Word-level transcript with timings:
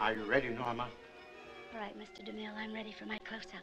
Are 0.00 0.16
you 0.16 0.24
ready, 0.24 0.48
Norma? 0.48 0.88
All 1.74 1.78
right, 1.78 1.94
Mr. 1.94 2.24
DeMille, 2.24 2.56
I'm 2.56 2.72
ready 2.72 2.90
for 2.90 3.04
my 3.04 3.18
close-up. 3.18 3.60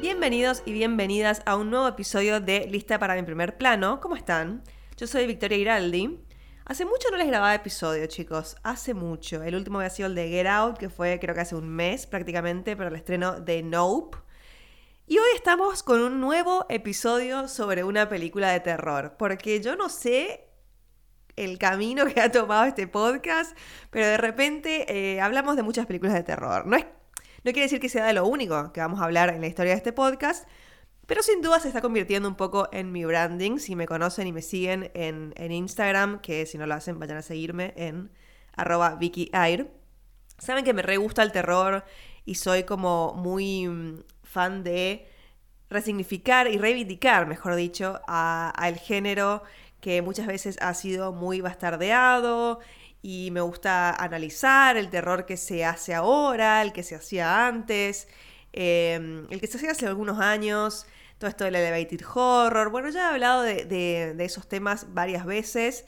Bienvenidos 0.00 0.62
y 0.64 0.72
bienvenidas 0.72 1.42
a 1.44 1.56
un 1.56 1.70
nuevo 1.70 1.88
episodio 1.88 2.38
de 2.40 2.68
Lista 2.68 3.00
para 3.00 3.16
mi 3.16 3.24
primer 3.24 3.58
plano. 3.58 4.00
¿Cómo 4.00 4.14
están? 4.14 4.62
Yo 4.96 5.08
soy 5.08 5.26
Victoria 5.26 5.58
Giraldi. 5.58 6.20
Hace 6.66 6.84
mucho 6.84 7.10
no 7.10 7.16
les 7.16 7.26
grababa 7.26 7.52
episodio, 7.52 8.06
chicos. 8.06 8.56
Hace 8.62 8.94
mucho. 8.94 9.42
El 9.42 9.56
último 9.56 9.80
había 9.80 9.90
sido 9.90 10.06
el 10.06 10.14
de 10.14 10.28
Get 10.28 10.46
Out, 10.46 10.78
que 10.78 10.88
fue 10.88 11.18
creo 11.18 11.34
que 11.34 11.40
hace 11.40 11.56
un 11.56 11.68
mes 11.68 12.06
prácticamente 12.06 12.76
para 12.76 12.90
el 12.90 12.94
estreno 12.94 13.40
de 13.40 13.64
Nope. 13.64 14.18
Y 15.06 15.18
hoy 15.18 15.28
estamos 15.34 15.82
con 15.82 16.00
un 16.00 16.18
nuevo 16.18 16.64
episodio 16.70 17.46
sobre 17.46 17.84
una 17.84 18.08
película 18.08 18.50
de 18.50 18.60
terror. 18.60 19.16
Porque 19.18 19.60
yo 19.60 19.76
no 19.76 19.90
sé 19.90 20.48
el 21.36 21.58
camino 21.58 22.06
que 22.06 22.22
ha 22.22 22.32
tomado 22.32 22.64
este 22.64 22.88
podcast, 22.88 23.54
pero 23.90 24.06
de 24.06 24.16
repente 24.16 24.86
eh, 24.88 25.20
hablamos 25.20 25.56
de 25.56 25.62
muchas 25.62 25.84
películas 25.84 26.14
de 26.14 26.22
terror. 26.22 26.66
No 26.66 26.76
es 26.76 26.86
no 27.44 27.52
quiere 27.52 27.66
decir 27.66 27.80
que 27.80 27.90
sea 27.90 28.06
de 28.06 28.14
lo 28.14 28.26
único 28.26 28.72
que 28.72 28.80
vamos 28.80 28.98
a 29.00 29.04
hablar 29.04 29.28
en 29.28 29.42
la 29.42 29.46
historia 29.46 29.72
de 29.72 29.76
este 29.76 29.92
podcast, 29.92 30.48
pero 31.06 31.22
sin 31.22 31.42
duda 31.42 31.60
se 31.60 31.68
está 31.68 31.82
convirtiendo 31.82 32.26
un 32.26 32.36
poco 32.36 32.70
en 32.72 32.90
mi 32.90 33.04
branding. 33.04 33.58
Si 33.58 33.76
me 33.76 33.86
conocen 33.86 34.26
y 34.26 34.32
me 34.32 34.40
siguen 34.40 34.90
en, 34.94 35.34
Instagram, 35.52 36.20
que 36.22 36.46
si 36.46 36.56
no 36.56 36.66
lo 36.66 36.72
hacen, 36.72 36.98
vayan 36.98 37.18
a 37.18 37.22
seguirme 37.22 37.74
en 37.76 38.10
arroba 38.56 38.94
VickyAir. 38.94 39.70
Saben 40.38 40.64
que 40.64 40.72
me 40.72 40.80
re 40.80 40.96
gusta 40.96 41.22
el 41.22 41.32
terror 41.32 41.84
y 42.24 42.36
soy 42.36 42.64
como 42.64 43.12
muy 43.12 43.68
de 44.34 45.08
resignificar 45.70 46.48
y 46.48 46.58
reivindicar, 46.58 47.26
mejor 47.26 47.54
dicho, 47.54 48.00
al 48.06 48.76
género 48.76 49.42
que 49.80 50.02
muchas 50.02 50.26
veces 50.26 50.58
ha 50.60 50.74
sido 50.74 51.12
muy 51.12 51.40
bastardeado 51.40 52.60
y 53.02 53.30
me 53.32 53.40
gusta 53.42 53.90
analizar 53.94 54.76
el 54.76 54.90
terror 54.90 55.26
que 55.26 55.36
se 55.36 55.64
hace 55.64 55.94
ahora, 55.94 56.62
el 56.62 56.72
que 56.72 56.82
se 56.82 56.94
hacía 56.94 57.46
antes, 57.46 58.08
em, 58.52 59.26
el 59.30 59.40
que 59.40 59.46
se 59.46 59.58
hacía 59.58 59.72
hace 59.72 59.86
algunos 59.86 60.18
años, 60.20 60.86
todo 61.18 61.28
esto 61.28 61.44
del 61.44 61.56
elevated 61.56 62.00
horror. 62.14 62.70
Bueno, 62.70 62.88
ya 62.88 63.10
he 63.10 63.12
hablado 63.12 63.42
de, 63.42 64.16
esos 64.20 64.48
temas 64.48 64.94
varias 64.94 65.26
veces 65.26 65.84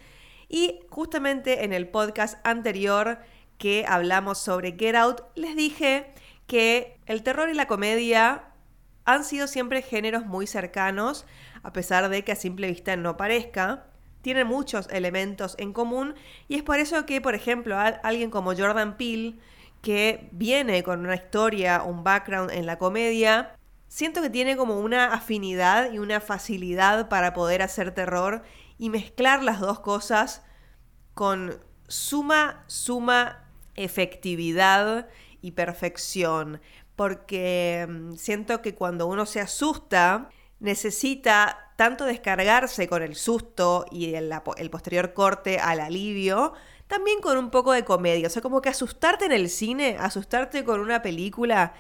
y 0.49 0.81
justamente 0.91 1.65
en 1.65 1.73
el 1.73 1.89
podcast 1.89 2.39
anterior 2.45 3.19
que 3.59 3.85
hablamos 3.89 4.39
sobre 4.39 4.77
Get 4.79 4.95
Out, 4.95 5.23
les 5.35 5.57
dije 5.57 6.13
que 6.47 6.99
el 7.07 7.23
terror 7.23 7.49
y 7.49 7.55
la 7.55 7.67
comedia 7.67 8.45
han 9.05 9.25
sido 9.25 9.47
siempre 9.47 9.83
géneros 9.83 10.27
muy 10.27 10.47
cercanos, 10.47 11.27
a 11.63 11.73
pesar 11.73 12.09
de 12.09 12.25
que 12.25 12.33
a 12.33 12.37
simple 12.37 12.69
vista 12.69 12.97
no 12.97 13.17
parezca. 13.17 13.87
Tienen 14.21 14.49
muchos 14.49 14.89
elementos 14.91 15.55
en 15.59 15.73
común 15.73 16.15
y 16.49 16.57
es 16.57 16.63
por 16.65 16.81
eso 16.81 17.07
que, 17.07 17.21
por 17.21 17.37
ejemplo, 17.37 17.79
alguien 17.79 18.31
como 18.31 18.57
Jordan 18.57 18.97
Peele, 18.97 19.37
que 19.83 20.29
viene 20.33 20.83
con 20.83 21.01
una 21.01 21.15
historia, 21.15 21.83
un 21.85 22.03
background 22.03 22.51
en 22.51 22.67
la 22.67 22.79
comedia, 22.79 23.57
siento 23.87 24.21
que 24.21 24.31
tiene 24.31 24.57
como 24.57 24.81
una 24.81 25.15
afinidad 25.15 25.93
y 25.93 26.01
una 26.01 26.21
facilidad 26.21 27.09
para 27.09 27.33
poder 27.33 27.63
hacer 27.63 27.93
terror 27.93 28.43
y 28.79 28.91
mezclar 28.91 29.45
las 29.45 29.61
dos 29.61 29.79
cosas 29.79 30.43
con 31.15 31.61
suma, 31.87 32.65
suma 32.67 33.45
efectividad 33.77 35.07
y 35.47 35.53
perfección. 35.53 36.61
Porque 36.97 37.87
mm, 37.89 38.15
siento 38.15 38.63
que 38.63 38.75
cuando 38.75 39.07
uno 39.07 39.27
se 39.27 39.41
asusta, 39.41 40.31
necesita 40.59 41.73
tanto 41.77 42.05
descargarse 42.05 42.89
con 42.89 43.03
el 43.03 43.15
susto 43.15 43.87
y 43.91 44.15
el, 44.15 44.31
posterior 44.71 45.13
corte 45.13 45.59
al 45.59 45.81
alivio, 45.81 46.55
también 46.89 47.21
con 47.21 47.39
un 47.39 47.51
poco 47.51 47.73
de 47.73 47.85
comedia. 47.85 48.27
O 48.27 48.31
sea, 48.31 48.43
como 48.43 48.63
que 48.63 48.71
asustarte 48.71 49.27
en 49.27 49.33
el 49.33 49.51
cine, 49.51 49.97
asustarte 50.01 50.65
con 50.65 50.81
una 50.81 51.03
película, 51.03 51.75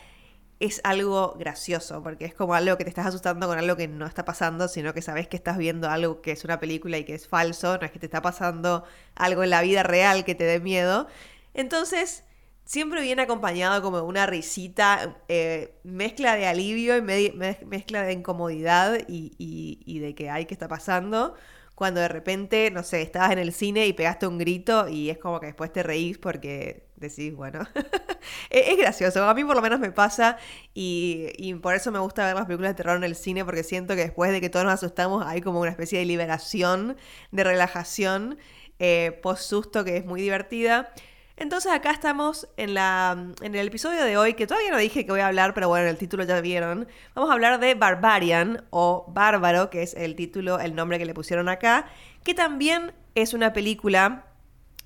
es 0.61 0.81
algo 0.85 1.35
gracioso, 1.39 2.03
porque 2.03 2.25
es 2.25 2.35
como 2.35 2.55
algo 2.55 2.79
que 2.79 2.85
te 2.85 2.91
estás 2.91 3.07
asustando 3.07 3.47
con 3.47 3.59
algo 3.59 3.77
que 3.77 3.89
no 3.89 4.07
está 4.07 4.25
pasando, 4.25 4.69
sino 4.69 4.95
que 4.95 5.03
sabes 5.03 5.29
que 5.29 5.37
estás 5.37 5.59
viendo 5.59 5.91
algo 5.91 6.23
que 6.23 6.33
es 6.33 6.45
una 6.45 6.61
película 6.61 6.99
y 6.99 7.05
que 7.05 7.15
es 7.15 7.29
falso, 7.29 7.77
no 7.79 7.85
es 7.85 7.93
que 7.93 7.99
te 7.99 8.07
está 8.07 8.23
pasando 8.23 8.85
algo 9.15 9.43
en 9.45 9.51
la 9.51 9.61
vida 9.63 9.83
real 9.83 10.25
que 10.25 10.35
te 10.35 10.45
dé 10.45 10.61
miedo. 10.61 11.09
Entonces, 11.53 12.25
siempre 12.67 13.01
viene 13.01 13.23
acompañado 13.23 13.81
como 13.81 14.03
una 14.03 14.27
risita, 14.27 15.17
eh, 15.29 15.79
mezcla 15.85 16.37
de 16.37 16.47
alivio 16.47 16.97
y 16.97 17.03
mezcla 17.03 18.03
de 18.03 18.13
incomodidad 18.13 18.99
y, 19.09 19.99
de 20.01 20.15
que 20.15 20.29
hay 20.29 20.45
que 20.47 20.55
está 20.55 20.69
pasando. 20.69 21.35
Cuando 21.75 22.01
de 22.01 22.09
repente, 22.09 22.71
no 22.71 22.83
sé, 22.83 23.03
estabas 23.03 23.33
en 23.33 23.39
el 23.39 23.53
cine 23.53 23.87
y 23.87 23.93
pegaste 23.93 24.27
un 24.27 24.39
grito 24.39 24.89
y 24.89 25.11
es 25.11 25.19
como 25.19 25.41
que 25.41 25.47
después 25.47 25.73
te 25.73 25.83
reís 25.83 26.17
porque 26.19 26.89
decís, 26.97 27.35
bueno, 27.35 27.61
es, 28.51 28.77
gracioso. 28.79 29.29
A 29.29 29.35
mí 29.35 29.45
por 29.45 29.57
lo 29.57 29.63
menos 29.63 29.79
me 29.79 29.93
pasa 29.93 30.39
y, 30.75 31.55
por 31.63 31.75
eso 31.75 31.93
me 31.93 31.99
gusta 31.99 32.27
ver 32.27 32.35
las 32.35 32.47
películas 32.47 32.71
de 32.71 32.77
terror 32.77 32.97
en 32.97 33.05
el 33.05 33.15
cine 33.15 33.45
porque 33.45 33.63
siento 33.63 33.95
que 33.95 34.03
después 34.03 34.33
de 34.33 34.41
que 34.41 34.49
todos 34.49 34.65
nos 34.65 34.75
asustamos 34.75 35.25
hay 35.27 35.43
como 35.43 35.61
una 35.61 35.71
especie 35.71 35.99
de 35.99 36.07
liberación, 36.07 36.97
de 37.31 37.45
relajación 37.45 38.39
eh, 38.79 39.19
post 39.23 39.43
susto 39.43 39.85
que 39.85 39.99
es 39.99 40.07
muy 40.07 40.23
divertida. 40.23 40.93
Entonces 41.37 41.71
acá 41.71 41.91
estamos 41.91 42.49
en, 42.57 42.73
la, 42.73 43.15
en 43.43 43.55
el 43.55 43.67
episodio 43.67 44.03
de 44.03 44.17
hoy, 44.17 44.33
que 44.35 44.47
todavía 44.47 44.71
no 44.71 44.79
dije 44.79 45.05
que 45.05 45.13
voy 45.13 45.21
a 45.21 45.27
hablar, 45.27 45.53
pero 45.53 45.69
bueno, 45.69 45.85
en 45.85 45.91
el 45.91 45.99
título 45.99 46.25
ya 46.25 46.41
vieron. 46.41 46.89
Vamos 47.15 47.31
a 47.31 47.35
hablar 47.35 47.61
de 47.61 47.75
Barbarian 47.75 48.65
o 48.71 49.05
Bárbaro, 49.09 49.69
que 49.69 49.83
es 49.83 49.93
el 49.95 50.17
título, 50.17 50.59
el 50.61 50.75
nombre 50.75 50.99
que 50.99 51.05
le 51.05 51.13
pusieron 51.13 51.51
acá, 51.51 51.87
que 52.25 52.33
también 52.33 52.95
es 53.15 53.35
una 53.35 53.53
película 53.53 54.27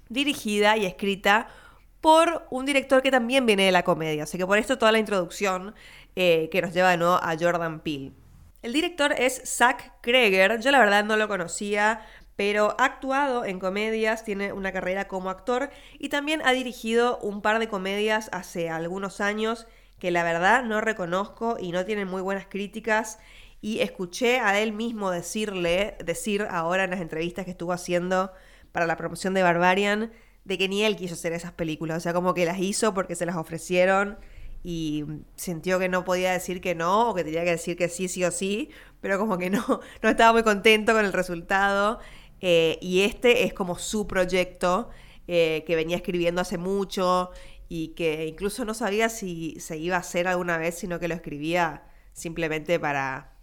dirigida 0.09 0.77
y 0.77 0.87
escrita 0.87 1.47
por 2.01 2.47
un 2.51 2.67
director 2.67 3.01
que 3.01 3.13
también 3.13 3.47
viene 3.47 3.65
de 3.65 3.73
la 3.73 3.85
comedia. 3.85 4.25
Así 4.25 4.37
que 4.37 4.47
por 4.47 4.59
esto 4.59 4.77
toda 4.77 4.91
la 4.91 4.99
introducción 4.99 5.75
eh, 6.17 6.49
que 6.51 6.63
nos 6.63 6.75
lleva 6.75 6.91
de 6.91 6.97
nuevo 6.97 7.15
a 7.15 7.37
Jordan 7.39 7.79
Peele. 7.79 8.13
El 8.63 8.73
director 8.73 9.13
es 9.13 9.41
Zach 9.47 9.93
Kreger. 10.03 10.61
Yo 10.61 10.71
la 10.71 10.79
verdad 10.79 11.05
no 11.05 11.17
lo 11.17 11.29
conocía, 11.29 12.05
pero 12.41 12.75
ha 12.79 12.87
actuado 12.87 13.45
en 13.45 13.59
comedias, 13.59 14.25
tiene 14.25 14.55
una 14.55 14.73
carrera 14.73 15.09
como 15.09 15.29
actor 15.29 15.69
y 15.99 16.09
también 16.09 16.41
ha 16.43 16.53
dirigido 16.53 17.19
un 17.19 17.43
par 17.43 17.59
de 17.59 17.69
comedias 17.69 18.31
hace 18.33 18.71
algunos 18.71 19.21
años 19.21 19.67
que 19.99 20.11
la 20.11 20.25
verdad 20.25 20.65
no 20.65 20.81
reconozco 20.81 21.59
y 21.61 21.71
no 21.71 21.85
tienen 21.85 22.09
muy 22.09 22.23
buenas 22.23 22.47
críticas. 22.47 23.19
Y 23.61 23.81
escuché 23.81 24.41
a 24.41 24.59
él 24.59 24.73
mismo 24.73 25.11
decirle, 25.11 25.99
decir 26.03 26.47
ahora 26.49 26.85
en 26.85 26.93
las 26.93 27.03
entrevistas 27.03 27.45
que 27.45 27.51
estuvo 27.51 27.75
haciendo 27.75 28.33
para 28.73 28.87
la 28.87 28.97
promoción 28.97 29.35
de 29.35 29.43
Barbarian, 29.43 30.11
de 30.47 30.57
que 30.57 30.67
ni 30.67 30.83
él 30.83 30.97
quiso 30.97 31.13
hacer 31.17 31.35
esas 31.35 31.53
películas. 31.53 31.99
O 31.99 32.01
sea, 32.01 32.15
como 32.15 32.33
que 32.33 32.47
las 32.47 32.59
hizo 32.59 32.95
porque 32.95 33.17
se 33.17 33.27
las 33.27 33.37
ofrecieron 33.37 34.17
y 34.63 35.05
sintió 35.37 35.79
que 35.79 35.91
no 35.91 36.05
podía 36.05 36.33
decir 36.33 36.63
que 36.63 36.75
no 36.75 37.11
o 37.11 37.15
que 37.15 37.25
tenía 37.25 37.45
que 37.45 37.51
decir 37.51 37.77
que 37.77 37.91
sí, 37.91 38.09
sí 38.09 38.25
o 38.25 38.31
sí, 38.31 38.71
pero 39.03 39.19
como 39.19 39.39
que 39.39 39.51
no, 39.51 39.63
no 40.03 40.09
estaba 40.09 40.33
muy 40.33 40.43
contento 40.43 40.95
con 40.95 41.05
el 41.05 41.13
resultado. 41.13 42.01
Eh, 42.41 42.79
y 42.81 43.03
este 43.03 43.45
es 43.45 43.53
como 43.53 43.79
su 43.79 44.07
proyecto 44.07 44.91
eh, 45.29 45.63
que 45.67 45.77
venía 45.77 45.97
escribiendo 45.97 46.41
hace 46.41 46.59
mucho 46.59 47.31
y 47.69 47.89
que 47.89 48.27
incluso 48.27 48.65
no 48.65 48.75
sabía 48.75 49.09
si 49.09 49.59
se 49.61 49.77
iba 49.77 49.97
a 49.97 50.01
hacer 50.01 50.27
alguna 50.27 50.59
vez, 50.59 50.79
sino 50.79 50.99
que 50.99 51.09
lo 51.09 51.15
escribía 51.15 51.85
simplemente 52.13 52.81
para 52.81 53.37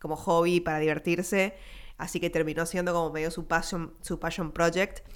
como 0.00 0.16
hobby, 0.16 0.60
para 0.60 0.78
divertirse. 0.78 1.54
Así 1.98 2.20
que 2.20 2.30
terminó 2.30 2.66
siendo 2.66 2.92
como 2.92 3.10
medio 3.10 3.30
su 3.30 3.46
passion, 3.46 3.94
su 4.02 4.18
passion 4.18 4.52
project. 4.52 5.06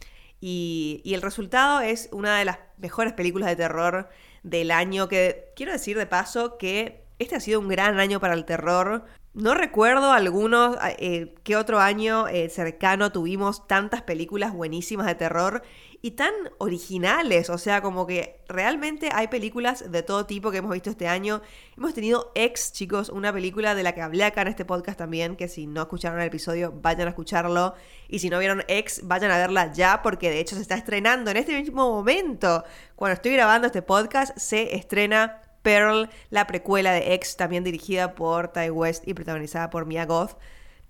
Y, 0.40 1.00
y 1.04 1.14
el 1.14 1.22
resultado 1.22 1.80
es 1.80 2.08
una 2.12 2.38
de 2.38 2.46
las 2.46 2.58
mejores 2.78 3.12
películas 3.12 3.48
de 3.48 3.56
terror 3.56 4.08
del 4.42 4.70
año. 4.70 5.08
Que 5.08 5.52
quiero 5.56 5.72
decir 5.72 5.96
de 5.96 6.06
paso 6.06 6.58
que 6.58 7.04
este 7.18 7.36
ha 7.36 7.40
sido 7.40 7.60
un 7.60 7.68
gran 7.68 8.00
año 8.00 8.20
para 8.20 8.34
el 8.34 8.44
terror. 8.44 9.04
No 9.32 9.54
recuerdo 9.54 10.10
algunos, 10.10 10.76
eh, 10.98 11.36
qué 11.44 11.54
otro 11.54 11.78
año 11.78 12.26
eh, 12.26 12.48
cercano 12.48 13.12
tuvimos 13.12 13.68
tantas 13.68 14.02
películas 14.02 14.52
buenísimas 14.52 15.06
de 15.06 15.14
terror 15.14 15.62
y 16.02 16.12
tan 16.12 16.32
originales. 16.58 17.48
O 17.48 17.56
sea, 17.56 17.80
como 17.80 18.08
que 18.08 18.40
realmente 18.48 19.08
hay 19.12 19.28
películas 19.28 19.92
de 19.92 20.02
todo 20.02 20.26
tipo 20.26 20.50
que 20.50 20.58
hemos 20.58 20.72
visto 20.72 20.90
este 20.90 21.06
año. 21.06 21.42
Hemos 21.76 21.94
tenido 21.94 22.32
Ex, 22.34 22.72
chicos, 22.72 23.08
una 23.08 23.32
película 23.32 23.76
de 23.76 23.84
la 23.84 23.94
que 23.94 24.02
hablé 24.02 24.24
acá 24.24 24.42
en 24.42 24.48
este 24.48 24.64
podcast 24.64 24.98
también, 24.98 25.36
que 25.36 25.46
si 25.46 25.68
no 25.68 25.82
escucharon 25.82 26.20
el 26.20 26.26
episodio, 26.26 26.72
vayan 26.82 27.06
a 27.06 27.10
escucharlo. 27.10 27.74
Y 28.08 28.18
si 28.18 28.30
no 28.30 28.38
vieron 28.40 28.64
Ex, 28.66 29.06
vayan 29.06 29.30
a 29.30 29.38
verla 29.38 29.72
ya, 29.72 30.02
porque 30.02 30.28
de 30.28 30.40
hecho 30.40 30.56
se 30.56 30.62
está 30.62 30.74
estrenando 30.74 31.30
en 31.30 31.36
este 31.36 31.56
mismo 31.56 31.88
momento. 31.88 32.64
Cuando 32.96 33.14
estoy 33.14 33.34
grabando 33.34 33.68
este 33.68 33.82
podcast, 33.82 34.36
se 34.36 34.74
estrena 34.74 35.40
Pearl, 35.62 36.08
la 36.30 36.46
precuela 36.46 36.92
de 36.92 37.14
X, 37.14 37.36
también 37.36 37.64
dirigida 37.64 38.14
por 38.14 38.48
Ty 38.48 38.70
West 38.70 39.06
y 39.06 39.14
protagonizada 39.14 39.70
por 39.70 39.86
Mia 39.86 40.06
Goth. 40.06 40.36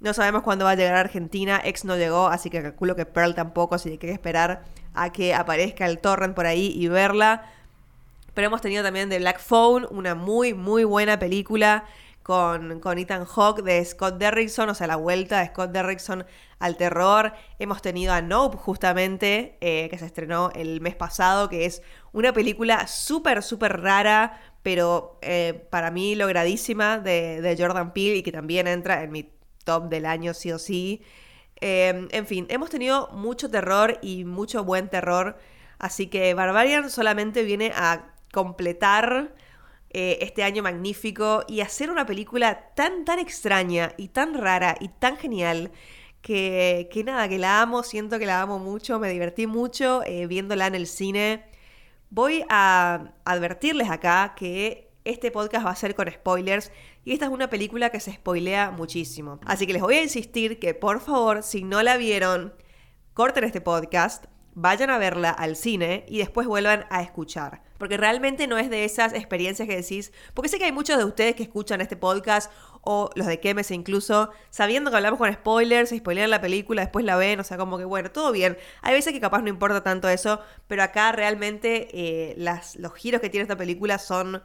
No 0.00 0.14
sabemos 0.14 0.43
cuándo 0.43 0.64
va 0.64 0.72
a 0.72 0.75
llegar 0.75 0.94
a 0.94 1.00
Argentina, 1.00 1.61
X 1.64 1.84
no 1.84 1.96
llegó, 1.96 2.28
así 2.28 2.49
que 2.49 2.62
calculo 2.62 2.96
que 2.96 3.05
Pearl 3.05 3.34
tampoco, 3.34 3.75
así 3.75 3.88
que 3.88 3.93
hay 3.93 3.99
que 3.99 4.12
esperar 4.12 4.64
a 4.94 5.12
que 5.12 5.34
aparezca 5.34 5.87
el 5.87 5.99
torrent 5.99 6.34
por 6.34 6.46
ahí 6.46 6.72
y 6.75 6.88
verla. 6.88 7.44
Pero 8.34 8.46
hemos 8.46 8.61
tenido 8.61 8.82
también 8.82 9.11
The 9.11 9.19
Black 9.19 9.40
Phone, 9.40 9.87
una 9.90 10.14
muy, 10.14 10.55
muy 10.55 10.84
buena 10.84 11.19
película 11.19 11.84
con, 12.31 12.99
Ethan 12.99 13.25
Hawke 13.25 13.62
de 13.62 13.85
Scott 13.85 14.19
Derrickson, 14.19 14.69
o 14.69 14.75
sea, 14.77 14.87
la 14.87 14.94
vuelta 14.94 15.41
de 15.41 15.49
Scott 15.49 15.73
Derrickson 15.73 16.25
al 16.61 16.77
terror. 16.77 17.32
Hemos 17.59 17.82
tenido 17.82 18.12
a 18.12 18.23
Nope, 18.23 18.56
justamente, 18.56 19.59
eh, 19.61 19.88
que 19.91 19.99
se 19.99 20.06
estrenó 20.06 20.53
el 20.55 20.81
mes 20.81 20.94
pasado, 20.94 21.49
que 21.49 21.65
es 21.65 21.82
una 22.12 22.32
película 22.32 22.87
súper, 22.87 23.43
súper 23.43 23.81
rara, 23.81 24.41
pero 24.62 25.19
eh, 25.23 25.67
para 25.71 25.91
mí 25.91 26.15
logradísima 26.15 27.00
de, 27.00 27.41
de, 27.41 27.56
Jordan 27.61 27.93
Peele 27.93 28.19
y 28.19 28.23
que 28.23 28.31
también 28.31 28.69
entra 28.69 29.03
en 29.03 29.11
mi 29.11 29.29
top 29.65 29.88
del 29.88 30.06
año 30.06 30.32
sí 30.32 30.53
o 30.53 30.61
sí. 30.61 31.03
Eh, 31.61 32.06
en 32.12 32.27
fin, 32.29 32.47
hemos 32.49 32.71
tenido 32.71 33.09
mucho 33.09 33.50
terror 33.50 33.99
y 34.03 34.25
mucho 34.25 34.62
buen 34.62 34.88
terror, 34.88 35.37
así 35.81 36.06
que 36.06 36.32
Barbarian 36.35 36.91
solamente 36.91 37.43
viene 37.43 37.73
a 37.75 38.15
completar 38.32 39.35
eh, 39.93 40.19
este 40.21 40.45
año 40.45 40.63
magnífico 40.63 41.45
y 41.49 41.61
hacer 41.61 41.91
una 41.91 42.07
película 42.07 42.73
tan, 42.75 43.05
tan 43.05 43.19
extraña 43.19 43.93
y 43.97 44.09
tan 44.09 44.35
rara 44.35 44.77
y 44.79 44.89
tan 44.89 45.17
genial 45.17 45.73
que, 46.23 46.89
que 46.93 47.03
nada, 47.03 47.29
que 47.29 47.39
la 47.39 47.61
amo, 47.61 47.83
siento 47.83 48.19
que 48.19 48.27
la 48.27 48.41
amo 48.41 48.59
mucho, 48.59 49.01
me 49.01 49.11
divertí 49.11 49.47
mucho 49.47 50.03
eh, 50.05 50.27
viéndola 50.27 50.67
en 50.69 50.75
el 50.75 50.87
cine. 50.87 51.45
Voy 52.11 52.45
a 52.49 53.15
advertirles 53.25 53.91
acá 53.91 54.35
que 54.37 54.91
este 55.05 55.31
podcast 55.31 55.67
va 55.67 55.71
a 55.71 55.77
ser 55.77 55.95
con 55.95 56.11
spoilers 56.11 56.71
y 57.05 57.13
esta 57.13 57.27
es 57.27 57.33
una 57.33 57.51
película 57.51 57.91
que 57.91 58.01
se 58.01 58.13
spoilea 58.13 58.71
muchísimo. 58.71 59.41
Así 59.45 59.67
que 59.67 59.73
les 59.73 59.83
voy 59.83 59.97
a 59.97 60.03
insistir 60.03 60.59
que 60.59 60.75
por 60.75 61.01
favor, 61.01 61.43
si 61.43 61.65
no 61.65 61.83
la 61.83 61.97
vieron, 61.97 62.55
corten 63.15 63.45
este 63.45 63.61
podcast, 63.61 64.27
vayan 64.55 64.91
a 64.91 64.99
verla 64.99 65.31
al 65.31 65.56
cine 65.56 66.05
y 66.08 66.19
después 66.19 66.47
vuelvan 66.47 66.87
a 66.91 67.02
escuchar. 67.02 67.62
Porque 67.79 67.97
realmente 67.97 68.47
no 68.47 68.58
es 68.58 68.69
de 68.69 68.85
esas 68.85 69.14
experiencias 69.14 69.67
que 69.67 69.76
decís, 69.76 70.12
porque 70.35 70.49
sé 70.49 70.58
que 70.58 70.67
hay 70.67 70.73
muchos 70.73 70.99
de 70.99 71.05
ustedes 71.05 71.35
que 71.35 71.43
escuchan 71.43 71.81
este 71.81 71.97
podcast 71.97 72.52
o 72.82 73.11
los 73.14 73.26
de 73.26 73.41
Kemes 73.41 73.70
incluso, 73.70 74.31
sabiendo 74.50 74.91
que 74.91 74.97
hablamos 74.97 75.19
con 75.19 75.32
spoilers, 75.32 75.91
spoilean 75.91 76.31
la 76.31 76.41
película, 76.41 76.82
después 76.82 77.05
la 77.05 77.17
ven, 77.17 77.41
o 77.41 77.44
sea, 77.44 77.56
como 77.56 77.79
que 77.79 77.85
bueno, 77.85 78.11
todo 78.11 78.32
bien. 78.32 78.58
Hay 78.82 78.94
veces 78.94 79.12
que 79.12 79.20
capaz 79.20 79.43
no 79.43 79.49
importa 79.49 79.82
tanto 79.82 80.08
eso, 80.08 80.41
pero 80.67 80.82
acá 80.82 81.12
realmente 81.12 81.88
eh, 81.93 82.35
los 82.76 82.94
giros 82.94 83.20
que 83.20 83.31
tiene 83.31 83.43
esta 83.43 83.56
película 83.56 83.99
son 83.99 84.43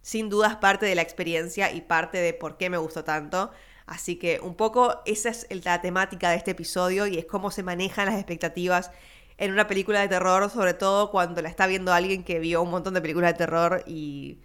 sin 0.00 0.28
dudas 0.28 0.56
parte 0.56 0.86
de 0.86 0.94
la 0.94 1.02
experiencia 1.02 1.72
y 1.72 1.80
parte 1.82 2.18
de 2.18 2.34
por 2.34 2.56
qué 2.56 2.70
me 2.70 2.78
gustó 2.78 3.04
tanto. 3.04 3.50
Así 3.86 4.16
que 4.16 4.40
un 4.40 4.54
poco 4.54 5.00
esa 5.06 5.30
es 5.30 5.46
la 5.64 5.80
temática 5.80 6.30
de 6.30 6.36
este 6.36 6.52
episodio 6.52 7.06
y 7.06 7.18
es 7.18 7.26
cómo 7.26 7.50
se 7.50 7.62
manejan 7.62 8.06
las 8.06 8.16
expectativas 8.16 8.90
en 9.38 9.52
una 9.52 9.66
película 9.66 10.00
de 10.00 10.08
terror, 10.08 10.50
sobre 10.50 10.74
todo 10.74 11.10
cuando 11.10 11.42
la 11.42 11.48
está 11.48 11.66
viendo 11.66 11.92
alguien 11.92 12.24
que 12.24 12.38
vio 12.38 12.62
un 12.62 12.70
montón 12.70 12.94
de 12.94 13.00
películas 13.00 13.32
de 13.32 13.38
terror 13.38 13.82
y 13.86 14.40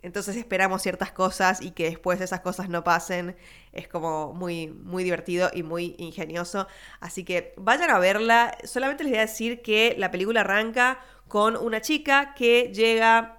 entonces 0.00 0.36
esperamos 0.36 0.82
ciertas 0.82 1.10
cosas 1.12 1.60
y 1.60 1.72
que 1.72 1.84
después 1.84 2.20
esas 2.20 2.40
cosas 2.40 2.68
no 2.68 2.84
pasen. 2.84 3.36
Es 3.72 3.88
como 3.88 4.32
muy, 4.32 4.68
muy 4.68 5.02
divertido 5.02 5.50
y 5.52 5.62
muy 5.62 5.96
ingenioso. 5.98 6.68
Así 7.00 7.24
que 7.24 7.52
vayan 7.56 7.90
a 7.90 7.98
verla. 7.98 8.56
Solamente 8.64 9.02
les 9.04 9.12
voy 9.12 9.18
a 9.18 9.22
decir 9.22 9.60
que 9.60 9.96
la 9.98 10.10
película 10.10 10.42
arranca 10.42 11.00
con 11.26 11.56
una 11.56 11.80
chica 11.80 12.34
que 12.34 12.72
llega 12.72 13.37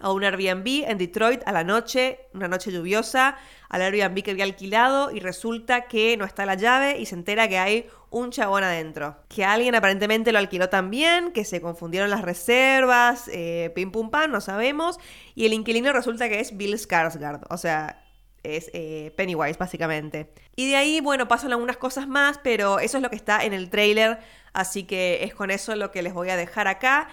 a 0.00 0.12
un 0.12 0.24
Airbnb 0.24 0.84
en 0.88 0.98
Detroit 0.98 1.42
a 1.46 1.52
la 1.52 1.64
noche, 1.64 2.20
una 2.34 2.48
noche 2.48 2.72
lluviosa, 2.72 3.36
al 3.68 3.82
Airbnb 3.82 4.22
que 4.22 4.30
había 4.30 4.44
alquilado 4.44 5.10
y 5.10 5.20
resulta 5.20 5.82
que 5.88 6.16
no 6.16 6.24
está 6.24 6.46
la 6.46 6.54
llave 6.54 6.98
y 6.98 7.06
se 7.06 7.14
entera 7.14 7.48
que 7.48 7.58
hay 7.58 7.86
un 8.10 8.30
chabón 8.30 8.64
adentro. 8.64 9.16
Que 9.28 9.44
alguien 9.44 9.74
aparentemente 9.74 10.32
lo 10.32 10.38
alquiló 10.38 10.68
también, 10.68 11.32
que 11.32 11.44
se 11.44 11.60
confundieron 11.60 12.10
las 12.10 12.22
reservas, 12.22 13.28
eh, 13.32 13.70
pim 13.74 13.92
pum 13.92 14.10
pam, 14.10 14.30
no 14.30 14.40
sabemos. 14.40 14.98
Y 15.34 15.46
el 15.46 15.52
inquilino 15.52 15.92
resulta 15.92 16.28
que 16.28 16.40
es 16.40 16.56
Bill 16.56 16.74
Skarsgård, 16.74 17.46
o 17.50 17.56
sea, 17.56 18.04
es 18.42 18.70
eh, 18.72 19.12
Pennywise 19.16 19.58
básicamente. 19.58 20.32
Y 20.56 20.68
de 20.68 20.76
ahí, 20.76 21.00
bueno, 21.00 21.28
pasan 21.28 21.52
algunas 21.52 21.76
cosas 21.76 22.08
más, 22.08 22.38
pero 22.38 22.78
eso 22.80 22.96
es 22.96 23.02
lo 23.02 23.10
que 23.10 23.16
está 23.16 23.44
en 23.44 23.52
el 23.52 23.68
trailer, 23.70 24.18
así 24.52 24.84
que 24.84 25.24
es 25.24 25.34
con 25.34 25.50
eso 25.50 25.74
lo 25.76 25.90
que 25.90 26.02
les 26.02 26.14
voy 26.14 26.30
a 26.30 26.36
dejar 26.36 26.68
acá. 26.68 27.08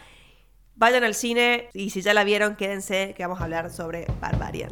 Vayan 0.78 1.06
al 1.06 1.16
cine 1.16 1.70
y 1.74 1.90
si 1.92 2.02
ya 2.02 2.14
la 2.14 2.26
vieron, 2.26 2.58
quédense 2.58 3.14
que 3.16 3.24
vamos 3.24 3.40
a 3.40 3.46
hablar 3.46 3.70
sobre 3.70 4.06
Barbarian. 4.20 4.72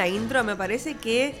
Intro, 0.00 0.44
me 0.44 0.56
parece 0.56 0.96
que 0.96 1.34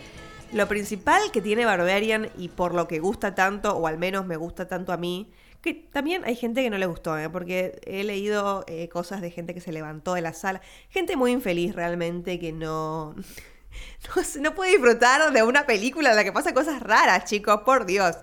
lo 0.52 0.68
principal 0.68 1.20
que 1.32 1.40
tiene 1.40 1.64
Barbarian 1.64 2.30
y 2.36 2.48
por 2.48 2.74
lo 2.74 2.86
que 2.86 2.98
gusta 2.98 3.34
tanto, 3.34 3.76
o 3.76 3.86
al 3.86 3.98
menos 3.98 4.26
me 4.26 4.36
gusta 4.36 4.68
tanto 4.68 4.92
a 4.92 4.96
mí, 4.96 5.30
que 5.62 5.74
también 5.74 6.24
hay 6.24 6.36
gente 6.36 6.62
que 6.62 6.70
no 6.70 6.78
le 6.78 6.86
gustó, 6.86 7.16
¿eh? 7.18 7.30
porque 7.30 7.80
he 7.86 8.04
leído 8.04 8.64
eh, 8.66 8.88
cosas 8.88 9.20
de 9.20 9.30
gente 9.30 9.54
que 9.54 9.60
se 9.60 9.72
levantó 9.72 10.14
de 10.14 10.20
la 10.20 10.32
sala, 10.32 10.60
gente 10.90 11.16
muy 11.16 11.30
infeliz 11.32 11.74
realmente 11.74 12.38
que 12.38 12.52
no, 12.52 13.14
no, 14.40 14.54
puede 14.54 14.72
disfrutar 14.72 15.32
de 15.32 15.42
una 15.42 15.64
película 15.64 16.10
en 16.10 16.16
la 16.16 16.24
que 16.24 16.32
pasan 16.32 16.54
cosas 16.54 16.82
raras, 16.82 17.24
chicos, 17.24 17.62
por 17.64 17.86
Dios. 17.86 18.16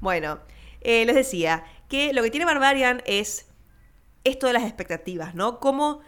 Bueno, 0.00 0.40
eh, 0.80 1.04
les 1.04 1.14
decía 1.14 1.64
que 1.88 2.12
lo 2.12 2.22
que 2.22 2.30
tiene 2.30 2.46
Barbarian 2.46 3.02
es 3.06 3.46
esto 4.24 4.46
de 4.46 4.54
las 4.54 4.64
expectativas, 4.64 5.34
¿no? 5.34 5.60
Cómo 5.60 6.00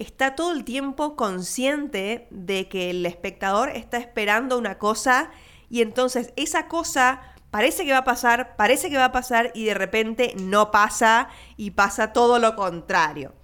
está 0.00 0.34
todo 0.34 0.52
el 0.52 0.64
tiempo 0.64 1.14
consciente 1.14 2.26
de 2.30 2.68
que 2.68 2.90
el 2.90 3.04
espectador 3.04 3.68
está 3.68 3.98
esperando 3.98 4.56
una 4.56 4.78
cosa 4.78 5.30
y 5.68 5.82
entonces 5.82 6.32
esa 6.36 6.68
cosa 6.68 7.20
parece 7.50 7.84
que 7.84 7.92
va 7.92 7.98
a 7.98 8.04
pasar, 8.04 8.56
parece 8.56 8.88
que 8.88 8.96
va 8.96 9.06
a 9.06 9.12
pasar 9.12 9.52
y 9.54 9.66
de 9.66 9.74
repente 9.74 10.34
no 10.40 10.70
pasa 10.70 11.28
y 11.58 11.72
pasa 11.72 12.14
todo 12.14 12.38
lo 12.38 12.56
contrario. 12.56 13.34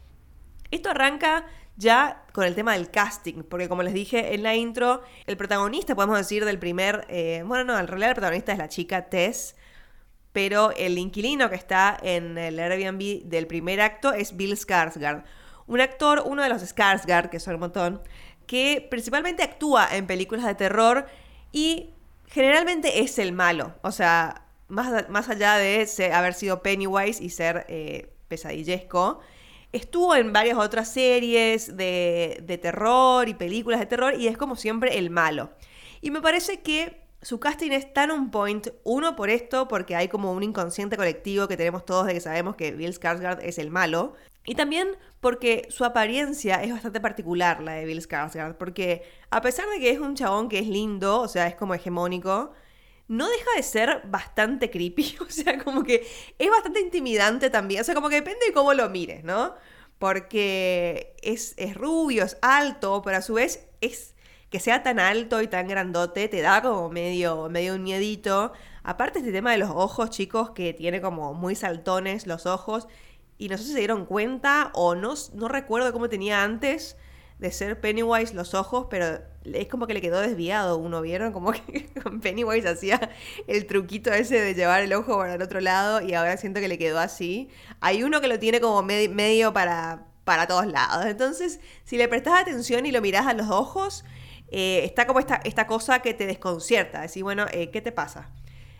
Esto 0.70 0.90
arranca 0.90 1.44
ya 1.76 2.24
con 2.32 2.44
el 2.44 2.54
tema 2.54 2.72
del 2.72 2.90
casting, 2.90 3.42
porque 3.42 3.68
como 3.68 3.82
les 3.82 3.92
dije 3.92 4.34
en 4.34 4.42
la 4.42 4.56
intro, 4.56 5.02
el 5.26 5.36
protagonista, 5.36 5.94
podemos 5.94 6.16
decir, 6.16 6.46
del 6.46 6.58
primer, 6.58 7.04
eh, 7.10 7.42
bueno, 7.44 7.64
no, 7.64 7.78
en 7.78 7.86
realidad 7.86 8.10
el 8.10 8.14
protagonista 8.14 8.52
es 8.52 8.58
la 8.58 8.68
chica 8.68 9.10
Tess, 9.10 9.56
pero 10.32 10.70
el 10.74 10.96
inquilino 10.96 11.50
que 11.50 11.56
está 11.56 11.98
en 12.02 12.38
el 12.38 12.58
Airbnb 12.58 13.24
del 13.24 13.46
primer 13.46 13.82
acto 13.82 14.14
es 14.14 14.36
Bill 14.36 14.56
Skarsgård 14.56 15.24
un 15.66 15.80
actor, 15.80 16.22
uno 16.26 16.42
de 16.42 16.48
los 16.48 16.62
Skarsgård, 16.62 17.30
que 17.30 17.40
son 17.40 17.54
un 17.54 17.60
montón, 17.60 18.02
que 18.46 18.86
principalmente 18.90 19.42
actúa 19.42 19.88
en 19.92 20.06
películas 20.06 20.44
de 20.46 20.54
terror 20.54 21.06
y 21.52 21.90
generalmente 22.28 23.00
es 23.00 23.18
el 23.18 23.32
malo. 23.32 23.74
O 23.82 23.92
sea, 23.92 24.46
más, 24.68 25.08
más 25.08 25.28
allá 25.28 25.56
de 25.56 25.88
haber 26.12 26.34
sido 26.34 26.62
Pennywise 26.62 27.22
y 27.22 27.30
ser 27.30 27.66
eh, 27.68 28.12
pesadillesco, 28.28 29.20
estuvo 29.72 30.14
en 30.14 30.32
varias 30.32 30.58
otras 30.58 30.92
series 30.92 31.76
de, 31.76 32.40
de 32.42 32.58
terror 32.58 33.28
y 33.28 33.34
películas 33.34 33.80
de 33.80 33.86
terror 33.86 34.14
y 34.18 34.28
es 34.28 34.36
como 34.36 34.56
siempre 34.56 34.98
el 34.98 35.10
malo. 35.10 35.50
Y 36.00 36.10
me 36.10 36.20
parece 36.20 36.60
que 36.60 37.05
su 37.26 37.40
casting 37.40 37.72
es 37.72 37.92
tan 37.92 38.12
on 38.12 38.30
point, 38.30 38.68
uno 38.84 39.16
por 39.16 39.30
esto, 39.30 39.66
porque 39.66 39.96
hay 39.96 40.06
como 40.06 40.30
un 40.30 40.44
inconsciente 40.44 40.96
colectivo 40.96 41.48
que 41.48 41.56
tenemos 41.56 41.84
todos 41.84 42.06
de 42.06 42.14
que 42.14 42.20
sabemos 42.20 42.54
que 42.54 42.70
Bill 42.70 42.96
Skarsgård 42.96 43.40
es 43.42 43.58
el 43.58 43.68
malo, 43.68 44.14
y 44.44 44.54
también 44.54 44.96
porque 45.18 45.66
su 45.68 45.84
apariencia 45.84 46.62
es 46.62 46.70
bastante 46.70 47.00
particular, 47.00 47.60
la 47.60 47.72
de 47.72 47.84
Bill 47.84 48.00
Skarsgård, 48.00 48.54
porque 48.54 49.02
a 49.30 49.40
pesar 49.40 49.68
de 49.70 49.80
que 49.80 49.90
es 49.90 49.98
un 49.98 50.14
chabón 50.14 50.48
que 50.48 50.60
es 50.60 50.68
lindo, 50.68 51.20
o 51.20 51.26
sea, 51.26 51.48
es 51.48 51.56
como 51.56 51.74
hegemónico, 51.74 52.52
no 53.08 53.28
deja 53.28 53.50
de 53.56 53.64
ser 53.64 54.02
bastante 54.04 54.70
creepy, 54.70 55.16
o 55.20 55.28
sea, 55.28 55.58
como 55.58 55.82
que 55.82 56.06
es 56.38 56.48
bastante 56.48 56.78
intimidante 56.78 57.50
también, 57.50 57.80
o 57.80 57.84
sea, 57.84 57.96
como 57.96 58.08
que 58.08 58.20
depende 58.20 58.46
de 58.46 58.52
cómo 58.52 58.72
lo 58.72 58.88
mires, 58.88 59.24
¿no? 59.24 59.52
Porque 59.98 61.16
es, 61.22 61.54
es 61.56 61.74
rubio, 61.74 62.22
es 62.22 62.38
alto, 62.40 63.02
pero 63.02 63.16
a 63.16 63.22
su 63.22 63.34
vez 63.34 63.66
es 63.80 64.14
que 64.50 64.60
sea 64.60 64.82
tan 64.82 65.00
alto 65.00 65.42
y 65.42 65.48
tan 65.48 65.68
grandote 65.68 66.28
te 66.28 66.40
da 66.40 66.62
como 66.62 66.88
medio, 66.88 67.48
medio 67.50 67.74
un 67.74 67.82
miedito. 67.82 68.52
Aparte 68.82 69.18
este 69.18 69.32
tema 69.32 69.52
de 69.52 69.58
los 69.58 69.70
ojos, 69.70 70.10
chicos, 70.10 70.50
que 70.50 70.72
tiene 70.72 71.00
como 71.00 71.34
muy 71.34 71.54
saltones 71.54 72.26
los 72.26 72.46
ojos. 72.46 72.86
Y 73.38 73.48
no 73.48 73.58
sé 73.58 73.64
si 73.64 73.72
se 73.72 73.78
dieron 73.78 74.06
cuenta 74.06 74.70
o 74.74 74.94
no, 74.94 75.14
no 75.34 75.48
recuerdo 75.48 75.92
cómo 75.92 76.08
tenía 76.08 76.42
antes 76.42 76.96
de 77.38 77.50
ser 77.52 77.80
Pennywise 77.80 78.34
los 78.34 78.54
ojos, 78.54 78.86
pero 78.88 79.18
es 79.44 79.68
como 79.68 79.86
que 79.86 79.94
le 79.94 80.00
quedó 80.00 80.20
desviado 80.20 80.78
uno, 80.78 81.02
¿vieron? 81.02 81.32
Como 81.32 81.52
que 81.52 81.90
Pennywise 82.22 82.68
hacía 82.68 83.10
el 83.46 83.66
truquito 83.66 84.12
ese 84.12 84.40
de 84.40 84.54
llevar 84.54 84.82
el 84.82 84.92
ojo 84.94 85.18
para 85.18 85.34
el 85.34 85.42
otro 85.42 85.60
lado 85.60 86.00
y 86.00 86.14
ahora 86.14 86.36
siento 86.36 86.60
que 86.60 86.68
le 86.68 86.78
quedó 86.78 86.98
así. 86.98 87.50
Hay 87.80 88.02
uno 88.02 88.20
que 88.20 88.28
lo 88.28 88.38
tiene 88.38 88.60
como 88.60 88.82
medio 88.82 89.52
para, 89.52 90.06
para 90.24 90.46
todos 90.46 90.66
lados. 90.66 91.04
Entonces, 91.06 91.60
si 91.84 91.98
le 91.98 92.08
prestas 92.08 92.40
atención 92.40 92.86
y 92.86 92.92
lo 92.92 93.02
miras 93.02 93.26
a 93.26 93.34
los 93.34 93.50
ojos, 93.50 94.04
eh, 94.50 94.82
está 94.84 95.06
como 95.06 95.20
esta, 95.20 95.40
esta 95.44 95.66
cosa 95.66 96.00
que 96.00 96.14
te 96.14 96.26
desconcierta. 96.26 97.02
Decir, 97.02 97.22
bueno, 97.22 97.46
eh, 97.52 97.70
¿qué 97.70 97.80
te 97.80 97.92
pasa? 97.92 98.30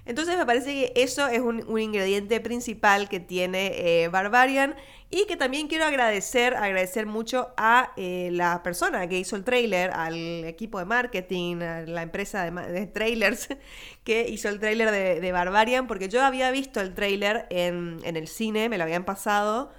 Entonces 0.06 0.37
me 0.38 0.46
parece 0.46 0.73
que 0.73 0.92
eso 1.02 1.26
es 1.26 1.40
un, 1.40 1.78
ingrediente 1.78 2.40
principal 2.40 3.08
que 3.08 3.18
tiene 3.18 3.73
eh, 3.75 4.08
Barbarian 4.08 4.76
y 5.11 5.26
que 5.26 5.37
también 5.37 5.66
quiero 5.66 5.85
agradecer, 5.85 6.54
agradecer 6.54 7.06
mucho 7.06 7.52
a 7.56 7.92
eh, 7.96 8.28
la 8.32 8.62
persona 8.62 9.08
que 9.08 9.18
hizo 9.18 9.35
el 9.35 9.42
trailer, 9.42 9.90
al 9.90 10.44
equipo 10.44 10.78
de 10.78 10.85
marketing, 10.85 11.56
a 11.56 11.82
la 11.82 12.02
empresa 12.02 12.49
de, 12.49 12.87
trailers 12.87 13.49
que 14.04 14.28
hizo 14.28 14.49
el 14.49 14.61
trailer 14.61 14.92
de, 14.92 15.32
Barbarian, 15.32 15.88
porque 15.88 16.08
yo 16.08 16.23
había 16.23 16.52
visto 16.52 16.80
el 16.80 16.94
trailer 16.94 17.46
en, 17.50 17.99
en 18.04 18.16
el 18.16 18.28
cine, 18.28 18.68
me 18.68 18.78
lo 18.78 18.85
habían 18.85 19.04
pasado. 19.04 19.73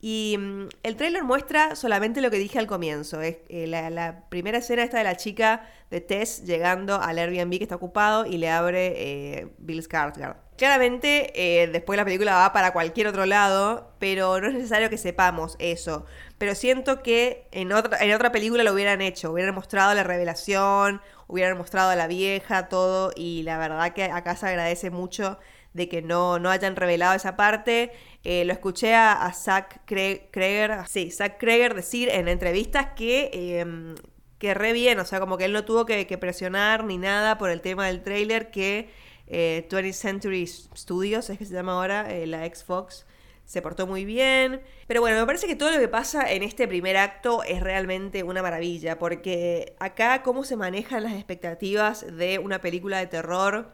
Y 0.00 0.36
mm, 0.38 0.68
el 0.82 0.96
tráiler 0.96 1.24
muestra 1.24 1.74
solamente 1.74 2.20
lo 2.20 2.30
que 2.30 2.38
dije 2.38 2.58
al 2.58 2.66
comienzo. 2.66 3.20
Es 3.20 3.38
eh, 3.48 3.66
la, 3.66 4.24
primera 4.28 4.58
escena 4.58 4.82
está 4.82 4.98
de 4.98 5.04
la 5.04 5.16
chica 5.16 5.66
de 5.90 6.00
Tess 6.00 6.44
llegando 6.44 7.00
al 7.00 7.18
Airbnb 7.18 7.58
que 7.58 7.64
está 7.64 7.76
ocupado 7.76 8.26
y 8.26 8.38
le 8.38 8.50
abre 8.50 8.94
eh, 8.96 9.48
Bill 9.58 9.82
Skarsgård. 9.82 10.36
Claramente 10.56 11.32
eh, 11.34 11.66
después 11.66 11.98
la 11.98 12.04
película 12.04 12.34
va 12.34 12.52
para 12.52 12.72
cualquier 12.72 13.08
otro 13.08 13.26
lado, 13.26 13.92
pero 13.98 14.40
no 14.40 14.48
es 14.48 14.54
necesario 14.54 14.88
que 14.88 14.96
sepamos 14.96 15.56
eso. 15.58 16.06
Pero 16.38 16.54
siento 16.54 17.02
que 17.02 17.46
en 17.52 17.72
otra, 17.72 17.98
en 18.02 18.14
otra 18.14 18.32
película 18.32 18.64
lo 18.64 18.72
hubieran 18.72 19.02
hecho, 19.02 19.32
hubieran 19.32 19.54
mostrado 19.54 19.94
la 19.94 20.02
revelación, 20.02 21.02
hubieran 21.28 21.58
mostrado 21.58 21.90
a 21.90 21.96
la 21.96 22.06
vieja, 22.06 22.68
todo, 22.68 23.12
y 23.16 23.42
la 23.42 23.58
verdad 23.58 23.92
que 23.92 24.04
acá 24.04 24.36
se 24.36 24.46
agradece 24.46 24.90
mucho 24.90 25.38
de 25.72 25.88
que 25.88 26.02
no, 26.02 26.38
no 26.38 26.50
hayan 26.50 26.74
revelado 26.76 27.14
esa 27.14 27.36
parte. 27.36 27.92
Eh, 28.24 28.44
lo 28.44 28.52
escuché 28.52 28.94
a, 28.94 29.12
a 29.12 29.32
Zach 29.32 29.80
Kreger, 29.84 30.86
sí, 30.88 31.10
Zach 31.10 31.36
Kreger 31.38 31.74
decir 31.74 32.08
en 32.08 32.28
entrevistas 32.28 32.88
que, 32.96 33.30
eh, 33.32 33.94
que 34.38 34.54
re 34.54 34.72
bien, 34.72 34.98
o 34.98 35.04
sea, 35.04 35.20
como 35.20 35.38
que 35.38 35.46
él 35.46 35.52
no 35.52 35.64
tuvo 35.64 35.86
que, 35.86 36.04
presionar 36.18 36.84
ni 36.84 36.98
nada 36.98 37.38
por 37.38 37.50
el 37.50 37.60
tema 37.60 37.86
del 37.86 38.02
trailer, 38.02 38.50
que 38.50 38.90
20th 39.28 39.84
eh, 39.84 39.92
Century 39.92 40.46
Studios, 40.46 41.30
es 41.30 41.38
que 41.38 41.44
se 41.44 41.54
llama 41.54 41.72
ahora, 41.72 42.12
eh, 42.12 42.26
la 42.26 42.44
Xbox, 42.46 43.06
se 43.46 43.62
portó 43.62 43.86
muy 43.86 44.04
bien. 44.04 44.60
Pero 44.86 45.00
bueno, 45.00 45.18
me 45.18 45.24
parece 45.24 45.46
que 45.46 45.56
todo 45.56 45.70
lo 45.70 45.78
que 45.78 45.88
pasa 45.88 46.30
en 46.30 46.42
este 46.42 46.68
primer 46.68 46.96
acto 46.98 47.42
es 47.44 47.62
realmente 47.62 48.24
una 48.24 48.42
maravilla, 48.42 48.98
porque 48.98 49.74
acá 49.78 50.22
cómo 50.22 50.44
se 50.44 50.56
manejan 50.56 51.04
las 51.04 51.14
expectativas 51.14 52.04
de 52.16 52.38
una 52.38 52.60
película 52.60 52.98
de 52.98 53.06
terror 53.06 53.72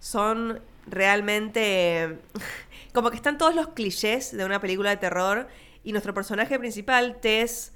son 0.00 0.60
realmente 0.86 2.18
como 2.92 3.10
que 3.10 3.16
están 3.16 3.38
todos 3.38 3.54
los 3.54 3.68
clichés 3.68 4.36
de 4.36 4.44
una 4.44 4.60
película 4.60 4.90
de 4.90 4.96
terror 4.96 5.46
y 5.84 5.92
nuestro 5.92 6.14
personaje 6.14 6.58
principal, 6.58 7.20
Tess, 7.20 7.72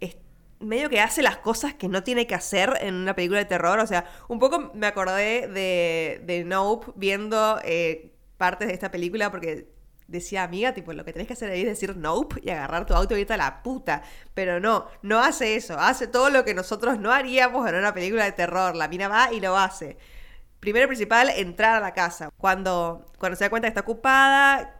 es 0.00 0.16
medio 0.60 0.88
que 0.88 1.00
hace 1.00 1.22
las 1.22 1.38
cosas 1.38 1.74
que 1.74 1.88
no 1.88 2.04
tiene 2.04 2.26
que 2.26 2.34
hacer 2.34 2.78
en 2.80 2.94
una 2.94 3.14
película 3.14 3.40
de 3.40 3.46
terror. 3.46 3.80
O 3.80 3.86
sea, 3.86 4.04
un 4.28 4.38
poco 4.38 4.70
me 4.74 4.86
acordé 4.86 5.48
de, 5.48 6.22
de 6.24 6.44
Nope 6.44 6.92
viendo 6.94 7.58
eh, 7.64 8.12
partes 8.36 8.68
de 8.68 8.74
esta 8.74 8.90
película 8.90 9.30
porque 9.30 9.77
decía, 10.08 10.42
amiga, 10.42 10.72
tipo, 10.72 10.92
lo 10.92 11.04
que 11.04 11.12
tenés 11.12 11.28
que 11.28 11.34
hacer 11.34 11.50
es 11.52 11.66
decir 11.66 11.96
nope 11.96 12.40
y 12.42 12.50
agarrar 12.50 12.86
tu 12.86 12.94
auto 12.94 13.16
y 13.16 13.20
irte 13.20 13.34
a 13.34 13.36
la 13.36 13.62
puta. 13.62 14.02
Pero 14.34 14.58
no, 14.58 14.86
no 15.02 15.20
hace 15.20 15.54
eso. 15.54 15.78
Hace 15.78 16.08
todo 16.08 16.30
lo 16.30 16.44
que 16.44 16.54
nosotros 16.54 16.98
no 16.98 17.12
haríamos 17.12 17.68
en 17.68 17.76
una 17.76 17.94
película 17.94 18.24
de 18.24 18.32
terror. 18.32 18.74
La 18.74 18.88
mina 18.88 19.08
va 19.08 19.32
y 19.32 19.40
lo 19.40 19.56
hace. 19.56 19.98
Primero 20.60 20.86
y 20.86 20.88
principal, 20.88 21.30
entrar 21.30 21.76
a 21.76 21.80
la 21.80 21.94
casa. 21.94 22.30
Cuando, 22.36 23.06
cuando 23.18 23.36
se 23.36 23.44
da 23.44 23.50
cuenta 23.50 23.68
que 23.68 23.70
está 23.70 23.82
ocupada, 23.82 24.74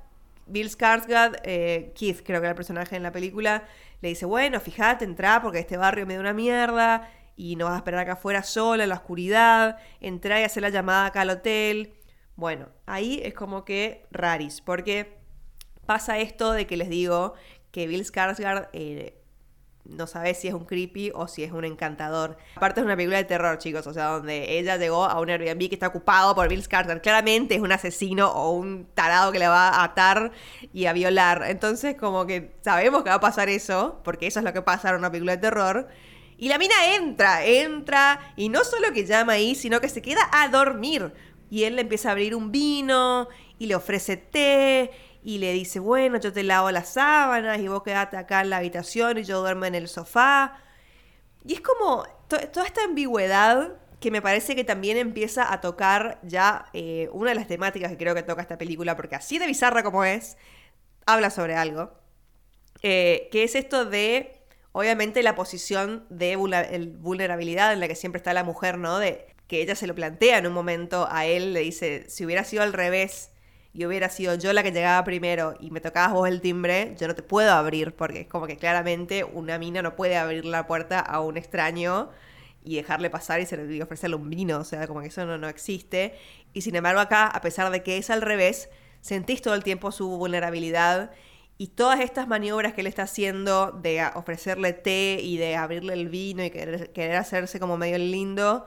Bill 0.47 0.71
Skarsgård, 0.71 1.41
eh, 1.45 1.93
Keith 1.95 2.23
creo 2.25 2.41
que 2.41 2.47
era 2.47 2.51
el 2.51 2.57
personaje 2.57 2.97
en 2.97 3.03
la 3.03 3.13
película, 3.13 3.65
le 4.01 4.09
dice, 4.09 4.27
bueno, 4.27 4.61
fíjate, 4.61 5.05
entra 5.05 5.41
porque 5.43 5.61
este 5.61 5.77
barrio 5.77 6.07
me 6.07 6.15
da 6.15 6.21
una 6.21 6.33
mierda 6.33 7.09
y 7.37 7.57
no 7.57 7.67
vas 7.67 7.75
a 7.75 7.79
esperar 7.79 8.01
acá 8.01 8.13
afuera 8.15 8.43
sola 8.43 8.85
en 8.85 8.89
la 8.89 8.97
oscuridad, 8.97 9.79
entra 10.01 10.41
y 10.41 10.45
hace 10.45 10.61
la 10.61 10.71
llamada 10.71 11.07
acá 11.07 11.21
al 11.21 11.31
hotel. 11.31 11.95
Bueno, 12.35 12.69
ahí 12.87 13.21
es 13.23 13.35
como 13.35 13.65
que 13.65 14.07
raris, 14.11 14.61
porque 14.61 15.18
pasa 15.89 16.19
esto 16.19 16.53
de 16.53 16.67
que 16.67 16.77
les 16.77 16.91
digo 16.91 17.33
que 17.71 17.87
Bill 17.87 18.05
Skarsgård 18.05 18.69
eh, 18.75 19.23
no 19.87 20.07
sabes 20.07 20.39
si 20.39 20.47
es 20.47 20.53
un 20.53 20.67
creepy 20.67 21.13
o 21.15 21.29
si 21.29 21.45
es 21.45 21.51
un 21.51 21.65
encantador. 21.65 22.37
Aparte 22.57 22.81
es 22.81 22.85
una 22.85 22.95
película 22.95 23.17
de 23.17 23.25
terror, 23.25 23.57
chicos, 23.57 23.87
o 23.87 23.95
sea, 23.95 24.09
donde 24.09 24.59
ella 24.59 24.77
llegó 24.77 25.07
a 25.07 25.19
un 25.19 25.31
Airbnb 25.31 25.71
que 25.71 25.77
está 25.77 25.87
ocupado 25.87 26.35
por 26.35 26.47
Bill 26.47 26.63
Skarsgård. 26.63 27.01
Claramente 27.01 27.55
es 27.55 27.63
un 27.63 27.73
asesino 27.73 28.29
o 28.29 28.51
un 28.51 28.85
tarado 28.93 29.33
que 29.33 29.39
le 29.39 29.49
va 29.49 29.71
a 29.71 29.85
atar 29.85 30.31
y 30.75 30.85
a 30.85 30.93
violar. 30.93 31.45
Entonces, 31.47 31.97
como 31.97 32.27
que 32.27 32.53
sabemos 32.61 33.03
que 33.03 33.09
va 33.09 33.17
a 33.17 33.21
pasar 33.21 33.49
eso, 33.49 34.03
porque 34.05 34.27
eso 34.27 34.41
es 34.41 34.45
lo 34.45 34.53
que 34.53 34.61
pasa 34.61 34.91
en 34.91 34.97
una 34.97 35.11
película 35.11 35.37
de 35.37 35.39
terror. 35.39 35.89
Y 36.37 36.51
la 36.51 36.59
mina 36.59 36.75
entra, 36.97 37.47
entra, 37.47 38.35
y 38.37 38.51
no 38.51 38.63
solo 38.63 38.93
que 38.93 39.07
llama 39.07 39.33
ahí, 39.33 39.55
sino 39.55 39.81
que 39.81 39.89
se 39.89 40.03
queda 40.03 40.29
a 40.33 40.49
dormir. 40.49 41.15
Y 41.49 41.65
él 41.65 41.77
le 41.77 41.81
empieza 41.81 42.11
a 42.11 42.13
abrir 42.13 42.35
un 42.35 42.53
vino 42.53 43.27
y 43.59 43.67
le 43.67 43.75
ofrece 43.75 44.19
té 44.19 44.91
y 45.29 45.37
le 45.37 45.53
dice, 45.53 45.79
bueno, 45.79 46.19
yo 46.19 46.33
te 46.33 46.43
lavo 46.43 46.71
las 46.71 46.95
sábanas 46.95 47.61
y 47.61 47.69
vos 47.69 47.83
quedate 47.83 48.17
acá 48.17 48.41
en 48.41 48.49
la 48.49 48.57
habitación 48.57 49.19
y 49.19 49.25
yo 49.25 49.41
duermo 49.41 49.67
en 49.67 49.75
el 49.75 49.87
sofá. 49.87 50.57
Y 51.45 51.53
es 51.53 51.61
como 51.61 52.07
toda 52.29 52.65
esta 52.65 52.83
ambigüedad 52.85 53.75
que 54.01 54.11
me 54.11 54.23
parece 54.23 54.57
que 54.57 54.65
también 54.65 54.97
empieza 54.97 55.53
a 55.53 55.61
tocar 55.61 56.19
ya 56.23 56.71
eh, 56.73 57.11
una 57.13 57.33
de 57.33 57.35
las 57.35 57.47
temáticas 57.47 57.91
que 57.91 57.99
creo 57.99 58.15
que 58.15 58.23
toca 58.23 58.41
esta 58.41 58.57
película, 58.57 58.97
porque 58.97 59.17
así 59.17 59.39
de 59.39 59.47
bizarra 59.47 59.83
como 59.83 60.03
es, 60.03 60.39
habla 61.05 61.29
sobre 61.29 61.57
algo, 61.57 61.93
eh, 62.81 63.29
que 63.31 63.45
es 63.45 63.55
esto 63.55 63.85
de, 63.85 64.41
obviamente, 64.73 65.23
la 65.23 65.35
posición 65.35 66.07
de 66.09 66.37
vulnerabilidad 66.37 67.75
en 67.75 67.81
la 67.81 67.89
que 67.89 67.97
siempre 67.97 68.17
está 68.17 68.33
la 68.33 68.45
mujer, 68.45 68.79
¿no? 68.79 68.99
De 68.99 69.27
que 69.47 69.61
ella 69.61 69.75
se 69.75 69.87
lo 69.87 69.95
plantea 69.95 70.39
en 70.39 70.47
un 70.47 70.55
momento 70.55 71.07
a 71.11 71.27
él, 71.27 71.53
le 71.53 71.61
dice, 71.61 72.09
si 72.09 72.25
hubiera 72.25 72.45
sido 72.45 72.63
al 72.63 72.73
revés, 72.73 73.31
y 73.73 73.85
hubiera 73.85 74.09
sido 74.09 74.35
yo 74.35 74.53
la 74.53 74.63
que 74.63 74.73
llegaba 74.73 75.05
primero 75.05 75.55
y 75.61 75.71
me 75.71 75.81
tocabas 75.81 76.13
vos 76.13 76.29
el 76.29 76.41
timbre, 76.41 76.95
yo 76.99 77.07
no 77.07 77.15
te 77.15 77.23
puedo 77.23 77.53
abrir, 77.53 77.95
porque 77.95 78.23
es 78.23 78.27
como 78.27 78.47
que 78.47 78.57
claramente 78.57 79.25
una 79.25 79.59
mina 79.59 79.83
no 79.83 79.95
puede 79.95 80.17
abrir 80.17 80.45
la 80.45 80.67
puerta 80.67 81.01
a 81.01 81.21
un 81.21 81.37
extraño 81.37 82.11
y 82.65 82.77
dejarle 82.77 83.11
pasar 83.11 83.41
y, 83.41 83.81
ofrecerle 83.81 84.17
un 84.17 84.31
vino, 84.31 84.59
o 84.59 84.65
sea, 84.65 84.87
como 84.87 85.01
que 85.01 85.09
eso 85.09 85.25
no, 85.27 85.39
no 85.39 85.49
existe. 85.49 86.15
Y 86.53 86.63
sin 86.63 86.77
embargo 86.77 87.01
acá, 87.01 87.27
a 87.27 87.41
pesar 87.41 87.71
de 87.71 87.83
que 87.83 87.99
es 87.99 88.11
al 88.11 88.23
revés, 88.23 88.69
sentís 89.01 89.43
todo 89.43 89.55
el 89.55 89.63
tiempo 89.65 89.93
su 89.93 90.09
vulnerabilidad 90.09 91.13
y 91.57 91.69
todas 91.69 92.01
estas 92.01 92.29
maniobras 92.29 92.73
que 92.73 92.83
él 92.83 92.87
está 92.87 93.03
haciendo 93.03 93.73
de 93.73 94.05
ofrecerle 94.15 94.73
té 94.73 95.19
y 95.21 95.37
de 95.39 95.57
abrirle 95.57 95.93
el 95.93 96.09
vino 96.09 96.45
y 96.45 96.51
querer, 96.51 96.93
querer 96.93 97.17
hacerse 97.17 97.59
como 97.59 97.77
medio 97.77 97.99
lindo, 97.99 98.67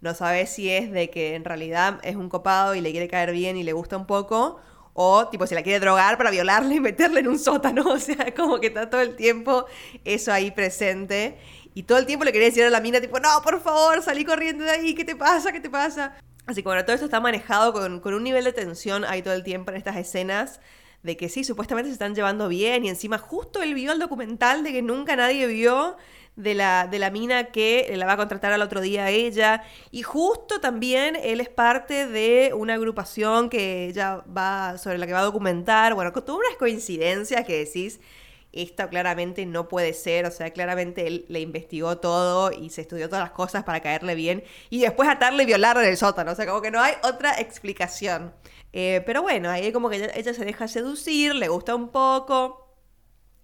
no 0.00 0.14
sabes 0.14 0.50
si 0.50 0.70
es 0.70 0.90
de 0.90 1.10
que 1.10 1.34
en 1.34 1.44
realidad 1.44 1.98
es 2.02 2.16
un 2.16 2.28
copado 2.28 2.74
y 2.74 2.80
le 2.80 2.90
quiere 2.90 3.08
caer 3.08 3.32
bien 3.32 3.56
y 3.56 3.62
le 3.62 3.72
gusta 3.72 3.96
un 3.96 4.06
poco, 4.06 4.60
o 4.94 5.28
tipo 5.28 5.46
se 5.46 5.54
la 5.54 5.62
quiere 5.62 5.80
drogar 5.80 6.16
para 6.16 6.30
violarle 6.30 6.76
y 6.76 6.80
meterle 6.88 7.20
en 7.20 7.28
un 7.28 7.38
sótano, 7.38 7.82
o 7.92 7.98
sea, 7.98 8.34
como 8.34 8.60
que 8.60 8.68
está 8.68 8.90
todo 8.90 9.00
el 9.00 9.16
tiempo 9.16 9.66
eso 10.04 10.32
ahí 10.32 10.50
presente. 10.50 11.38
Y 11.74 11.84
todo 11.84 11.98
el 11.98 12.06
tiempo 12.06 12.24
le 12.24 12.32
quería 12.32 12.48
decir 12.48 12.64
a 12.64 12.70
la 12.70 12.80
mina, 12.80 13.00
tipo, 13.00 13.20
no, 13.20 13.28
por 13.42 13.60
favor, 13.60 14.02
salí 14.02 14.24
corriendo 14.24 14.64
de 14.64 14.70
ahí, 14.70 14.94
¿qué 14.94 15.04
te 15.04 15.14
pasa? 15.14 15.52
¿Qué 15.52 15.60
te 15.60 15.70
pasa? 15.70 16.16
Así 16.46 16.62
que 16.62 16.68
bueno, 16.68 16.84
todo 16.84 16.94
esto 16.94 17.04
está 17.04 17.20
manejado 17.20 17.72
con, 17.72 18.00
con 18.00 18.14
un 18.14 18.24
nivel 18.24 18.42
de 18.42 18.52
tensión 18.52 19.04
ahí 19.04 19.22
todo 19.22 19.34
el 19.34 19.44
tiempo 19.44 19.70
en 19.70 19.76
estas 19.76 19.96
escenas 19.96 20.60
de 21.02 21.16
que 21.16 21.28
sí, 21.28 21.44
supuestamente 21.44 21.90
se 21.90 21.94
están 21.94 22.14
llevando 22.14 22.48
bien 22.48 22.84
y 22.84 22.88
encima 22.88 23.18
justo 23.18 23.62
él 23.62 23.74
vio 23.74 23.92
el 23.92 23.98
documental 23.98 24.64
de 24.64 24.72
que 24.72 24.82
nunca 24.82 25.16
nadie 25.16 25.46
vio 25.46 25.96
de 26.38 26.54
la, 26.54 26.86
de 26.86 26.98
la 27.00 27.10
mina 27.10 27.46
que 27.46 27.92
la 27.96 28.06
va 28.06 28.12
a 28.12 28.16
contratar 28.16 28.52
al 28.52 28.62
otro 28.62 28.80
día 28.80 29.06
a 29.06 29.10
ella. 29.10 29.62
Y 29.90 30.02
justo 30.02 30.60
también 30.60 31.16
él 31.16 31.40
es 31.40 31.48
parte 31.48 32.06
de 32.06 32.52
una 32.54 32.74
agrupación 32.74 33.50
que 33.50 33.86
ella 33.86 34.22
va, 34.36 34.78
sobre 34.78 34.98
la 34.98 35.06
que 35.06 35.12
va 35.12 35.20
a 35.20 35.24
documentar. 35.24 35.94
Bueno, 35.94 36.12
con 36.12 36.24
todas 36.24 36.40
unas 36.46 36.56
coincidencias 36.56 37.44
que 37.44 37.64
decís, 37.64 38.00
esto 38.52 38.88
claramente 38.88 39.46
no 39.46 39.68
puede 39.68 39.92
ser. 39.92 40.26
O 40.26 40.30
sea, 40.30 40.52
claramente 40.52 41.08
él 41.08 41.24
le 41.28 41.40
investigó 41.40 41.98
todo 41.98 42.52
y 42.52 42.70
se 42.70 42.82
estudió 42.82 43.08
todas 43.08 43.24
las 43.24 43.32
cosas 43.32 43.64
para 43.64 43.80
caerle 43.80 44.14
bien. 44.14 44.44
Y 44.70 44.80
después 44.80 45.08
atarle 45.08 45.42
y 45.42 45.46
violarle 45.46 45.82
en 45.82 45.90
el 45.90 45.96
sótano. 45.96 46.30
O 46.32 46.34
sea, 46.36 46.46
como 46.46 46.62
que 46.62 46.70
no 46.70 46.80
hay 46.80 46.94
otra 47.02 47.40
explicación. 47.40 48.32
Eh, 48.80 49.02
pero 49.04 49.22
bueno, 49.22 49.50
ahí 49.50 49.72
como 49.72 49.90
que 49.90 50.08
ella 50.14 50.32
se 50.32 50.44
deja 50.44 50.68
seducir, 50.68 51.34
le 51.34 51.48
gusta 51.48 51.74
un 51.74 51.88
poco. 51.88 52.76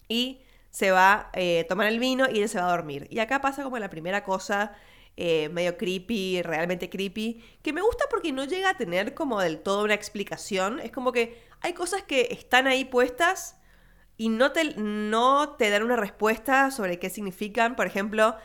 Y 0.08 0.42
se 0.70 0.92
va 0.92 1.12
a 1.12 1.30
eh, 1.34 1.66
tomar 1.68 1.88
el 1.88 1.98
vino 1.98 2.30
y 2.30 2.40
él 2.40 2.48
se 2.48 2.60
va 2.60 2.68
a 2.68 2.70
dormir. 2.70 3.08
Y 3.10 3.18
acá 3.18 3.40
pasa 3.40 3.64
como 3.64 3.76
la 3.80 3.90
primera 3.90 4.22
cosa 4.22 4.76
eh, 5.16 5.48
medio 5.48 5.76
creepy, 5.76 6.40
realmente 6.42 6.88
creepy, 6.88 7.42
que 7.62 7.72
me 7.72 7.80
gusta 7.82 8.04
porque 8.10 8.30
no 8.30 8.44
llega 8.44 8.70
a 8.70 8.76
tener 8.76 9.14
como 9.14 9.40
del 9.40 9.58
todo 9.58 9.82
una 9.82 9.94
explicación. 9.94 10.78
Es 10.78 10.92
como 10.92 11.10
que 11.10 11.42
hay 11.62 11.72
cosas 11.72 12.04
que 12.04 12.28
están 12.30 12.68
ahí 12.68 12.84
puestas 12.84 13.56
y 14.16 14.28
no 14.28 14.52
te, 14.52 14.76
no 14.76 15.56
te 15.56 15.68
dan 15.70 15.82
una 15.82 15.96
respuesta 15.96 16.70
sobre 16.70 17.00
qué 17.00 17.10
significan. 17.10 17.74
Por 17.74 17.88
ejemplo, 17.88 18.36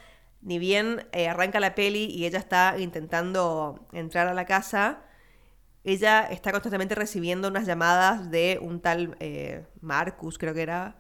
ni 0.42 0.58
bien 0.58 1.08
arranca 1.14 1.60
la 1.60 1.76
peli 1.76 2.06
y 2.06 2.26
ella 2.26 2.40
está 2.40 2.80
intentando 2.80 3.88
entrar 3.94 4.28
a 4.28 4.34
la 4.34 4.46
casa, 4.46 5.04
ella 5.84 6.24
está 6.24 6.52
constantemente 6.52 6.96
recibiendo 6.96 7.48
unas 7.48 7.66
llamadas 7.66 8.32
de 8.32 8.60
un 8.62 8.82
tal 8.82 9.16
eh, 9.20 9.66
Marcus, 9.82 10.38
creo 10.38 10.54
que 10.54 10.62
era, 10.62 10.98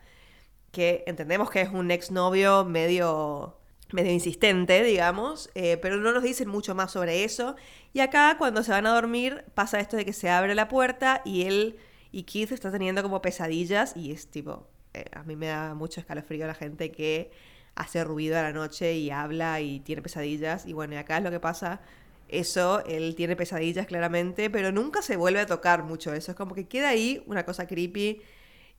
que 0.71 1.03
entendemos 1.07 1.49
que 1.49 1.61
es 1.61 1.69
un 1.69 1.91
exnovio 1.91 2.65
medio 2.65 3.59
medio 3.91 4.11
insistente, 4.11 4.83
digamos, 4.83 5.49
eh, 5.55 5.77
pero 5.77 5.97
no 5.97 6.11
nos 6.11 6.23
dicen 6.23 6.47
mucho 6.47 6.75
más 6.75 6.91
sobre 6.91 7.23
eso. 7.23 7.55
Y 7.93 8.01
acá, 8.01 8.35
cuando 8.37 8.63
se 8.63 8.71
van 8.71 8.85
a 8.85 8.93
dormir, 8.93 9.45
pasa 9.55 9.79
esto 9.79 9.97
de 9.97 10.05
que 10.05 10.13
se 10.13 10.29
abre 10.29 10.55
la 10.55 10.67
puerta 10.67 11.21
y 11.25 11.43
él 11.43 11.77
y 12.11 12.23
Keith 12.23 12.51
está 12.51 12.71
teniendo 12.71 13.03
como 13.03 13.21
pesadillas 13.21 13.95
y 13.95 14.11
es 14.11 14.29
tipo, 14.29 14.67
eh, 14.93 15.05
a 15.13 15.23
mí 15.23 15.35
me 15.35 15.47
da 15.47 15.73
mucho 15.75 15.99
escalofrío 15.99 16.47
la 16.47 16.55
gente 16.55 16.91
que 16.91 17.31
hace 17.75 18.03
ruido 18.03 18.37
a 18.37 18.41
la 18.43 18.51
noche 18.53 18.93
y 18.95 19.11
habla 19.11 19.61
y 19.61 19.79
tiene 19.79 20.01
pesadillas. 20.01 20.65
Y 20.65 20.73
bueno, 20.73 20.95
y 20.95 20.97
acá 20.97 21.17
es 21.17 21.23
lo 21.23 21.31
que 21.31 21.39
pasa. 21.39 21.81
Eso, 22.29 22.83
él 22.85 23.15
tiene 23.15 23.35
pesadillas 23.35 23.85
claramente, 23.87 24.49
pero 24.49 24.71
nunca 24.71 25.01
se 25.01 25.17
vuelve 25.17 25.39
a 25.39 25.45
tocar 25.45 25.83
mucho 25.83 26.13
eso. 26.13 26.31
Es 26.31 26.37
como 26.37 26.55
que 26.55 26.67
queda 26.67 26.89
ahí 26.89 27.23
una 27.25 27.45
cosa 27.45 27.67
creepy 27.67 28.21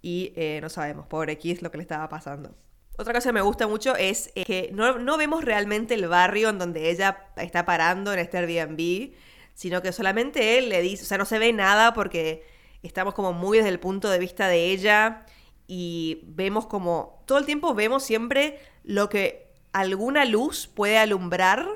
y 0.02 0.32
eh, 0.36 0.60
no 0.62 0.68
sabemos, 0.68 1.06
pobre 1.06 1.36
Keith, 1.38 1.62
lo 1.62 1.70
que 1.70 1.78
le 1.78 1.82
estaba 1.82 2.08
pasando. 2.08 2.54
Otra 2.96 3.14
cosa 3.14 3.30
que 3.30 3.34
me 3.34 3.40
gusta 3.40 3.66
mucho 3.66 3.96
es 3.96 4.30
eh, 4.34 4.44
que 4.44 4.70
no, 4.74 5.16
vemos 5.16 5.44
realmente 5.44 5.94
el 5.94 6.06
barrio 6.06 6.50
en 6.50 6.58
donde 6.58 6.90
ella 6.90 7.28
está 7.36 7.64
parando 7.64 8.12
en 8.12 8.18
este 8.18 8.38
Airbnb, 8.38 9.14
sino 9.54 9.80
que 9.80 9.92
solamente 9.92 10.58
él 10.58 10.68
le 10.68 10.82
dice, 10.82 11.04
o 11.04 11.06
sea, 11.06 11.18
no 11.18 11.24
se 11.24 11.38
ve 11.38 11.52
nada 11.52 11.94
porque 11.94 12.44
estamos 12.82 13.14
como 13.14 13.32
muy 13.32 13.58
desde 13.58 13.70
el 13.70 13.80
punto 13.80 14.10
de 14.10 14.18
vista 14.18 14.48
de 14.48 14.66
ella 14.66 15.24
y 15.66 16.22
vemos 16.24 16.66
como, 16.66 17.22
todo 17.26 17.38
el 17.38 17.46
tiempo 17.46 17.74
vemos 17.74 18.02
siempre 18.02 18.58
lo 18.84 19.08
que 19.08 19.50
alguna 19.72 20.24
luz 20.24 20.66
puede 20.66 20.98
alumbrar, 20.98 21.66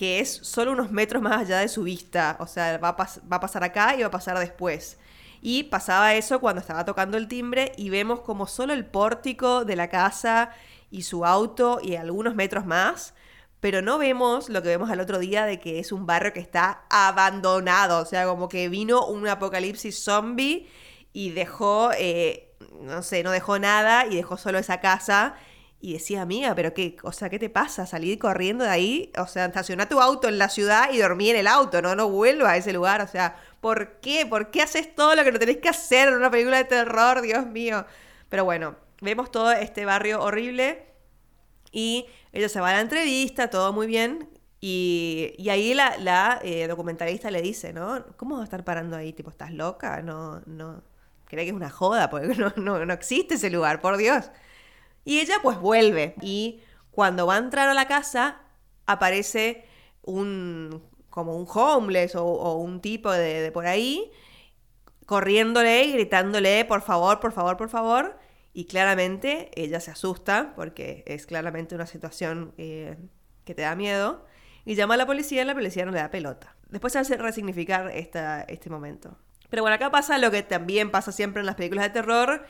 que 0.00 0.18
es 0.18 0.32
solo 0.32 0.72
unos 0.72 0.90
metros 0.90 1.22
más 1.22 1.42
allá 1.42 1.58
de 1.58 1.68
su 1.68 1.82
vista, 1.82 2.38
o 2.40 2.46
sea, 2.46 2.78
va 2.78 2.88
a 2.88 3.40
pasar 3.40 3.64
acá 3.64 3.94
y 3.94 4.00
va 4.00 4.06
a 4.06 4.10
pasar 4.10 4.38
después. 4.38 4.96
Y 5.42 5.64
pasaba 5.64 6.14
eso 6.14 6.40
cuando 6.40 6.62
estaba 6.62 6.86
tocando 6.86 7.18
el 7.18 7.28
timbre 7.28 7.72
y 7.76 7.90
vemos 7.90 8.20
como 8.22 8.46
solo 8.46 8.72
el 8.72 8.86
pórtico 8.86 9.66
de 9.66 9.76
la 9.76 9.90
casa 9.90 10.52
y 10.90 11.02
su 11.02 11.26
auto 11.26 11.80
y 11.82 11.96
algunos 11.96 12.34
metros 12.34 12.64
más, 12.64 13.12
pero 13.60 13.82
no 13.82 13.98
vemos 13.98 14.48
lo 14.48 14.62
que 14.62 14.68
vemos 14.68 14.88
al 14.88 15.00
otro 15.00 15.18
día 15.18 15.44
de 15.44 15.60
que 15.60 15.78
es 15.80 15.92
un 15.92 16.06
barrio 16.06 16.32
que 16.32 16.40
está 16.40 16.84
abandonado, 16.88 18.00
o 18.00 18.06
sea, 18.06 18.24
como 18.24 18.48
que 18.48 18.70
vino 18.70 19.04
un 19.04 19.28
apocalipsis 19.28 20.02
zombie 20.02 20.66
y 21.12 21.32
dejó, 21.32 21.90
eh, 21.98 22.54
no 22.80 23.02
sé, 23.02 23.22
no 23.22 23.32
dejó 23.32 23.58
nada 23.58 24.06
y 24.06 24.16
dejó 24.16 24.38
solo 24.38 24.56
esa 24.56 24.80
casa. 24.80 25.34
Y 25.82 25.94
decía, 25.94 26.22
amiga, 26.22 26.54
pero 26.54 26.74
qué, 26.74 26.96
o 27.02 27.12
sea, 27.12 27.30
¿qué 27.30 27.38
te 27.38 27.48
pasa? 27.48 27.86
Salir 27.86 28.18
corriendo 28.18 28.64
de 28.64 28.70
ahí, 28.70 29.12
o 29.16 29.26
sea, 29.26 29.46
estaciona 29.46 29.88
tu 29.88 30.00
auto 30.00 30.28
en 30.28 30.36
la 30.36 30.50
ciudad 30.50 30.92
y 30.92 30.98
dormí 30.98 31.30
en 31.30 31.36
el 31.36 31.46
auto, 31.46 31.80
no, 31.80 31.94
no 31.94 32.10
vuelva 32.10 32.50
a 32.50 32.56
ese 32.58 32.72
lugar, 32.74 33.00
o 33.00 33.06
sea, 33.06 33.36
¿Por 33.60 34.00
qué? 34.00 34.26
¿Por 34.26 34.50
qué 34.50 34.62
haces 34.62 34.94
todo 34.94 35.14
lo 35.14 35.22
que 35.24 35.32
no 35.32 35.38
tenés 35.38 35.58
que 35.58 35.68
hacer 35.68 36.08
en 36.08 36.14
una 36.14 36.30
película 36.30 36.56
de 36.58 36.64
terror? 36.64 37.20
Dios 37.20 37.46
mío. 37.46 37.84
Pero 38.28 38.44
bueno, 38.44 38.76
vemos 39.00 39.30
todo 39.30 39.52
este 39.52 39.84
barrio 39.84 40.22
horrible 40.22 40.86
y 41.70 42.06
ella 42.32 42.48
se 42.48 42.60
va 42.60 42.70
a 42.70 42.74
la 42.74 42.80
entrevista, 42.80 43.50
todo 43.50 43.72
muy 43.72 43.86
bien. 43.86 44.30
Y, 44.62 45.48
ahí 45.50 45.74
la, 45.74 46.40
eh, 46.42 46.66
documentalista 46.68 47.30
le 47.30 47.42
dice, 47.42 47.72
¿no? 47.72 48.04
¿Cómo 48.16 48.36
va 48.36 48.42
a 48.42 48.44
estar 48.44 48.64
parando 48.64 48.96
ahí? 48.96 49.12
Tipo, 49.12 49.30
¿estás 49.30 49.52
loca? 49.52 50.02
No, 50.02 50.40
no. 50.46 50.82
Cree 51.26 51.44
que 51.44 51.50
es 51.50 51.56
una 51.56 51.70
joda, 51.70 52.10
porque 52.10 52.28
no, 52.36 52.52
no, 52.56 52.84
no 52.84 52.92
existe 52.92 53.34
ese 53.34 53.50
lugar, 53.50 53.80
por 53.80 53.96
Dios. 53.98 54.30
Y 55.04 55.20
ella 55.20 55.36
pues 55.42 55.58
vuelve. 55.58 56.14
Y 56.20 56.60
cuando 56.90 57.26
va 57.26 57.34
a 57.34 57.38
entrar 57.38 57.68
a 57.68 57.74
la 57.74 57.86
casa, 57.86 58.42
aparece 58.86 59.64
un 60.02 60.82
como 61.10 61.36
un 61.36 61.46
homeless 61.52 62.14
o, 62.14 62.54
un 62.54 62.80
tipo 62.80 63.10
de, 63.12 63.50
por 63.52 63.66
ahí, 63.66 64.10
corriéndole 65.06 65.84
y 65.84 65.92
gritándole, 65.92 66.64
por 66.64 66.82
favor, 66.82 67.20
por 67.20 67.32
favor, 67.32 67.56
por 67.56 67.68
favor. 67.68 68.18
Y 68.52 68.64
claramente 68.64 69.50
ella 69.54 69.80
se 69.80 69.90
asusta 69.90 70.52
porque 70.56 71.04
es 71.06 71.26
claramente 71.26 71.74
una 71.74 71.86
situación 71.86 72.54
eh, 72.58 72.96
que 73.44 73.54
te 73.54 73.62
da 73.62 73.74
miedo. 73.74 74.24
Y 74.64 74.74
llama 74.76 74.94
a 74.94 74.96
la 74.96 75.06
policía 75.06 75.42
y 75.42 75.44
la 75.44 75.54
policía 75.54 75.84
no 75.84 75.90
le 75.90 75.98
da 75.98 76.10
pelota. 76.10 76.54
Después 76.68 76.92
se 76.92 77.00
hace 77.00 77.16
resignificar 77.16 77.90
esta, 77.90 78.42
este 78.42 78.70
momento. 78.70 79.16
Pero 79.48 79.62
bueno, 79.62 79.74
acá 79.74 79.90
pasa 79.90 80.18
lo 80.18 80.30
que 80.30 80.42
también 80.42 80.90
pasa 80.90 81.10
siempre 81.10 81.40
en 81.40 81.46
las 81.46 81.56
películas 81.56 81.84
de 81.84 81.90
terror. 81.90 82.46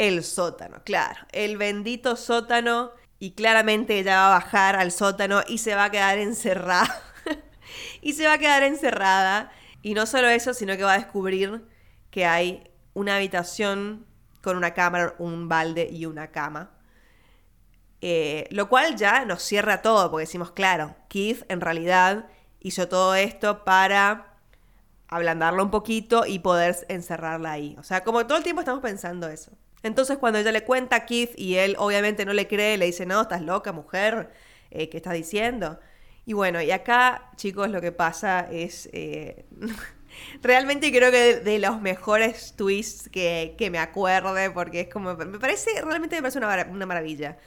El 0.00 0.24
sótano, 0.24 0.80
claro. 0.82 1.26
El 1.30 1.58
bendito 1.58 2.16
sótano. 2.16 2.92
Y 3.18 3.32
claramente 3.32 3.98
ella 3.98 4.16
va 4.16 4.26
a 4.28 4.38
bajar 4.38 4.74
al 4.74 4.92
sótano 4.92 5.42
y 5.46 5.58
se 5.58 5.74
va 5.74 5.84
a 5.84 5.90
quedar 5.90 6.16
encerrada 6.16 7.02
y 8.00 8.14
se 8.14 8.26
va 8.26 8.32
a 8.32 8.38
quedar 8.38 8.62
encerrada. 8.62 9.52
Y 9.82 9.92
no 9.92 10.06
solo 10.06 10.28
eso, 10.28 10.54
sino 10.54 10.74
que 10.78 10.84
va 10.84 10.94
a 10.94 10.98
descubrir 10.98 11.66
que 12.10 12.24
hay 12.24 12.64
una 12.94 13.16
habitación 13.16 14.06
con 14.40 14.56
una 14.56 14.72
cámara, 14.72 15.16
un 15.18 15.50
balde 15.50 15.90
y 15.92 16.06
una 16.06 16.30
cama. 16.30 16.70
Eh, 18.00 18.48
lo 18.52 18.70
cual 18.70 18.96
ya 18.96 19.26
nos 19.26 19.42
cierra 19.42 19.82
todo, 19.82 20.10
porque 20.10 20.22
decimos, 20.24 20.52
claro, 20.52 20.96
Keith 21.10 21.44
en 21.50 21.60
realidad 21.60 22.24
hizo 22.60 22.88
todo 22.88 23.14
esto 23.16 23.66
para 23.66 24.38
ablandarla 25.08 25.62
un 25.62 25.70
poquito 25.70 26.24
y 26.24 26.38
poder 26.38 26.86
encerrarla 26.88 27.52
ahí. 27.52 27.76
O 27.78 27.82
sea, 27.82 28.02
como 28.02 28.26
todo 28.26 28.38
el 28.38 28.44
tiempo 28.44 28.62
estamos 28.62 28.80
pensando 28.80 29.28
eso. 29.28 29.52
Entonces 29.82 30.18
cuando 30.18 30.38
ella 30.38 30.52
le 30.52 30.64
cuenta 30.64 30.96
a 30.96 31.06
Keith 31.06 31.32
y 31.36 31.56
él 31.56 31.74
obviamente 31.78 32.24
no 32.24 32.32
le 32.32 32.46
cree, 32.46 32.76
le 32.76 32.86
dice, 32.86 33.06
no, 33.06 33.22
estás 33.22 33.42
loca, 33.42 33.72
mujer, 33.72 34.30
eh, 34.70 34.88
¿qué 34.88 34.98
estás 34.98 35.14
diciendo? 35.14 35.78
Y 36.26 36.32
bueno, 36.34 36.60
y 36.60 36.70
acá, 36.70 37.30
chicos, 37.36 37.70
lo 37.70 37.80
que 37.80 37.92
pasa 37.92 38.46
es... 38.50 38.88
Eh, 38.92 39.46
realmente 40.42 40.92
creo 40.92 41.10
que 41.10 41.36
de, 41.36 41.58
los 41.58 41.80
mejores 41.80 42.54
twists 42.56 43.08
que, 43.08 43.68
me 43.70 43.78
acuerde, 43.78 44.50
porque 44.50 44.80
es 44.80 44.88
como... 44.88 45.14
Me 45.16 45.38
parece, 45.38 45.70
realmente 45.82 46.16
me 46.16 46.22
parece 46.22 46.38
una, 46.38 46.86
maravilla. 46.86 47.38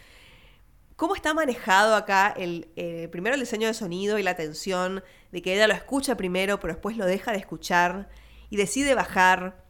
¿Cómo 0.96 1.16
está 1.16 1.34
manejado 1.34 1.96
acá 1.96 2.34
el, 2.36 2.70
eh, 2.76 3.10
primero 3.12 3.36
el 3.36 3.42
diseño 3.42 3.68
de 3.68 3.74
sonido 3.74 4.18
y 4.18 4.24
la 4.24 4.36
tensión 4.36 5.04
de 5.32 5.42
que 5.42 5.54
ella 5.54 5.68
lo 5.68 5.74
escucha 5.74 6.18
primero, 6.18 6.60
pero 6.60 6.74
después 6.74 6.98
lo 6.98 7.06
deja 7.06 7.32
de 7.32 7.38
escuchar 7.38 8.10
y 8.50 8.58
decide 8.58 8.96
bajar? 8.96 9.64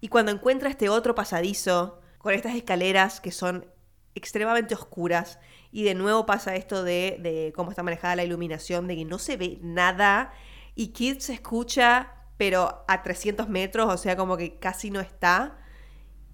Y 0.00 0.08
cuando 0.08 0.32
encuentra 0.32 0.68
este 0.68 0.88
otro 0.88 1.14
pasadizo 1.14 2.00
con 2.18 2.34
estas 2.34 2.54
escaleras 2.54 3.20
que 3.20 3.32
son 3.32 3.66
extremadamente 4.14 4.74
oscuras 4.74 5.38
y 5.70 5.84
de 5.84 5.94
nuevo 5.94 6.26
pasa 6.26 6.56
esto 6.56 6.82
de, 6.82 7.52
cómo 7.54 7.70
está 7.70 7.82
manejada 7.82 8.16
la 8.16 8.24
iluminación, 8.24 8.86
de 8.86 8.96
que 8.96 9.04
no 9.04 9.18
se 9.18 9.36
ve 9.36 9.58
nada 9.62 10.32
y 10.74 10.88
Kid 10.88 11.18
se 11.18 11.34
escucha, 11.34 12.12
pero 12.36 12.84
a 12.88 13.02
300 13.02 13.48
metros, 13.48 13.92
o 13.92 13.96
sea, 13.96 14.16
como 14.16 14.36
que 14.36 14.58
casi 14.58 14.90
no 14.90 15.00
está. 15.00 15.58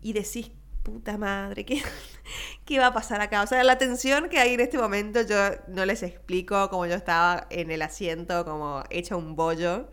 Y 0.02 0.12
decís, 0.12 0.50
puta 0.82 1.16
madre, 1.16 1.64
¿qué, 1.64 1.82
¿qué 2.64 2.78
va 2.78 2.88
a 2.88 2.92
pasar 2.92 3.20
acá? 3.22 3.42
O 3.42 3.46
sea, 3.46 3.64
la 3.64 3.78
tensión 3.78 4.28
que 4.28 4.38
hay 4.38 4.54
en 4.54 4.60
este 4.60 4.78
momento, 4.78 5.22
yo 5.22 5.36
no 5.68 5.86
les 5.86 6.02
explico 6.02 6.68
como 6.68 6.86
yo 6.86 6.94
estaba 6.94 7.46
en 7.50 7.70
el 7.70 7.82
asiento, 7.82 8.44
como 8.44 8.84
hecha 8.90 9.16
un 9.16 9.34
bollo. 9.34 9.88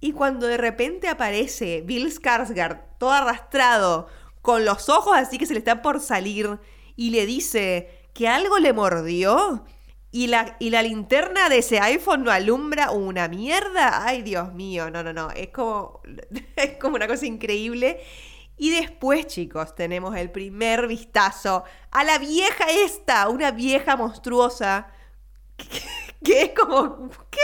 Y 0.00 0.12
cuando 0.12 0.46
de 0.46 0.56
repente 0.56 1.08
aparece 1.08 1.82
Bill 1.82 2.12
Skarsgård, 2.12 2.82
todo 2.98 3.12
arrastrado, 3.12 4.08
con 4.48 4.64
los 4.64 4.88
ojos 4.88 5.14
así 5.14 5.36
que 5.36 5.44
se 5.44 5.52
le 5.52 5.58
están 5.58 5.82
por 5.82 6.00
salir, 6.00 6.58
y 6.96 7.10
le 7.10 7.26
dice, 7.26 8.08
que 8.14 8.28
algo 8.28 8.58
le 8.58 8.72
mordió 8.72 9.66
y 10.10 10.28
la, 10.28 10.56
y 10.58 10.70
la 10.70 10.80
linterna 10.80 11.50
de 11.50 11.58
ese 11.58 11.80
iPhone 11.80 12.24
no 12.24 12.30
alumbra 12.30 12.90
una 12.90 13.28
mierda. 13.28 14.06
Ay, 14.06 14.22
Dios 14.22 14.54
mío, 14.54 14.90
no, 14.90 15.02
no, 15.02 15.12
no. 15.12 15.30
Es 15.32 15.48
como, 15.48 16.00
es 16.56 16.78
como 16.78 16.96
una 16.96 17.06
cosa 17.06 17.26
increíble. 17.26 18.00
Y 18.56 18.70
después, 18.70 19.26
chicos, 19.26 19.74
tenemos 19.74 20.16
el 20.16 20.30
primer 20.30 20.86
vistazo 20.86 21.64
a 21.90 22.02
la 22.04 22.16
vieja 22.16 22.70
esta, 22.70 23.28
una 23.28 23.50
vieja 23.50 23.98
monstruosa, 23.98 24.90
que, 26.24 26.40
es 26.40 26.52
como, 26.58 27.10
¿qué? 27.30 27.38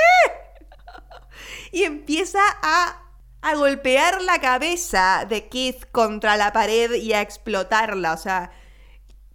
Y 1.70 1.82
empieza 1.82 2.40
a, 2.62 3.03
a 3.44 3.56
golpear 3.56 4.22
la 4.22 4.40
cabeza 4.40 5.26
de 5.28 5.48
Keith 5.48 5.84
contra 5.92 6.38
la 6.38 6.54
pared 6.54 6.94
y 6.94 7.12
a 7.12 7.20
explotarla. 7.20 8.14
O 8.14 8.16
sea, 8.16 8.50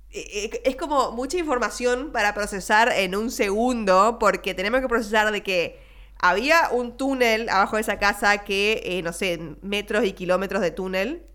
eh, 0.09 0.49
eh, 0.51 0.61
es 0.65 0.75
como 0.75 1.11
mucha 1.11 1.37
información 1.37 2.11
para 2.11 2.33
procesar 2.33 2.91
en 2.91 3.15
un 3.15 3.29
segundo, 3.29 4.17
porque 4.19 4.55
tenemos 4.55 4.81
que 4.81 4.87
procesar 4.87 5.31
de 5.31 5.43
que 5.43 5.79
había 6.17 6.69
un 6.71 6.97
túnel 6.97 7.49
abajo 7.49 7.75
de 7.75 7.83
esa 7.83 7.99
casa 7.99 8.39
que, 8.39 8.81
eh, 8.83 9.03
no 9.03 9.13
sé, 9.13 9.39
metros 9.61 10.03
y 10.03 10.13
kilómetros 10.13 10.63
de 10.63 10.71
túnel, 10.71 11.27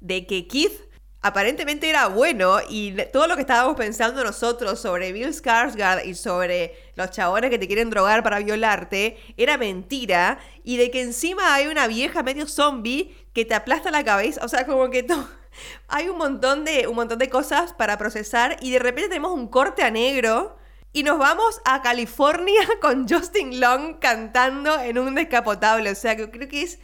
de 0.00 0.26
que 0.26 0.48
Keith 0.48 0.89
aparentemente 1.22 1.88
era 1.88 2.08
bueno 2.08 2.58
y 2.68 2.92
todo 3.12 3.26
lo 3.26 3.34
que 3.34 3.42
estábamos 3.42 3.76
pensando 3.76 4.24
nosotros 4.24 4.80
sobre 4.80 5.12
Bill 5.12 5.34
Skarsgård 5.34 6.06
y 6.06 6.14
sobre 6.14 6.74
los 6.94 7.10
chabones 7.10 7.50
que 7.50 7.58
te 7.58 7.66
quieren 7.66 7.90
drogar 7.90 8.22
para 8.22 8.38
violarte 8.38 9.18
era 9.36 9.58
mentira 9.58 10.38
y 10.64 10.78
de 10.78 10.90
que 10.90 11.02
encima 11.02 11.54
hay 11.54 11.66
una 11.66 11.86
vieja 11.86 12.22
medio 12.22 12.46
zombie 12.46 13.14
que 13.34 13.44
te 13.44 13.54
aplasta 13.54 13.90
la 13.90 14.04
cabeza, 14.04 14.44
o 14.44 14.48
sea, 14.48 14.66
como 14.66 14.88
que 14.88 15.06
hay 15.88 16.08
un 16.08 16.16
montón, 16.16 16.64
de, 16.64 16.86
un 16.86 16.96
montón 16.96 17.18
de 17.18 17.28
cosas 17.28 17.74
para 17.74 17.98
procesar 17.98 18.56
y 18.60 18.70
de 18.70 18.78
repente 18.78 19.10
tenemos 19.10 19.32
un 19.32 19.48
corte 19.48 19.82
a 19.82 19.90
negro 19.90 20.56
Y 20.92 21.04
nos 21.04 21.18
vamos 21.18 21.60
a 21.64 21.82
California 21.82 22.62
con 22.80 23.08
Justin 23.08 23.60
Long 23.60 23.98
cantando 24.00 24.80
en 24.80 24.98
un 24.98 25.14
descapotable. 25.14 25.90
O 25.90 25.94
sea, 25.94 26.16
que 26.16 26.30
creo 26.30 26.48
que 26.48 26.62
es 26.62 26.80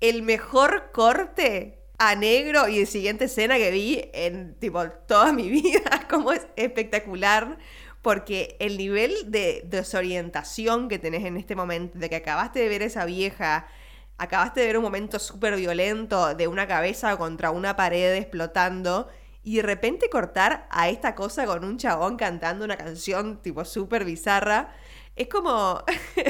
el 0.00 0.22
mejor 0.22 0.92
corte 0.92 1.77
a 1.98 2.14
negro 2.14 2.68
y 2.68 2.78
de 2.78 2.86
siguiente 2.86 3.24
escena 3.24 3.56
que 3.56 3.70
vi 3.70 4.08
en 4.12 4.54
tipo 4.54 4.88
toda 5.06 5.32
mi 5.32 5.48
vida. 5.50 6.06
Como 6.08 6.32
es 6.32 6.46
espectacular. 6.56 7.58
Porque 8.02 8.56
el 8.60 8.78
nivel 8.78 9.12
de 9.26 9.62
desorientación 9.66 10.88
que 10.88 10.98
tenés 11.00 11.24
en 11.24 11.36
este 11.36 11.56
momento, 11.56 11.98
de 11.98 12.08
que 12.08 12.16
acabaste 12.16 12.60
de 12.60 12.68
ver 12.68 12.82
esa 12.82 13.04
vieja, 13.04 13.66
acabaste 14.18 14.60
de 14.60 14.66
ver 14.66 14.76
un 14.78 14.84
momento 14.84 15.18
súper 15.18 15.56
violento 15.56 16.34
de 16.34 16.46
una 16.48 16.68
cabeza 16.68 17.16
contra 17.16 17.50
una 17.50 17.76
pared 17.76 18.14
explotando 18.14 19.08
y 19.42 19.56
de 19.56 19.62
repente 19.62 20.10
cortar 20.10 20.66
a 20.70 20.88
esta 20.88 21.14
cosa 21.14 21.46
con 21.46 21.64
un 21.64 21.78
chabón 21.78 22.16
cantando 22.16 22.64
una 22.64 22.76
canción 22.76 23.40
tipo 23.42 23.64
súper 23.64 24.04
bizarra. 24.04 24.74
Es 25.18 25.26
como, 25.26 25.82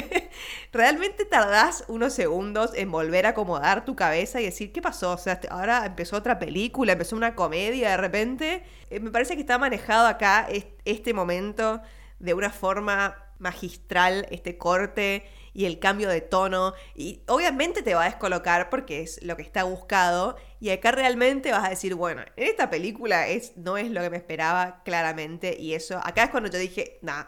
realmente 0.72 1.26
tardás 1.26 1.84
unos 1.88 2.14
segundos 2.14 2.70
en 2.74 2.90
volver 2.90 3.26
a 3.26 3.30
acomodar 3.30 3.84
tu 3.84 3.94
cabeza 3.94 4.40
y 4.40 4.44
decir, 4.44 4.72
¿qué 4.72 4.80
pasó? 4.80 5.12
O 5.12 5.18
sea, 5.18 5.38
ahora 5.50 5.84
empezó 5.84 6.16
otra 6.16 6.38
película, 6.38 6.92
empezó 6.92 7.14
una 7.14 7.34
comedia 7.34 7.90
de 7.90 7.96
repente. 7.98 8.62
Eh, 8.88 8.98
me 9.00 9.10
parece 9.10 9.34
que 9.34 9.42
está 9.42 9.58
manejado 9.58 10.06
acá 10.06 10.48
este 10.86 11.12
momento 11.12 11.82
de 12.18 12.32
una 12.32 12.48
forma 12.48 13.22
magistral, 13.38 14.26
este 14.30 14.56
corte 14.56 15.28
y 15.52 15.66
el 15.66 15.78
cambio 15.80 16.08
de 16.08 16.22
tono. 16.22 16.72
Y 16.94 17.20
obviamente 17.26 17.82
te 17.82 17.94
va 17.94 18.04
a 18.04 18.06
descolocar 18.06 18.70
porque 18.70 19.02
es 19.02 19.22
lo 19.22 19.36
que 19.36 19.42
está 19.42 19.64
buscado. 19.64 20.36
Y 20.60 20.70
acá 20.70 20.92
realmente 20.92 21.52
vas 21.52 21.66
a 21.66 21.68
decir, 21.68 21.94
bueno, 21.94 22.22
en 22.36 22.48
esta 22.48 22.70
película 22.70 23.28
es, 23.28 23.54
no 23.58 23.76
es 23.76 23.90
lo 23.90 24.00
que 24.00 24.08
me 24.08 24.16
esperaba 24.16 24.82
claramente. 24.82 25.58
Y 25.60 25.74
eso, 25.74 26.00
acá 26.02 26.24
es 26.24 26.30
cuando 26.30 26.48
yo 26.48 26.58
dije, 26.58 26.98
nah, 27.02 27.24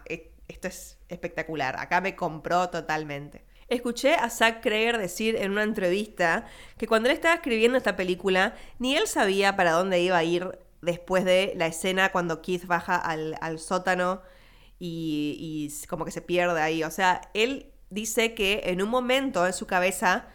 esto 0.51 0.69
es 0.69 0.99
espectacular. 1.09 1.79
Acá 1.79 2.01
me 2.01 2.17
compró 2.17 2.69
totalmente. 2.71 3.45
Escuché 3.69 4.15
a 4.15 4.29
Zack 4.31 4.63
Kreger 4.63 4.99
decir 4.99 5.37
en 5.37 5.53
una 5.53 5.63
entrevista 5.63 6.47
que 6.77 6.89
cuando 6.89 7.09
él 7.09 7.15
estaba 7.15 7.37
escribiendo 7.37 7.79
esta 7.79 7.95
película, 7.95 8.55
ni 8.79 8.97
él 8.97 9.07
sabía 9.07 9.55
para 9.55 9.73
dónde 9.73 10.01
iba 10.01 10.19
a 10.19 10.25
ir 10.25 10.59
después 10.83 11.25
de 11.25 11.53
la 11.57 11.67
escena 11.67 12.11
cuando 12.11 12.43
Keith 12.43 12.67
baja 12.67 12.97
al, 12.97 13.59
sótano 13.59 14.23
y, 14.79 15.37
y, 15.39 15.87
como 15.87 16.05
que 16.05 16.11
se 16.11 16.21
pierde 16.21 16.61
ahí. 16.61 16.83
O 16.83 16.91
sea, 16.91 17.21
él 17.33 17.73
dice 17.91 18.35
que 18.35 18.63
en 18.65 18.83
un 18.83 18.89
momento 18.89 19.47
en 19.47 19.53
su 19.53 19.67
cabeza 19.67 20.27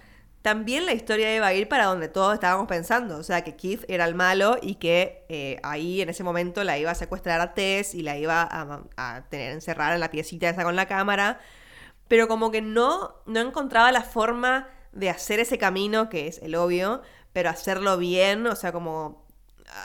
también 0.46 0.86
la 0.86 0.94
historia 0.94 1.36
iba 1.36 1.48
a 1.48 1.54
ir 1.56 1.68
para 1.68 1.86
donde 1.86 2.08
todos 2.08 2.36
estábamos 2.36 2.68
pensando. 2.68 3.18
O 3.18 3.24
sea, 3.24 3.44
que 3.44 3.56
Keith 3.56 3.84
era 3.88 4.06
el 4.06 4.14
malo 4.14 4.58
y 4.62 4.76
que 4.76 5.26
eh, 5.28 5.60
ahí 5.64 6.04
en 6.04 6.10
ese 6.10 6.24
momento 6.24 6.64
la 6.64 6.78
iba 6.78 6.92
a 6.92 6.96
secuestrar 6.96 7.42
a 7.42 7.56
Tess 7.56 7.96
y 7.96 8.04
la 8.04 8.16
iba 8.16 8.48
a, 8.96 9.24
tener 9.32 9.54
encerrada 9.54 9.96
en 9.96 10.02
la 10.02 10.12
piecita 10.12 10.48
esa 10.48 10.64
con 10.64 10.76
la 10.76 10.86
cámara. 10.86 11.40
Pero 12.08 12.28
como 12.28 12.52
que 12.52 12.62
no, 12.62 13.16
no 13.26 13.40
encontraba 13.40 13.92
la 13.92 14.04
forma 14.04 14.70
de 14.92 15.10
hacer 15.10 15.40
ese 15.40 15.58
camino, 15.58 16.10
que 16.10 16.28
es 16.28 16.38
el 16.44 16.54
obvio, 16.54 17.02
pero 17.34 17.50
hacerlo 17.50 17.98
bien, 17.98 18.46
o 18.46 18.56
sea, 18.56 18.72
como 18.72 19.25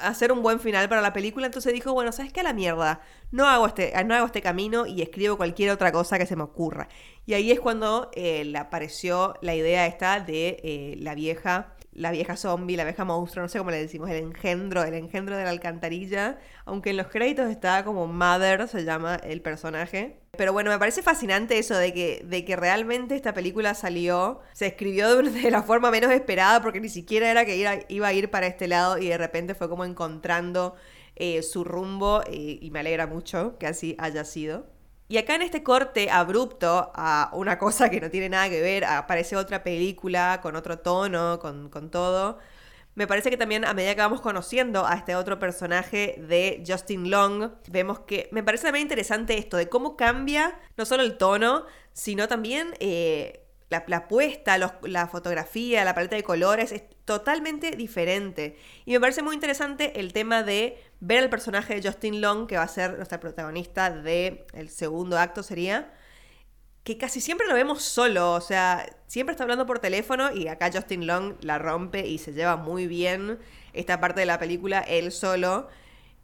hacer 0.02 0.32
un 0.32 0.42
buen 0.42 0.60
final 0.60 0.88
para 0.88 1.00
la 1.00 1.12
película, 1.12 1.46
entonces 1.46 1.72
dijo, 1.72 1.92
bueno, 1.92 2.12
¿sabes 2.12 2.32
qué? 2.32 2.40
A 2.40 2.44
la 2.44 2.52
mierda, 2.52 3.00
no 3.30 3.46
hago, 3.48 3.66
este, 3.66 3.92
no 4.04 4.14
hago 4.14 4.26
este 4.26 4.42
camino 4.42 4.86
y 4.86 5.02
escribo 5.02 5.36
cualquier 5.36 5.70
otra 5.70 5.92
cosa 5.92 6.18
que 6.18 6.26
se 6.26 6.36
me 6.36 6.42
ocurra. 6.42 6.88
Y 7.26 7.34
ahí 7.34 7.50
es 7.50 7.60
cuando 7.60 8.10
eh, 8.14 8.44
le 8.44 8.58
apareció 8.58 9.34
la 9.40 9.54
idea 9.54 9.86
esta 9.86 10.20
de 10.20 10.60
eh, 10.62 10.94
la 10.98 11.14
vieja 11.14 11.74
la 11.92 12.12
vieja 12.12 12.36
zombie, 12.36 12.76
la 12.76 12.84
vieja 12.84 13.04
monstruo, 13.04 13.42
no 13.42 13.48
sé 13.48 13.58
cómo 13.58 13.70
le 13.70 13.78
decimos, 13.78 14.08
el 14.10 14.16
engendro, 14.16 14.82
el 14.84 14.94
engendro 14.94 15.36
de 15.36 15.44
la 15.44 15.50
alcantarilla, 15.50 16.38
aunque 16.64 16.90
en 16.90 16.96
los 16.96 17.08
créditos 17.08 17.50
está 17.50 17.84
como 17.84 18.06
Mother, 18.06 18.68
se 18.68 18.84
llama 18.84 19.16
el 19.16 19.42
personaje. 19.42 20.20
Pero 20.36 20.52
bueno, 20.52 20.70
me 20.70 20.78
parece 20.78 21.02
fascinante 21.02 21.58
eso 21.58 21.76
de 21.76 21.92
que, 21.92 22.24
de 22.24 22.44
que 22.44 22.56
realmente 22.56 23.16
esta 23.16 23.34
película 23.34 23.74
salió, 23.74 24.40
se 24.52 24.66
escribió 24.66 25.16
de, 25.16 25.50
la 25.50 25.62
forma 25.62 25.90
menos 25.90 26.12
esperada, 26.12 26.62
porque 26.62 26.80
ni 26.80 26.88
siquiera 26.88 27.30
era 27.30 27.44
que 27.44 27.84
iba 27.88 28.06
a 28.06 28.12
ir 28.12 28.30
para 28.30 28.46
este 28.46 28.68
lado 28.68 28.98
y 28.98 29.08
de 29.08 29.18
repente 29.18 29.54
fue 29.54 29.68
como 29.68 29.84
encontrando 29.84 30.76
eh, 31.16 31.42
su 31.42 31.64
rumbo 31.64 32.22
y 32.30 32.70
me 32.70 32.80
alegra 32.80 33.06
mucho 33.06 33.58
que 33.58 33.66
así 33.66 33.96
haya 33.98 34.24
sido. 34.24 34.79
Y 35.10 35.18
acá 35.18 35.34
en 35.34 35.42
este 35.42 35.64
corte 35.64 36.08
abrupto 36.08 36.92
a 36.94 37.30
una 37.32 37.58
cosa 37.58 37.90
que 37.90 38.00
no 38.00 38.10
tiene 38.10 38.28
nada 38.28 38.48
que 38.48 38.60
ver, 38.60 38.84
aparece 38.84 39.34
otra 39.34 39.64
película 39.64 40.38
con 40.40 40.54
otro 40.54 40.78
tono, 40.78 41.40
con, 41.40 41.90
todo. 41.90 42.38
Me 42.94 43.08
parece 43.08 43.28
que 43.28 43.36
también 43.36 43.64
a 43.64 43.74
medida 43.74 43.96
que 43.96 44.02
vamos 44.02 44.20
conociendo 44.20 44.86
a 44.86 44.94
este 44.94 45.16
otro 45.16 45.40
personaje 45.40 46.14
de 46.28 46.62
Justin 46.64 47.10
Long, 47.10 47.50
vemos 47.68 47.98
que 47.98 48.28
me 48.30 48.44
parece 48.44 48.66
también 48.66 48.84
interesante 48.84 49.36
esto 49.36 49.56
de 49.56 49.68
cómo 49.68 49.96
cambia 49.96 50.56
no 50.76 50.84
solo 50.84 51.02
el 51.02 51.18
tono, 51.18 51.64
sino 51.92 52.28
también 52.28 52.74
eh, 52.78 53.44
la, 53.70 54.08
puesta, 54.08 54.58
la 54.58 55.06
fotografía, 55.06 55.84
la 55.84 55.94
paleta 55.94 56.16
de 56.16 56.24
colores 56.24 56.72
es 56.72 56.82
totalmente 57.04 57.70
diferente. 57.70 58.58
Y 58.84 58.92
me 58.92 59.00
parece 59.00 59.22
muy 59.22 59.34
interesante 59.34 60.00
el 60.00 60.12
tema 60.12 60.42
de 60.42 60.82
ver 60.98 61.22
al 61.22 61.30
personaje 61.30 61.74
de 61.74 61.88
Justin 61.88 62.20
Long, 62.20 62.46
que 62.48 62.56
va 62.56 62.64
a 62.64 62.68
ser 62.68 62.96
nuestra 62.96 63.20
protagonista 63.20 63.90
del 63.90 64.44
el 64.52 64.68
segundo 64.68 65.18
acto, 65.18 65.42
sería, 65.44 65.92
que 66.82 66.98
casi 66.98 67.20
siempre 67.20 67.46
lo 67.46 67.54
vemos 67.54 67.82
solo, 67.82 68.32
o 68.32 68.40
sea, 68.40 68.86
siempre 69.06 69.32
está 69.32 69.44
hablando 69.44 69.66
por 69.66 69.78
teléfono 69.78 70.32
y 70.34 70.48
acá 70.48 70.70
Justin 70.72 71.06
Long 71.06 71.36
la 71.42 71.58
rompe 71.58 72.06
y 72.06 72.18
se 72.18 72.32
lleva 72.32 72.56
muy 72.56 72.86
bien 72.86 73.38
esta 73.72 74.00
parte 74.00 74.20
de 74.20 74.26
la 74.26 74.38
película, 74.38 74.80
él 74.80 75.12
solo. 75.12 75.68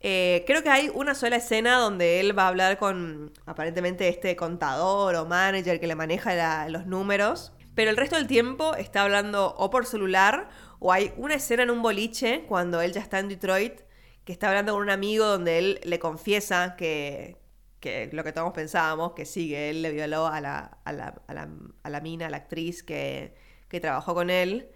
Eh, 0.01 0.45
creo 0.47 0.63
que 0.63 0.69
hay 0.69 0.91
una 0.95 1.15
sola 1.15 1.37
escena 1.37 1.79
donde 1.79 2.21
él 2.21 2.39
va 2.39 2.45
a 2.45 2.49
hablar 2.49 2.79
con 2.79 3.33
aparentemente 3.47 4.09
este 4.09 4.37
contador 4.37 5.15
o 5.17 5.25
manager 5.27 5.81
que 5.81 5.87
le 5.87 5.95
maneja 5.95 6.69
los 6.69 6.87
números, 6.87 7.53
pero 7.75 7.91
el 7.91 7.97
resto 7.97 8.17
del 8.17 8.27
tiempo 8.27 8.75
está 8.75 9.03
hablando 9.03 9.55
o 9.57 9.71
por 9.71 9.87
celular 9.87 10.49
o 10.79 10.93
hay 10.93 11.13
una 11.17 11.35
escena 11.35 11.63
en 11.63 11.71
un 11.71 11.83
boliche 11.83 12.45
cuando 12.49 12.81
él 12.81 12.93
ya 12.93 13.01
está 13.01 13.19
en 13.19 13.29
Detroit 13.29 13.81
que 14.27 14.33
está 14.33 14.49
hablando 14.49 14.73
con 14.73 14.83
un 14.83 14.91
amigo 14.91 15.25
donde 15.25 15.59
él 15.59 15.81
le 15.85 15.99
confiesa 16.01 16.75
que, 16.77 17.37
lo 18.13 18.25
que 18.25 18.33
todos 18.33 18.53
pensábamos, 18.53 19.13
que 19.13 19.25
sí, 19.25 19.51
que 19.51 19.71
él 19.71 19.83
le 19.83 19.93
violó 19.93 20.27
a 20.27 20.41
la, 20.41 20.79
a 20.85 20.93
la, 20.93 21.23
a 21.29 21.35
la, 21.35 21.49
a 21.85 21.91
la 21.91 22.01
mina, 22.01 22.27
a 22.27 22.31
la 22.31 22.39
actriz 22.39 22.83
que, 22.83 23.35
que, 23.69 23.79
trabajó 23.79 24.15
con 24.15 24.29
él. 24.29 24.69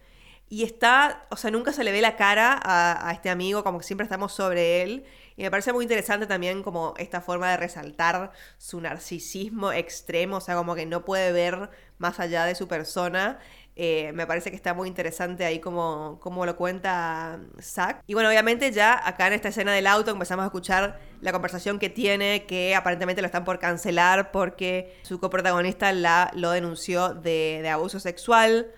Y 0.51 0.65
está, 0.65 1.27
o 1.31 1.37
sea, 1.37 1.51
nunca 1.51 1.73
se 1.73 1.85
le 1.85 1.93
ve 1.93 2.03
la 2.03 2.17
cara 2.17 2.61
a, 2.63 3.11
este 3.13 3.31
amigo, 3.31 3.65
como 3.65 3.79
que 3.79 3.85
siempre 3.85 4.05
estamos 4.05 4.33
sobre 4.33 4.83
él. 4.83 5.05
Y 5.37 5.43
me 5.43 5.51
parece 5.51 5.73
muy 5.73 5.85
interesante 5.85 6.27
también 6.27 6.63
como 6.63 6.93
esta 6.99 7.23
forma 7.23 7.51
de 7.51 7.57
resaltar 7.57 8.33
su 8.59 8.79
narcisismo 8.81 9.73
extremo, 9.73 10.37
o 10.37 10.41
sea, 10.41 10.57
como 10.57 10.75
que 10.75 10.85
no 10.85 11.05
puede 11.05 11.33
ver 11.33 11.71
más 11.99 12.21
allá 12.21 12.45
de 12.45 12.55
su 12.55 12.69
persona 12.69 13.39
eh, 13.83 14.13
me 14.13 14.27
parece 14.27 14.51
que 14.51 14.57
está 14.57 14.75
muy 14.75 14.89
interesante 14.89 15.45
ahí 15.45 15.59
como, 15.59 16.19
como 16.21 16.45
lo 16.45 16.55
cuenta 16.55 17.41
Zack. 17.61 18.03
Y 18.07 18.13
bueno, 18.13 18.29
obviamente 18.29 18.73
ya 18.73 19.01
acá 19.09 19.29
en 19.29 19.33
esta 19.33 19.49
escena 19.49 19.73
del 19.73 19.87
auto 19.87 20.11
empezamos 20.11 20.43
a 20.43 20.47
escuchar 20.47 21.01
la 21.23 21.33
conversación 21.33 21.79
que 21.79 21.89
tiene, 21.89 22.45
que 22.45 22.75
aparentemente 22.75 23.23
lo 23.23 23.27
están 23.27 23.45
por 23.45 23.59
cancelar 23.59 24.33
porque 24.33 24.99
su 25.03 25.19
coprotagonista 25.19 25.93
la, 25.93 26.31
lo 26.35 26.51
denunció 26.51 27.15
de, 27.15 27.67
abuso 27.73 28.01
sexual. 28.01 28.71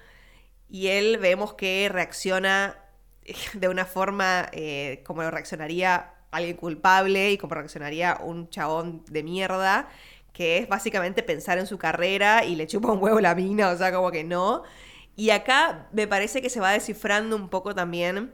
Y 0.72 0.88
él 0.88 1.18
vemos 1.18 1.52
que 1.52 1.90
reacciona 1.92 2.78
de 3.52 3.68
una 3.68 3.84
forma 3.84 4.48
eh, 4.52 5.02
como 5.04 5.22
lo 5.22 5.30
reaccionaría 5.30 6.14
alguien 6.30 6.56
culpable 6.56 7.30
y 7.30 7.36
como 7.36 7.54
reaccionaría 7.54 8.18
un 8.22 8.48
chabón 8.48 9.04
de 9.10 9.22
mierda, 9.22 9.90
que 10.32 10.56
es 10.56 10.68
básicamente 10.70 11.22
pensar 11.22 11.58
en 11.58 11.66
su 11.66 11.76
carrera 11.76 12.46
y 12.46 12.56
le 12.56 12.66
chupa 12.66 12.90
un 12.90 13.02
huevo 13.02 13.20
la 13.20 13.34
mina, 13.34 13.68
o 13.68 13.76
sea, 13.76 13.92
como 13.92 14.10
que 14.10 14.24
no. 14.24 14.62
Y 15.14 15.28
acá 15.28 15.90
me 15.92 16.06
parece 16.06 16.40
que 16.40 16.48
se 16.48 16.58
va 16.58 16.70
descifrando 16.72 17.36
un 17.36 17.50
poco 17.50 17.74
también 17.74 18.32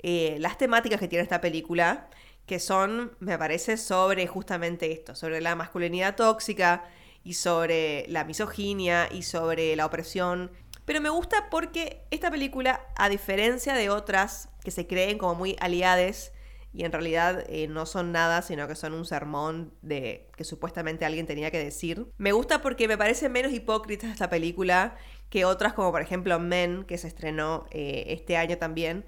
eh, 0.00 0.38
las 0.40 0.58
temáticas 0.58 0.98
que 0.98 1.06
tiene 1.06 1.22
esta 1.22 1.40
película, 1.40 2.08
que 2.46 2.58
son, 2.58 3.12
me 3.20 3.38
parece, 3.38 3.76
sobre 3.76 4.26
justamente 4.26 4.90
esto, 4.90 5.14
sobre 5.14 5.40
la 5.40 5.54
masculinidad 5.54 6.16
tóxica 6.16 6.82
y 7.22 7.34
sobre 7.34 8.06
la 8.08 8.24
misoginia 8.24 9.08
y 9.12 9.22
sobre 9.22 9.76
la 9.76 9.86
opresión. 9.86 10.50
Pero 10.86 11.00
me 11.00 11.10
gusta 11.10 11.50
porque 11.50 12.06
esta 12.10 12.30
película, 12.30 12.80
a 12.96 13.10
diferencia 13.10 13.74
de 13.74 13.90
otras 13.90 14.48
que 14.64 14.70
se 14.70 14.86
creen 14.86 15.18
como 15.18 15.34
muy 15.34 15.56
aliades 15.60 16.32
y 16.72 16.84
en 16.84 16.92
realidad 16.92 17.44
eh, 17.48 17.66
no 17.68 17.86
son 17.86 18.12
nada, 18.12 18.40
sino 18.40 18.68
que 18.68 18.76
son 18.76 18.92
un 18.92 19.04
sermón 19.04 19.72
de 19.82 20.28
que 20.36 20.44
supuestamente 20.44 21.04
alguien 21.04 21.26
tenía 21.26 21.50
que 21.50 21.58
decir. 21.58 22.06
Me 22.18 22.32
gusta 22.32 22.62
porque 22.62 22.86
me 22.86 22.96
parece 22.96 23.28
menos 23.28 23.52
hipócrita 23.52 24.10
esta 24.10 24.30
película 24.30 24.96
que 25.28 25.44
otras 25.44 25.72
como 25.72 25.90
por 25.90 26.02
ejemplo 26.02 26.38
Men, 26.38 26.84
que 26.84 26.98
se 26.98 27.08
estrenó 27.08 27.66
eh, 27.72 28.04
este 28.08 28.36
año 28.36 28.56
también, 28.58 29.04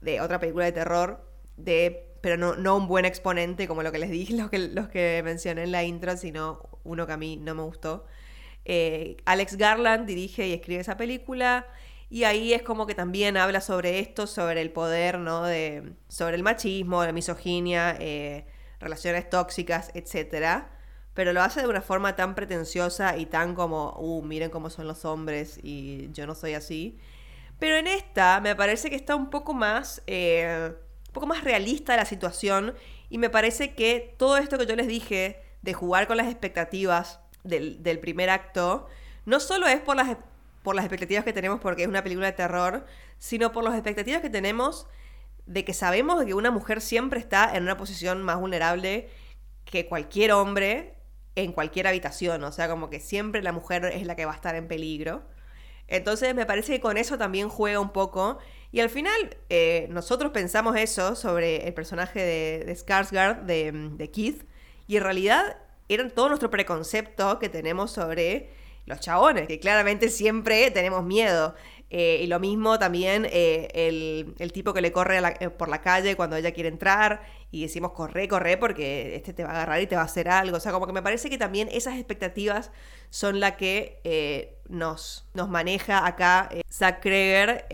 de 0.00 0.22
otra 0.22 0.40
película 0.40 0.64
de 0.64 0.72
terror, 0.72 1.28
de, 1.56 2.14
pero 2.22 2.38
no, 2.38 2.56
no 2.56 2.76
un 2.76 2.88
buen 2.88 3.04
exponente 3.04 3.68
como 3.68 3.82
lo 3.82 3.92
que 3.92 3.98
les 3.98 4.10
dije, 4.10 4.32
los 4.36 4.48
que, 4.48 4.58
los 4.58 4.88
que 4.88 5.20
mencioné 5.22 5.64
en 5.64 5.72
la 5.72 5.84
intro, 5.84 6.16
sino 6.16 6.62
uno 6.82 7.06
que 7.06 7.12
a 7.12 7.18
mí 7.18 7.36
no 7.36 7.54
me 7.54 7.62
gustó. 7.62 8.06
Eh, 8.64 9.16
Alex 9.24 9.56
Garland 9.56 10.06
dirige 10.06 10.46
y 10.46 10.52
escribe 10.52 10.80
esa 10.80 10.96
película. 10.96 11.66
Y 12.10 12.24
ahí 12.24 12.52
es 12.52 12.62
como 12.62 12.86
que 12.86 12.94
también 12.94 13.36
habla 13.36 13.60
sobre 13.60 14.00
esto, 14.00 14.26
sobre 14.26 14.60
el 14.60 14.72
poder, 14.72 15.18
¿no? 15.18 15.44
De, 15.44 15.92
sobre 16.08 16.36
el 16.36 16.42
machismo, 16.42 17.04
la 17.04 17.12
misoginia, 17.12 17.96
eh, 18.00 18.46
relaciones 18.80 19.30
tóxicas, 19.30 19.92
etc. 19.94 20.64
pero 21.14 21.32
lo 21.32 21.42
hace 21.42 21.60
de 21.60 21.68
una 21.68 21.82
forma 21.82 22.16
tan 22.16 22.34
pretenciosa 22.34 23.16
y 23.16 23.26
tan 23.26 23.54
como, 23.54 23.92
uh, 23.98 24.22
miren 24.22 24.50
cómo 24.50 24.70
son 24.70 24.88
los 24.88 25.04
hombres 25.04 25.60
y 25.62 26.10
yo 26.12 26.26
no 26.26 26.34
soy 26.34 26.54
así. 26.54 26.98
Pero 27.60 27.76
en 27.76 27.86
esta 27.86 28.40
me 28.40 28.56
parece 28.56 28.90
que 28.90 28.96
está 28.96 29.14
un 29.14 29.30
poco 29.30 29.54
más, 29.54 30.02
eh, 30.06 30.72
un 31.08 31.12
poco 31.12 31.26
más 31.26 31.44
realista 31.44 31.96
la 31.96 32.06
situación 32.06 32.74
y 33.08 33.18
me 33.18 33.30
parece 33.30 33.74
que 33.74 34.14
todo 34.18 34.38
esto 34.38 34.58
que 34.58 34.66
yo 34.66 34.76
les 34.76 34.88
dije 34.88 35.42
de 35.62 35.74
jugar 35.74 36.08
con 36.08 36.16
las 36.16 36.26
expectativas 36.28 37.20
del, 37.44 37.82
del 37.82 37.98
primer 37.98 38.30
acto, 38.30 38.86
no 39.26 39.40
solo 39.40 39.66
es 39.66 39.80
por 39.80 39.96
las, 39.96 40.16
por 40.62 40.74
las 40.74 40.84
expectativas 40.84 41.24
que 41.24 41.32
tenemos 41.32 41.60
porque 41.60 41.82
es 41.82 41.88
una 41.88 42.02
película 42.02 42.26
de 42.26 42.32
terror, 42.32 42.86
sino 43.18 43.52
por 43.52 43.64
las 43.64 43.74
expectativas 43.74 44.20
que 44.20 44.30
tenemos 44.30 44.86
de 45.46 45.64
que 45.64 45.74
sabemos 45.74 46.24
que 46.24 46.34
una 46.34 46.50
mujer 46.50 46.80
siempre 46.80 47.18
está 47.18 47.56
en 47.56 47.64
una 47.64 47.76
posición 47.76 48.22
más 48.22 48.38
vulnerable 48.38 49.08
que 49.64 49.86
cualquier 49.86 50.32
hombre 50.32 50.94
en 51.36 51.52
cualquier 51.52 51.86
habitación, 51.86 52.42
o 52.44 52.52
sea, 52.52 52.68
como 52.68 52.90
que 52.90 53.00
siempre 53.00 53.42
la 53.42 53.52
mujer 53.52 53.84
es 53.86 54.06
la 54.06 54.16
que 54.16 54.26
va 54.26 54.32
a 54.32 54.34
estar 54.34 54.54
en 54.54 54.68
peligro. 54.68 55.22
Entonces 55.86 56.34
me 56.34 56.46
parece 56.46 56.74
que 56.74 56.80
con 56.80 56.96
eso 56.96 57.18
también 57.18 57.48
juega 57.48 57.80
un 57.80 57.90
poco. 57.90 58.38
Y 58.72 58.80
al 58.80 58.90
final 58.90 59.36
eh, 59.48 59.86
nosotros 59.90 60.30
pensamos 60.32 60.76
eso 60.76 61.16
sobre 61.16 61.66
el 61.66 61.74
personaje 61.74 62.20
de, 62.20 62.64
de 62.64 62.76
Skarsgård, 62.76 63.42
de, 63.42 63.72
de 63.72 64.10
Keith, 64.10 64.44
y 64.86 64.96
en 64.96 65.02
realidad 65.02 65.56
era 65.94 66.08
todo 66.08 66.28
nuestro 66.28 66.50
preconcepto 66.50 67.38
que 67.38 67.48
tenemos 67.48 67.90
sobre 67.90 68.50
los 68.86 69.00
chabones, 69.00 69.46
que 69.46 69.60
claramente 69.60 70.08
siempre 70.08 70.70
tenemos 70.70 71.04
miedo. 71.04 71.54
Eh, 71.92 72.20
y 72.22 72.28
lo 72.28 72.38
mismo 72.38 72.78
también 72.78 73.26
eh, 73.32 73.68
el, 74.38 74.52
tipo 74.52 74.72
que 74.72 74.80
le 74.80 74.92
corre 74.92 75.18
eh, 75.40 75.50
por 75.50 75.68
la 75.68 75.80
calle 75.80 76.14
cuando 76.14 76.36
ella 76.36 76.52
quiere 76.52 76.68
entrar 76.68 77.20
y 77.50 77.62
decimos 77.62 77.90
corre, 77.90 78.28
corre 78.28 78.56
porque 78.58 79.16
este 79.16 79.32
te 79.32 79.42
va 79.42 79.50
a 79.50 79.54
agarrar 79.54 79.80
y 79.80 79.88
te 79.88 79.96
va 79.96 80.02
a 80.02 80.04
hacer 80.04 80.28
algo. 80.28 80.56
O 80.56 80.60
sea, 80.60 80.70
como 80.70 80.86
que 80.86 80.92
me 80.92 81.02
parece 81.02 81.28
que 81.28 81.36
también 81.36 81.68
esas 81.72 81.94
expectativas 81.94 82.70
son 83.10 83.40
la 83.40 83.56
que 83.56 84.60
nos, 84.68 85.28
nos 85.34 85.48
maneja 85.48 86.06
acá 86.06 86.48
Zack 86.70 87.02
Kreger. 87.02 87.66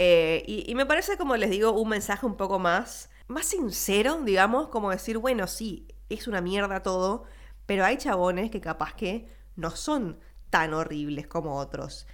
Y, 0.46 0.64
y, 0.66 0.74
me 0.74 0.86
parece, 0.86 1.18
como 1.18 1.36
les 1.36 1.50
digo, 1.50 1.72
un 1.72 1.90
mensaje 1.90 2.24
un 2.24 2.38
poco 2.38 2.58
más, 2.58 3.10
más 3.28 3.44
sincero, 3.44 4.20
digamos, 4.24 4.68
como 4.68 4.90
decir, 4.90 5.18
bueno, 5.18 5.46
sí, 5.46 5.88
es 6.08 6.26
una 6.26 6.40
mierda 6.40 6.82
todo, 6.82 7.24
pero 7.66 7.84
hay 7.84 7.96
chabones 7.96 8.50
que 8.50 8.60
capaz 8.60 8.94
que 8.94 9.28
no 9.56 9.70
son 9.70 10.18
tan 10.50 10.72
horribles 10.72 11.26
como 11.26 11.56
otros. 11.56 12.06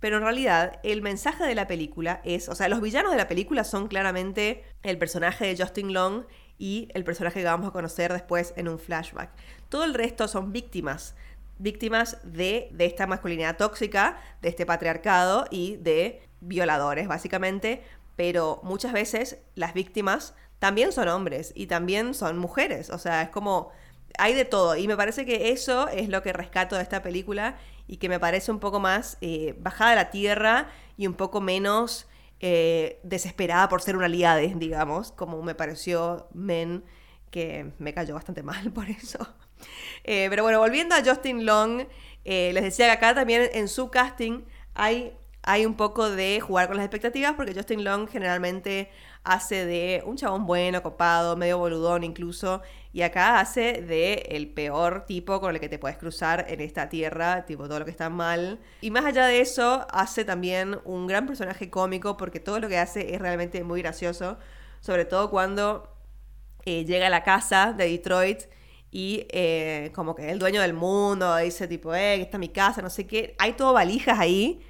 Pero 0.00 0.16
en 0.16 0.24
realidad 0.24 0.80
el 0.82 1.00
mensaje 1.02 1.44
de 1.44 1.54
la 1.54 1.68
película 1.68 2.20
es, 2.24 2.48
o 2.48 2.54
sea, 2.54 2.68
los 2.68 2.80
villanos 2.80 3.12
de 3.12 3.18
la 3.18 3.28
película 3.28 3.62
son 3.62 3.86
claramente 3.86 4.64
el 4.82 4.98
personaje 4.98 5.46
de 5.46 5.62
Justin 5.62 5.92
Long 5.92 6.24
y 6.58 6.88
el 6.94 7.04
personaje 7.04 7.40
que 7.40 7.46
vamos 7.46 7.68
a 7.68 7.72
conocer 7.72 8.12
después 8.12 8.52
en 8.56 8.68
un 8.68 8.78
flashback. 8.78 9.30
Todo 9.68 9.84
el 9.84 9.94
resto 9.94 10.26
son 10.26 10.52
víctimas, 10.52 11.14
víctimas 11.58 12.18
de, 12.24 12.68
de 12.72 12.86
esta 12.86 13.06
masculinidad 13.06 13.56
tóxica, 13.56 14.18
de 14.40 14.48
este 14.48 14.66
patriarcado 14.66 15.46
y 15.50 15.76
de 15.76 16.22
violadores, 16.40 17.06
básicamente. 17.06 17.82
Pero 18.16 18.60
muchas 18.64 18.92
veces 18.92 19.38
las 19.54 19.72
víctimas 19.72 20.34
también 20.58 20.92
son 20.92 21.08
hombres 21.08 21.52
y 21.54 21.66
también 21.66 22.14
son 22.14 22.38
mujeres. 22.38 22.90
O 22.90 22.98
sea, 22.98 23.22
es 23.22 23.28
como 23.28 23.70
hay 24.18 24.34
de 24.34 24.44
todo. 24.44 24.76
Y 24.76 24.88
me 24.88 24.96
parece 24.96 25.24
que 25.24 25.50
eso 25.50 25.88
es 25.88 26.08
lo 26.08 26.22
que 26.22 26.32
rescato 26.32 26.76
de 26.76 26.82
esta 26.82 27.02
película 27.02 27.56
y 27.86 27.96
que 27.96 28.08
me 28.08 28.20
parece 28.20 28.50
un 28.50 28.58
poco 28.58 28.80
más 28.80 29.18
eh, 29.20 29.54
bajada 29.58 29.92
a 29.92 29.96
la 29.96 30.10
tierra 30.10 30.68
y 30.96 31.06
un 31.06 31.14
poco 31.14 31.40
menos 31.40 32.08
eh, 32.40 33.00
desesperada 33.02 33.68
por 33.68 33.82
ser 33.82 33.96
una 33.96 34.06
aliada, 34.06 34.38
digamos, 34.38 35.12
como 35.12 35.42
me 35.42 35.54
pareció 35.54 36.28
Men, 36.32 36.84
que 37.30 37.72
me 37.78 37.94
cayó 37.94 38.14
bastante 38.14 38.42
mal 38.42 38.72
por 38.72 38.88
eso. 38.88 39.18
Eh, 40.04 40.26
pero 40.30 40.42
bueno, 40.42 40.58
volviendo 40.58 40.94
a 40.94 41.04
Justin 41.04 41.46
Long, 41.46 41.86
les 42.24 42.62
decía 42.62 42.86
que 42.86 42.92
acá 42.92 43.14
también 43.14 43.48
en 43.52 43.68
su 43.68 43.90
casting 43.90 44.42
hay, 44.74 45.12
hay 45.42 45.66
un 45.66 45.74
poco 45.74 46.10
de 46.10 46.40
jugar 46.40 46.68
con 46.68 46.76
las 46.76 46.84
expectativas, 46.84 47.34
porque 47.34 47.54
Justin 47.54 47.84
Long 47.84 48.08
generalmente 48.08 48.90
hace 49.24 49.64
de 49.66 50.02
un 50.04 50.16
chabón 50.16 50.46
bueno, 50.46 50.82
copado, 50.82 51.36
medio 51.36 51.58
boludón 51.58 52.04
incluso, 52.04 52.62
y 52.92 53.02
acá 53.02 53.40
hace 53.40 53.82
de 53.82 54.26
el 54.30 54.48
peor 54.48 55.04
tipo 55.06 55.40
con 55.40 55.54
el 55.54 55.60
que 55.60 55.68
te 55.68 55.78
puedes 55.78 55.96
cruzar 55.96 56.46
en 56.48 56.60
esta 56.60 56.88
tierra, 56.88 57.46
tipo 57.46 57.66
todo 57.68 57.78
lo 57.78 57.84
que 57.84 57.90
está 57.90 58.10
mal. 58.10 58.58
Y 58.80 58.90
más 58.90 59.04
allá 59.04 59.26
de 59.26 59.40
eso, 59.40 59.86
hace 59.90 60.24
también 60.24 60.78
un 60.84 61.06
gran 61.06 61.26
personaje 61.26 61.70
cómico 61.70 62.16
porque 62.16 62.40
todo 62.40 62.60
lo 62.60 62.68
que 62.68 62.78
hace 62.78 63.14
es 63.14 63.20
realmente 63.20 63.62
muy 63.64 63.80
gracioso, 63.80 64.38
sobre 64.80 65.04
todo 65.04 65.30
cuando 65.30 65.88
eh, 66.64 66.84
llega 66.84 67.06
a 67.06 67.10
la 67.10 67.22
casa 67.22 67.72
de 67.72 67.88
Detroit 67.88 68.42
y 68.90 69.26
eh, 69.30 69.90
como 69.94 70.14
que 70.14 70.30
el 70.30 70.38
dueño 70.38 70.60
del 70.60 70.74
mundo 70.74 71.34
dice 71.36 71.66
tipo, 71.66 71.94
eh, 71.94 72.16
que 72.16 72.22
está 72.22 72.36
mi 72.38 72.50
casa, 72.50 72.82
no 72.82 72.90
sé 72.90 73.06
qué. 73.06 73.34
Hay 73.38 73.54
todo 73.54 73.72
valijas 73.72 74.18
ahí 74.18 74.60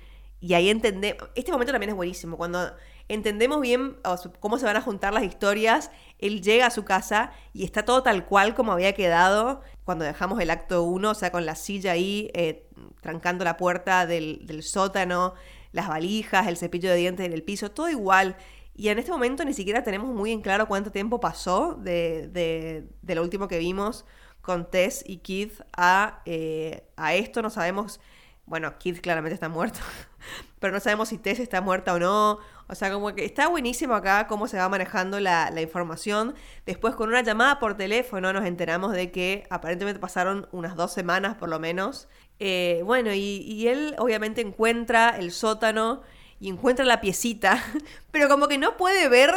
y 0.41 0.55
ahí 0.55 0.69
entendemos... 0.69 1.29
Este 1.35 1.51
momento 1.51 1.73
también 1.73 1.91
es 1.91 1.97
buenísimo, 1.97 2.37
cuando 2.37 2.73
entendemos 3.15 3.61
bien 3.61 3.97
cómo 4.41 4.59
se 4.59 4.65
van 4.65 4.77
a 4.77 4.81
juntar 4.81 5.13
las 5.13 5.25
historias. 5.25 5.91
Él 6.19 6.41
llega 6.41 6.67
a 6.67 6.71
su 6.71 6.85
casa 6.85 7.33
y 7.53 7.65
está 7.65 7.85
todo 7.85 8.03
tal 8.03 8.27
cual 8.27 8.55
como 8.55 8.73
había 8.73 8.95
quedado 8.95 9.63
cuando 9.85 10.05
dejamos 10.05 10.41
el 10.41 10.51
acto 10.51 10.85
1, 10.85 11.11
o 11.11 11.15
sea, 11.15 11.33
con 11.33 11.45
la 11.45 11.55
silla 11.55 11.93
ahí 11.93 12.31
eh, 12.35 12.69
trancando 13.01 13.45
la 13.45 13.57
puerta 13.57 14.07
del, 14.07 14.63
sótano, 14.63 15.35
las 15.73 15.89
valijas, 15.89 16.47
el 16.47 16.57
cepillo 16.57 16.91
de 16.91 16.97
dientes 16.97 17.27
en 17.27 17.33
el 17.33 17.43
piso, 17.43 17.71
todo 17.71 17.91
igual. 17.91 18.37
Y 18.75 18.89
en 18.89 18.99
este 18.99 19.11
momento 19.11 19.45
ni 19.45 19.53
siquiera 19.53 19.83
tenemos 19.83 20.15
muy 20.15 20.33
en 20.33 20.41
claro 20.41 20.67
cuánto 20.67 20.91
tiempo 20.91 21.21
pasó 21.21 21.75
de, 21.75 22.29
de, 22.29 23.15
lo 23.15 23.23
último 23.23 23.49
que 23.49 23.59
vimos 23.59 24.07
con 24.41 24.71
Tess 24.71 25.05
y 25.07 25.19
Keith 25.19 25.61
a, 25.77 26.23
eh, 26.25 26.85
a 26.97 27.15
esto. 27.15 27.43
No 27.43 27.51
sabemos, 27.51 28.01
bueno, 28.47 28.79
Keith 28.79 29.01
claramente 29.01 29.35
está 29.35 29.49
muerto, 29.49 29.81
pero 30.61 30.73
no 30.73 30.81
sabemos 30.81 31.09
si 31.09 31.19
Tess 31.19 31.41
está 31.41 31.61
muerta 31.61 31.93
o 31.93 31.99
no, 31.99 32.39
o 32.73 32.75
sea, 32.75 32.91
como 32.91 33.15
que 33.15 33.27
está 33.27 33.49
buenísimo 33.49 33.95
acá 33.95 34.27
cómo 34.27 34.49
se 34.49 34.57
va 34.57 34.67
manejando 34.67 35.21
la, 35.21 35.53
información. 35.61 36.35
Después 36.65 36.95
con 36.95 37.11
una 37.11 37.21
llamada 37.21 37.59
por 37.59 37.77
teléfono 37.77 38.33
nos 38.33 38.47
enteramos 38.47 38.93
de 38.93 39.11
que 39.11 39.45
aparentemente 39.51 40.01
pasaron 40.01 40.49
unas 40.53 40.75
dos 40.75 40.91
semanas 40.91 41.37
por 41.37 41.51
lo 41.51 41.61
menos. 41.61 42.09
Eh, 42.39 42.81
bueno, 42.87 43.13
y, 43.13 43.69
él 43.69 43.95
obviamente 43.99 44.41
encuentra 44.41 45.11
el 45.11 45.33
sótano 45.33 46.01
y 46.41 46.49
encuentra 46.49 46.87
la 46.87 47.03
piecita, 47.03 47.63
pero 48.11 48.27
como 48.31 48.49
que 48.49 48.57
no 48.57 48.79
puede 48.79 49.07
ver 49.11 49.35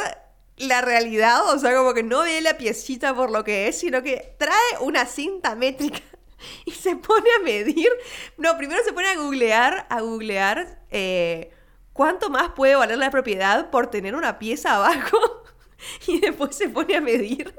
la 0.55 0.79
realidad, 0.81 1.53
o 1.53 1.59
sea, 1.59 1.75
como 1.75 1.93
que 1.93 2.03
no 2.03 2.21
ve 2.21 2.39
la 2.39 2.55
piecita 2.55 3.13
por 3.13 3.31
lo 3.31 3.43
que 3.43 3.67
es, 3.67 3.77
sino 3.77 4.01
que 4.01 4.33
trae 4.37 4.79
una 4.79 5.05
cinta 5.07 5.55
métrica 5.55 5.99
y 6.65 6.71
se 6.71 6.95
pone 6.95 7.29
a 7.37 7.43
medir. 7.43 7.89
No, 8.37 8.55
primero 8.55 8.81
se 8.85 8.93
pone 8.93 9.09
a 9.09 9.17
googlear, 9.17 9.87
a 9.89 9.99
googlear 9.99 10.79
eh, 10.89 11.51
¿cuánto 11.95 12.29
más 12.29 12.49
puede 12.49 12.75
valer 12.75 12.97
la 12.97 13.09
propiedad 13.09 13.71
por 13.71 13.87
tener 13.87 14.15
una 14.15 14.37
pieza 14.37 14.75
abajo? 14.75 15.17
y 16.07 16.19
después 16.19 16.53
se 16.55 16.67
pone 16.67 16.97
a 16.97 17.01
medir, 17.01 17.55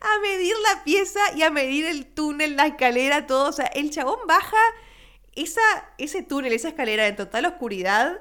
a 0.00 0.18
medir 0.20 0.54
la 0.74 0.82
pieza 0.82 1.20
y 1.36 1.42
a 1.42 1.50
medir 1.50 1.86
el 1.86 2.06
túnel, 2.06 2.56
la 2.56 2.66
escalera, 2.66 3.26
todo. 3.26 3.48
O 3.48 3.52
sea, 3.52 3.66
el 3.66 3.90
chabón 3.90 4.18
baja 4.26 4.56
esa, 5.36 5.60
ese 5.96 6.24
túnel, 6.24 6.52
esa 6.52 6.68
escalera 6.68 7.06
en 7.06 7.14
total 7.14 7.46
oscuridad, 7.46 8.20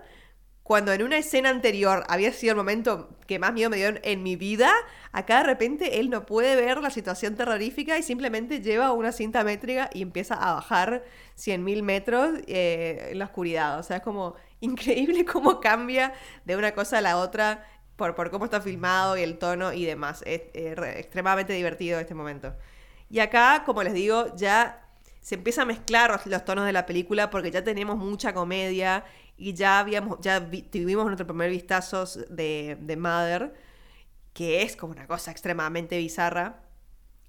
cuando 0.61 0.93
en 0.93 1.01
una 1.01 1.17
escena 1.17 1.49
anterior 1.49 2.03
había 2.07 2.31
sido 2.33 2.51
el 2.51 2.57
momento 2.57 3.17
que 3.25 3.39
más 3.39 3.53
miedo 3.53 3.71
me 3.71 3.77
dio 3.77 3.93
en 4.03 4.21
mi 4.21 4.35
vida, 4.35 4.71
acá 5.11 5.37
de 5.37 5.45
repente 5.45 5.99
él 5.99 6.11
no 6.11 6.27
puede 6.27 6.55
ver 6.55 6.79
la 6.81 6.91
situación 6.91 7.35
terrorífica 7.35 7.97
y 7.97 8.03
simplemente 8.03 8.61
lleva 8.61 8.91
una 8.91 9.11
cinta 9.11 9.43
métrica 9.43 9.89
y 9.93 10.03
empieza 10.03 10.35
a 10.35 10.55
bajar 10.55 11.03
100.000 11.37 11.81
metros 11.81 12.39
eh, 12.45 13.09
en 13.11 13.19
la 13.19 13.25
oscuridad. 13.25 13.79
O 13.79 13.83
sea, 13.83 13.97
es 13.97 14.03
como 14.03 14.35
increíble 14.59 15.25
cómo 15.31 15.59
cambia 15.59 16.13
de 16.45 16.55
una 16.55 16.73
cosa 16.73 16.99
a 16.99 17.01
la 17.01 17.17
otra 17.17 17.65
por, 17.95 18.15
por 18.15 18.29
cómo 18.31 18.45
está 18.45 18.61
filmado 18.61 19.17
y 19.17 19.23
el 19.23 19.37
tono 19.37 19.73
y 19.73 19.85
demás. 19.85 20.23
Es, 20.25 20.41
extremadamente 20.53 21.53
divertido 21.53 21.99
este 21.99 22.13
momento. 22.13 22.55
Y 23.09 23.19
acá, 23.19 23.63
como 23.65 23.83
les 23.83 23.93
digo, 23.93 24.35
ya 24.35 24.83
se 25.21 25.35
empieza 25.35 25.63
a 25.63 25.65
mezclar 25.65 26.21
los 26.25 26.45
tonos 26.45 26.65
de 26.65 26.71
la 26.71 26.85
película 26.85 27.29
porque 27.29 27.51
ya 27.51 27.63
tenemos 27.63 27.97
mucha 27.97 28.33
comedia 28.33 29.03
y 29.37 29.53
ya 29.53 29.79
habíamos, 29.79 30.19
ya 30.21 30.39
tuvimos 30.71 31.05
nuestro 31.05 31.27
primer 31.27 31.49
vistazo 31.49 32.05
de, 32.29 32.77
de 32.79 32.97
Mother, 32.97 33.53
que 34.33 34.61
es 34.63 34.75
como 34.75 34.93
una 34.93 35.07
cosa 35.07 35.31
extremadamente 35.31 35.97
bizarra. 35.97 36.61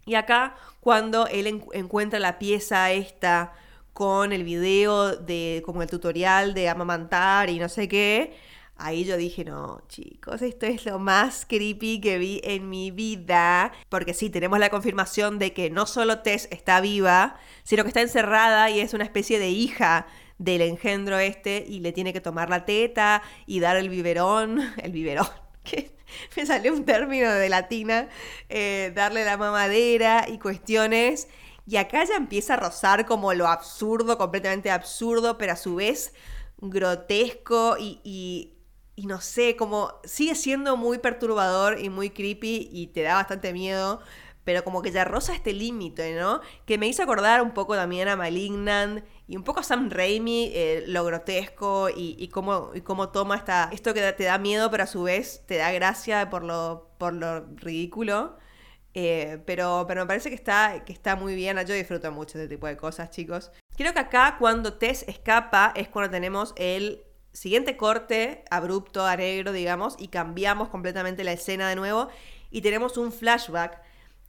Y 0.04 0.14
acá, 0.14 0.56
cuando 0.80 1.26
él 1.26 1.46
encuentra 1.72 2.18
la 2.18 2.38
pieza 2.38 2.90
esta 2.92 3.52
con 3.98 4.32
el 4.32 4.44
video 4.44 5.16
de 5.16 5.60
como 5.66 5.82
el 5.82 5.90
tutorial 5.90 6.54
de 6.54 6.68
amamantar 6.68 7.50
y 7.50 7.58
no 7.58 7.68
sé 7.68 7.88
qué, 7.88 8.32
ahí 8.76 9.04
yo 9.04 9.16
dije, 9.16 9.44
no, 9.44 9.82
chicos, 9.88 10.40
esto 10.40 10.66
es 10.66 10.86
lo 10.86 11.00
más 11.00 11.44
creepy 11.44 12.00
que 12.00 12.16
vi 12.16 12.40
en 12.44 12.70
mi 12.70 12.92
vida. 12.92 13.72
Porque 13.88 14.14
sí, 14.14 14.30
tenemos 14.30 14.60
la 14.60 14.70
confirmación 14.70 15.40
de 15.40 15.52
que 15.52 15.68
no 15.70 15.84
solo 15.84 16.20
Tess 16.20 16.46
está 16.52 16.80
viva, 16.80 17.40
sino 17.64 17.82
que 17.82 17.88
está 17.88 18.00
encerrada 18.00 18.70
y 18.70 18.78
es 18.78 18.94
una 18.94 19.02
especie 19.02 19.40
de 19.40 19.50
hija 19.50 20.06
del 20.38 20.62
engendro 20.62 21.18
este 21.18 21.64
y 21.68 21.80
le 21.80 21.90
tiene 21.90 22.12
que 22.12 22.20
tomar 22.20 22.50
la 22.50 22.64
teta 22.66 23.24
y 23.46 23.58
dar 23.58 23.76
el 23.76 23.88
biberón, 23.88 24.60
el 24.80 24.92
biberón, 24.92 25.26
que 25.64 25.90
me 26.36 26.46
salió 26.46 26.72
un 26.72 26.84
término 26.84 27.32
de 27.32 27.48
latina, 27.48 28.08
eh, 28.48 28.92
darle 28.94 29.24
la 29.24 29.36
mamadera 29.36 30.26
y 30.28 30.38
cuestiones 30.38 31.26
Y 31.68 31.76
acá 31.76 32.02
ya 32.04 32.16
empieza 32.16 32.54
a 32.54 32.56
rozar 32.56 33.04
como 33.04 33.34
lo 33.34 33.46
absurdo, 33.46 34.16
completamente 34.16 34.70
absurdo, 34.70 35.36
pero 35.36 35.52
a 35.52 35.56
su 35.56 35.74
vez 35.74 36.14
grotesco 36.56 37.76
y, 37.78 38.00
y, 38.96 39.06
no 39.06 39.20
sé, 39.20 39.54
como 39.54 39.92
sigue 40.04 40.34
siendo 40.34 40.78
muy 40.78 40.96
perturbador 40.98 41.78
y 41.78 41.90
muy 41.90 42.08
creepy 42.08 42.70
y 42.72 42.86
te 42.88 43.02
da 43.02 43.16
bastante 43.16 43.52
miedo, 43.52 44.00
pero 44.44 44.64
como 44.64 44.80
que 44.80 44.92
ya 44.92 45.04
roza 45.04 45.34
este 45.34 45.52
límite, 45.52 46.14
¿no? 46.18 46.40
Que 46.64 46.78
me 46.78 46.88
hizo 46.88 47.02
acordar 47.02 47.42
un 47.42 47.52
poco 47.52 47.76
también 47.76 48.08
a 48.08 48.16
Malignant 48.16 49.04
y 49.26 49.36
un 49.36 49.44
poco 49.44 49.60
a 49.60 49.62
Sam 49.62 49.90
Raimi, 49.90 50.50
eh, 50.54 50.84
lo 50.86 51.04
grotesco 51.04 51.90
y, 51.90 52.16
y, 52.18 52.28
cómo, 52.28 52.70
y 52.74 52.80
cómo 52.80 53.10
toma 53.10 53.36
esta, 53.36 53.68
esto 53.72 53.92
que 53.92 54.12
te 54.12 54.24
da 54.24 54.38
miedo, 54.38 54.70
pero 54.70 54.84
a 54.84 54.86
su 54.86 55.02
vez 55.02 55.44
te 55.46 55.56
da 55.58 55.70
gracia 55.72 56.30
por 56.30 56.44
lo, 56.44 56.88
por 56.96 57.12
lo 57.12 57.40
ridículo. 57.56 58.38
Eh, 58.94 59.38
pero, 59.46 59.84
pero 59.86 60.02
me 60.02 60.06
parece 60.06 60.28
que 60.28 60.34
está, 60.34 60.84
que 60.84 60.92
está 60.92 61.16
muy 61.16 61.34
bien. 61.34 61.56
Yo 61.66 61.74
disfruto 61.74 62.10
mucho 62.12 62.38
este 62.38 62.48
tipo 62.48 62.66
de 62.66 62.76
cosas, 62.76 63.10
chicos. 63.10 63.50
Creo 63.76 63.92
que 63.92 64.00
acá 64.00 64.36
cuando 64.38 64.74
Tess 64.74 65.04
escapa 65.06 65.72
es 65.76 65.88
cuando 65.88 66.10
tenemos 66.10 66.52
el 66.56 67.04
siguiente 67.32 67.76
corte 67.76 68.44
abrupto 68.50 69.06
a 69.06 69.16
negro, 69.16 69.52
digamos, 69.52 69.94
y 69.98 70.08
cambiamos 70.08 70.68
completamente 70.68 71.22
la 71.24 71.32
escena 71.32 71.68
de 71.68 71.76
nuevo 71.76 72.08
y 72.50 72.62
tenemos 72.62 72.96
un 72.96 73.12
flashback 73.12 73.80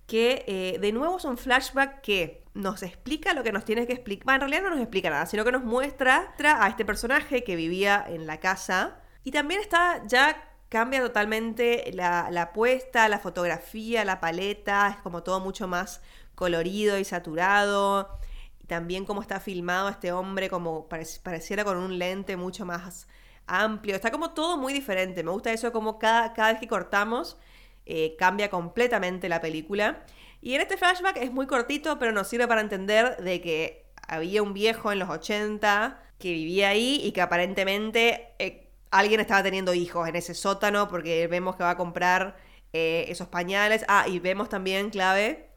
que 0.06 0.44
eh, 0.48 0.80
de 0.80 0.92
nuevo 0.92 1.18
es 1.18 1.26
un 1.26 1.38
flashback 1.38 2.02
que 2.02 2.44
nos 2.54 2.84
explica 2.84 3.34
lo 3.34 3.44
que 3.44 3.52
nos 3.52 3.64
tiene 3.64 3.86
que 3.88 3.94
explicar. 3.94 4.36
en 4.36 4.42
realidad 4.42 4.64
no 4.64 4.70
nos 4.72 4.80
explica 4.80 5.10
nada, 5.10 5.26
sino 5.28 5.46
que 5.46 5.52
nos 5.52 5.64
muestra 5.64 6.34
a 6.40 6.68
este 6.68 6.84
personaje 6.84 7.44
que 7.44 7.56
vivía 7.56 8.04
en 8.08 8.28
la 8.28 8.40
casa. 8.40 9.00
Y 9.24 9.32
también 9.32 9.62
está, 9.62 10.02
ya 10.08 10.49
cambia 10.70 11.02
totalmente 11.02 11.92
la, 11.94 12.30
la 12.32 12.54
puesta, 12.54 13.10
la 13.10 13.20
fotografía, 13.20 14.06
la 14.06 14.20
paleta, 14.20 14.90
es 14.90 14.98
como 14.98 15.24
todo 15.24 15.40
mucho 15.40 15.68
más 15.68 16.02
colorido 16.36 16.98
y 17.00 17.06
saturado. 17.06 18.20
También 18.68 19.06
cómo 19.06 19.22
está 19.22 19.40
filmado 19.40 19.90
este 19.90 20.12
hombre, 20.12 20.50
como 20.50 20.88
pareciera 20.88 21.66
con 21.66 21.78
un 21.78 21.98
lente 21.98 22.38
mucho 22.38 22.66
más 22.66 23.08
amplio. 23.48 23.96
Está 23.96 24.12
como 24.12 24.32
todo 24.32 24.58
muy 24.58 24.74
diferente. 24.74 25.24
Me 25.24 25.32
gusta 25.32 25.52
eso 25.52 25.72
como 25.72 25.98
cada, 26.00 26.34
cada 26.34 26.52
vez 26.52 26.60
que 26.62 26.68
cortamos 26.68 27.38
eh, 27.86 28.16
cambia 28.18 28.50
completamente 28.52 29.28
la 29.28 29.42
película. 29.42 30.06
Y 30.42 30.54
en 30.54 30.62
este 30.62 30.78
flashback 30.78 31.18
es 31.18 31.32
muy 31.32 31.48
cortito, 31.48 31.98
pero 31.98 32.12
nos 32.12 32.28
sirve 32.28 32.48
para 32.48 32.62
entender 32.62 33.18
de 33.18 33.42
que 33.42 33.86
había 34.08 34.44
un 34.44 34.54
viejo 34.54 34.92
en 34.92 35.00
los 35.00 35.10
80 35.10 36.00
que 36.20 36.32
vivía 36.32 36.70
ahí 36.70 37.02
y 37.04 37.12
que 37.12 37.22
aparentemente 37.22 38.36
eh, 38.40 38.69
alguien 38.92 39.20
estaba 39.20 39.44
teniendo 39.44 39.74
hijos 39.74 40.08
en 40.08 40.16
ese 40.16 40.34
sótano 40.34 40.88
porque 40.88 41.28
vemos 41.28 41.56
que 41.56 41.64
va 41.64 41.72
a 41.72 41.78
comprar 41.78 42.38
eh, 42.74 43.06
esos 43.10 43.28
pañales. 43.28 43.86
Ah, 43.88 44.08
y 44.08 44.20
vemos 44.20 44.50
también, 44.50 44.90
clave, 44.90 45.50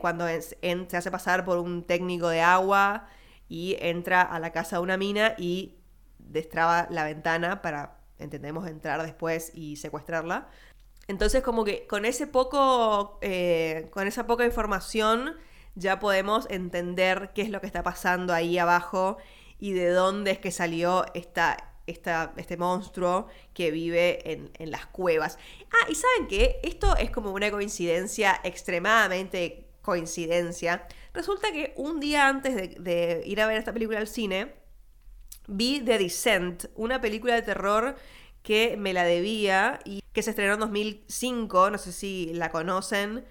cuando 0.00 0.26
se 0.28 0.96
hace 0.96 1.10
pasar 1.10 1.44
por 1.44 1.58
un 1.58 1.84
técnico 1.84 2.28
de 2.28 2.40
agua 2.40 3.08
y 3.48 3.76
entra 3.80 4.22
a 4.22 4.38
la 4.38 4.52
casa 4.52 4.76
de 4.76 4.82
una 4.82 4.96
mina 4.96 5.34
y 5.36 5.78
destraba 6.18 6.86
la 6.90 7.04
ventana 7.04 7.62
para, 7.62 7.98
entendemos, 8.18 8.68
entrar 8.68 9.02
después 9.02 9.52
y 9.54 9.76
secuestrarla. 9.76 10.48
Entonces, 11.08 11.42
como 11.42 11.64
que 11.64 11.86
con 11.86 12.04
ese 12.04 12.26
poco, 12.26 13.18
eh, 13.22 13.88
con 13.92 14.06
esa 14.06 14.26
poca 14.26 14.44
información, 14.44 15.36
ya 15.74 15.98
podemos 16.00 16.46
entender 16.50 17.30
qué 17.34 17.42
es 17.42 17.50
lo 17.50 17.60
que 17.60 17.66
está 17.66 17.82
pasando 17.82 18.34
ahí 18.34 18.58
abajo 18.58 19.16
y 19.58 19.72
de 19.72 19.88
dónde 19.88 20.32
es 20.32 20.38
que 20.38 20.50
salió 20.50 21.06
esta, 21.14 21.67
este 21.88 22.56
monstruo 22.56 23.28
que 23.54 23.70
vive 23.70 24.32
en, 24.32 24.50
en, 24.58 24.70
las 24.70 24.86
cuevas. 24.86 25.38
Ah, 25.72 25.90
y 25.90 25.94
saben 25.94 26.28
qué, 26.28 26.60
esto 26.62 26.96
es 26.96 27.10
como 27.10 27.32
una 27.32 27.50
coincidencia, 27.50 28.40
extremadamente 28.44 29.68
coincidencia. 29.82 30.86
Resulta 31.14 31.50
que 31.50 31.72
un 31.76 32.00
día 32.00 32.28
antes 32.28 32.54
de, 32.54 32.68
de 32.78 33.22
ir 33.26 33.40
a 33.40 33.46
ver 33.46 33.58
esta 33.58 33.72
película 33.72 33.98
al 33.98 34.08
cine, 34.08 34.54
vi 35.46 35.80
The 35.80 35.98
Descent, 35.98 36.66
una 36.74 37.00
película 37.00 37.34
de 37.34 37.42
terror 37.42 37.96
que 38.42 38.76
me 38.76 38.92
la 38.92 39.04
debía 39.04 39.80
y 39.84 40.02
que 40.12 40.22
se 40.22 40.30
estrenó 40.30 40.54
en 40.54 40.60
2005, 40.60 41.70
no 41.70 41.78
sé 41.78 41.92
si 41.92 42.32
la 42.34 42.50
conocen. 42.50 43.24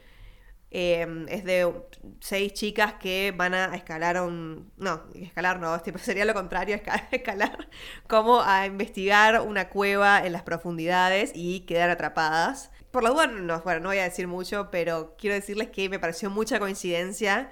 Em, 0.70 1.28
es 1.30 1.46
de 1.46 1.74
seis 2.20 2.54
chicas 2.54 2.94
que 2.96 3.34
van 3.36 3.54
a 3.54 3.74
escalar 3.76 4.22
un... 4.22 4.72
No, 4.78 5.04
escalar 5.16 5.60
no, 5.60 5.82
sería 6.02 6.26
lo 6.26 6.34
contrario, 6.34 6.80
escalar, 7.12 7.70
como 8.08 8.42
a 8.42 8.66
investigar 8.66 9.42
una 9.42 9.70
cueva 9.70 10.26
en 10.26 10.34
las 10.34 10.44
profundidades 10.44 11.32
y 11.34 11.62
quedar 11.62 11.90
atrapadas. 11.90 12.72
Por 12.92 13.04
la 13.04 13.12
duda, 13.12 13.28
no, 13.28 13.62
bueno, 13.62 13.80
no 13.80 13.90
voy 13.90 14.00
a 14.00 14.04
decir 14.04 14.28
mucho, 14.28 14.70
pero 14.72 15.16
quiero 15.18 15.36
decirles 15.36 15.70
que 15.70 15.90
me 15.90 16.00
pareció 16.00 16.30
mucha 16.30 16.60
coincidencia 16.60 17.50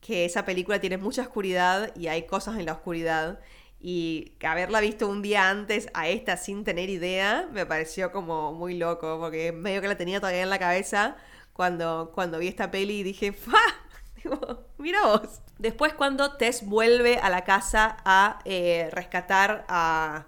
que 0.00 0.24
esa 0.24 0.44
película 0.44 0.80
tiene 0.80 0.98
mucha 0.98 1.22
oscuridad 1.22 1.94
y 1.96 2.06
hay 2.08 2.26
cosas 2.26 2.58
en 2.58 2.66
la 2.66 2.72
oscuridad 2.72 3.40
y 3.80 4.32
haberla 4.42 4.80
visto 4.80 5.08
un 5.08 5.20
día 5.22 5.50
antes 5.50 5.88
a 5.94 6.08
esta 6.08 6.36
sin 6.36 6.64
tener 6.64 6.88
idea 6.90 7.48
me 7.52 7.66
pareció 7.66 8.12
como 8.12 8.52
muy 8.52 8.76
loco, 8.76 9.18
porque 9.20 9.52
medio 9.52 9.80
que 9.82 9.88
la 9.88 9.96
tenía 9.96 10.20
todavía 10.20 10.42
en 10.42 10.50
la 10.50 10.58
cabeza 10.58 11.16
cuando, 11.56 12.12
cuando 12.14 12.38
vi 12.38 12.48
esta 12.48 12.70
peli 12.70 12.98
y 12.98 13.02
dije, 13.02 13.32
¡fa! 13.32 13.56
Digo, 14.22 14.66
mira 14.76 15.02
vos. 15.06 15.40
Después 15.58 15.94
cuando 15.94 16.36
Tess 16.36 16.66
vuelve 16.66 17.16
a 17.16 17.30
la 17.30 17.44
casa 17.44 17.96
a 18.04 18.40
eh, 18.44 18.90
rescatar 18.92 19.64
a, 19.66 20.26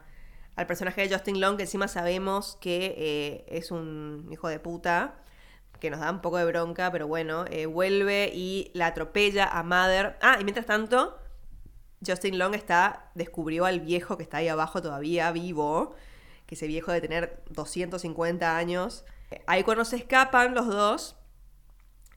al 0.56 0.66
personaje 0.66 1.06
de 1.06 1.14
Justin 1.14 1.38
Long, 1.38 1.58
que 1.58 1.64
encima 1.64 1.86
sabemos 1.86 2.56
que 2.62 2.94
eh, 2.96 3.44
es 3.48 3.70
un 3.70 4.26
hijo 4.30 4.48
de 4.48 4.58
puta, 4.58 5.16
que 5.80 5.90
nos 5.90 6.00
da 6.00 6.10
un 6.10 6.22
poco 6.22 6.38
de 6.38 6.46
bronca, 6.46 6.90
pero 6.90 7.06
bueno, 7.06 7.44
eh, 7.50 7.66
vuelve 7.66 8.30
y 8.34 8.70
la 8.72 8.86
atropella 8.86 9.44
a 9.46 9.62
Mother. 9.62 10.16
Ah, 10.22 10.38
y 10.40 10.44
mientras 10.44 10.64
tanto, 10.64 11.18
Justin 12.04 12.38
Long 12.38 12.54
está, 12.54 13.10
descubrió 13.14 13.66
al 13.66 13.80
viejo 13.80 14.16
que 14.16 14.22
está 14.22 14.38
ahí 14.38 14.48
abajo 14.48 14.80
todavía 14.80 15.30
vivo, 15.30 15.94
que 16.46 16.54
ese 16.54 16.66
viejo 16.66 16.90
de 16.90 17.02
tener 17.02 17.42
250 17.50 18.56
años. 18.56 19.04
Ahí 19.46 19.62
cuando 19.62 19.84
se 19.84 19.96
escapan 19.96 20.54
los 20.54 20.66
dos, 20.66 21.17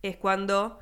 es 0.02 0.18
cuando 0.18 0.80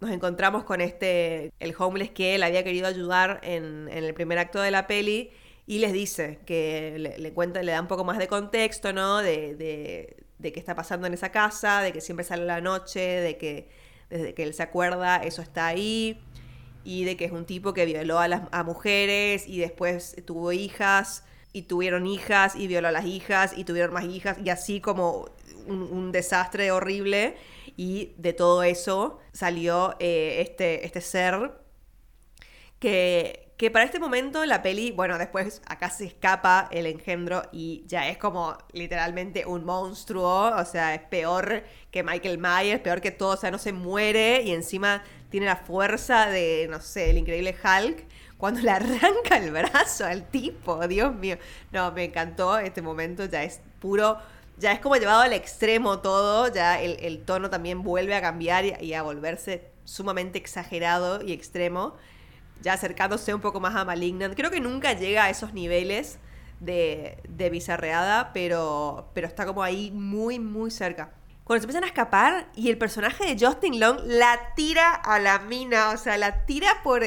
nos 0.00 0.10
encontramos 0.10 0.64
con 0.64 0.80
este, 0.80 1.52
el 1.60 1.74
homeless 1.78 2.10
que 2.10 2.34
él 2.34 2.42
había 2.42 2.64
querido 2.64 2.86
ayudar 2.86 3.40
en, 3.42 3.88
el 3.88 4.14
primer 4.14 4.38
acto 4.38 4.60
de 4.60 4.70
la 4.70 4.86
peli 4.86 5.30
y 5.66 5.78
les 5.78 5.92
dice 5.92 6.40
que 6.46 7.16
le, 7.18 7.32
cuenta, 7.32 7.62
le 7.62 7.72
da 7.72 7.80
un 7.80 7.86
poco 7.86 8.04
más 8.04 8.18
de 8.18 8.26
contexto, 8.26 8.92
¿no? 8.92 9.18
De, 9.18 9.54
de, 9.54 10.16
de, 10.38 10.52
qué 10.52 10.58
está 10.58 10.74
pasando 10.74 11.06
en 11.06 11.14
esa 11.14 11.30
casa, 11.30 11.82
de 11.82 11.92
que 11.92 12.00
siempre 12.00 12.24
sale 12.24 12.44
la 12.44 12.60
noche, 12.60 13.00
de 13.00 13.36
que 13.36 13.68
desde 14.08 14.34
que 14.34 14.42
él 14.42 14.54
se 14.54 14.62
acuerda 14.62 15.18
eso 15.18 15.40
está 15.40 15.68
ahí 15.68 16.20
y 16.82 17.04
de 17.04 17.16
que 17.16 17.26
es 17.26 17.32
un 17.32 17.44
tipo 17.44 17.72
que 17.74 17.84
violó 17.84 18.18
a 18.18 18.26
las 18.26 18.42
a 18.50 18.64
mujeres 18.64 19.46
y 19.46 19.58
después 19.58 20.16
tuvo 20.24 20.52
hijas 20.52 21.24
y 21.52 21.62
tuvieron 21.62 22.06
hijas 22.06 22.56
y 22.56 22.66
violó 22.66 22.88
a 22.88 22.92
las 22.92 23.06
hijas 23.06 23.52
y 23.56 23.64
tuvieron 23.64 23.92
más 23.92 24.04
hijas 24.04 24.38
y 24.44 24.50
así 24.50 24.80
como 24.80 25.28
un, 25.66 26.12
desastre 26.12 26.72
horrible 26.72 27.36
y 27.76 28.12
de 28.16 28.32
todo 28.32 28.62
eso 28.62 29.18
salió 29.32 29.96
eh, 30.00 30.38
este, 30.40 30.84
este 30.84 31.00
ser 31.00 31.52
que, 32.78 33.50
que 33.60 33.70
para 33.70 33.84
este 33.84 33.98
momento 33.98 34.46
la 34.46 34.62
peli, 34.62 34.90
bueno, 34.90 35.18
después 35.18 35.60
acá 35.66 35.90
se 35.90 36.06
escapa 36.06 36.68
el 36.70 36.86
engendro 36.86 37.42
y 37.52 37.84
ya 37.86 38.08
es 38.08 38.16
como 38.16 38.56
literalmente 38.72 39.44
un 39.44 39.66
monstruo, 39.66 40.56
o 40.56 40.64
sea, 40.64 40.94
es 40.94 41.02
peor 41.02 41.62
que 41.90 42.02
Michael 42.02 42.38
Myers, 42.38 42.80
peor 42.80 43.02
que 43.02 43.10
todo, 43.10 43.34
o 43.34 43.36
sea, 43.36 43.50
no 43.50 43.58
se 43.58 43.74
muere 43.74 44.40
y 44.42 44.52
encima 44.52 45.02
tiene 45.28 45.44
la 45.44 45.56
fuerza 45.56 46.30
de, 46.30 46.68
no 46.70 46.80
sé, 46.80 47.10
el 47.10 47.18
increíble 47.18 47.54
Hulk. 47.54 48.06
Cuando 48.38 48.60
le 48.60 48.70
arranca 48.70 49.36
el 49.36 49.50
brazo 49.50 50.06
al 50.06 50.26
tipo, 50.30 50.88
Dios 50.88 51.14
mío. 51.14 51.36
No, 51.72 51.92
me 51.92 52.04
encantó 52.04 52.58
este 52.58 52.80
momento, 52.80 53.26
ya 53.26 53.44
es 53.44 53.60
puro, 53.78 54.16
ya 54.60 54.72
es 54.72 54.80
como 54.80 54.96
llevado 54.96 55.22
al 55.22 55.32
extremo 55.32 55.98
todo, 56.00 56.52
ya 56.52 56.80
el, 56.80 57.24
tono 57.24 57.50
también 57.50 57.82
vuelve 57.82 58.14
a 58.14 58.20
cambiar 58.20 58.82
y 58.82 58.94
a 58.94 59.02
volverse 59.02 59.70
sumamente 59.84 60.38
exagerado 60.38 61.20
y 61.22 61.32
extremo 61.32 61.96
ya 62.62 62.74
acercándose 62.74 63.34
un 63.34 63.40
poco 63.40 63.60
más 63.60 63.74
a 63.74 63.84
Malignant. 63.84 64.34
Creo 64.36 64.50
que 64.50 64.60
nunca 64.60 64.92
llega 64.92 65.24
a 65.24 65.30
esos 65.30 65.54
niveles 65.54 66.18
de, 66.60 67.18
de 67.28 67.50
bizarreada, 67.50 68.32
pero, 68.32 69.10
pero 69.14 69.26
está 69.26 69.46
como 69.46 69.62
ahí 69.62 69.90
muy, 69.90 70.38
muy 70.38 70.70
cerca. 70.70 71.14
Cuando 71.44 71.62
se 71.62 71.64
empiezan 71.64 71.84
a 71.84 71.88
escapar 71.88 72.50
y 72.54 72.68
el 72.68 72.78
personaje 72.78 73.24
de 73.24 73.44
Justin 73.44 73.80
Long 73.80 73.98
la 74.04 74.52
tira 74.54 74.94
a 74.94 75.18
la 75.18 75.38
mina, 75.40 75.90
o 75.90 75.96
sea, 75.96 76.16
la 76.18 76.44
tira 76.44 76.82
por, 76.84 77.02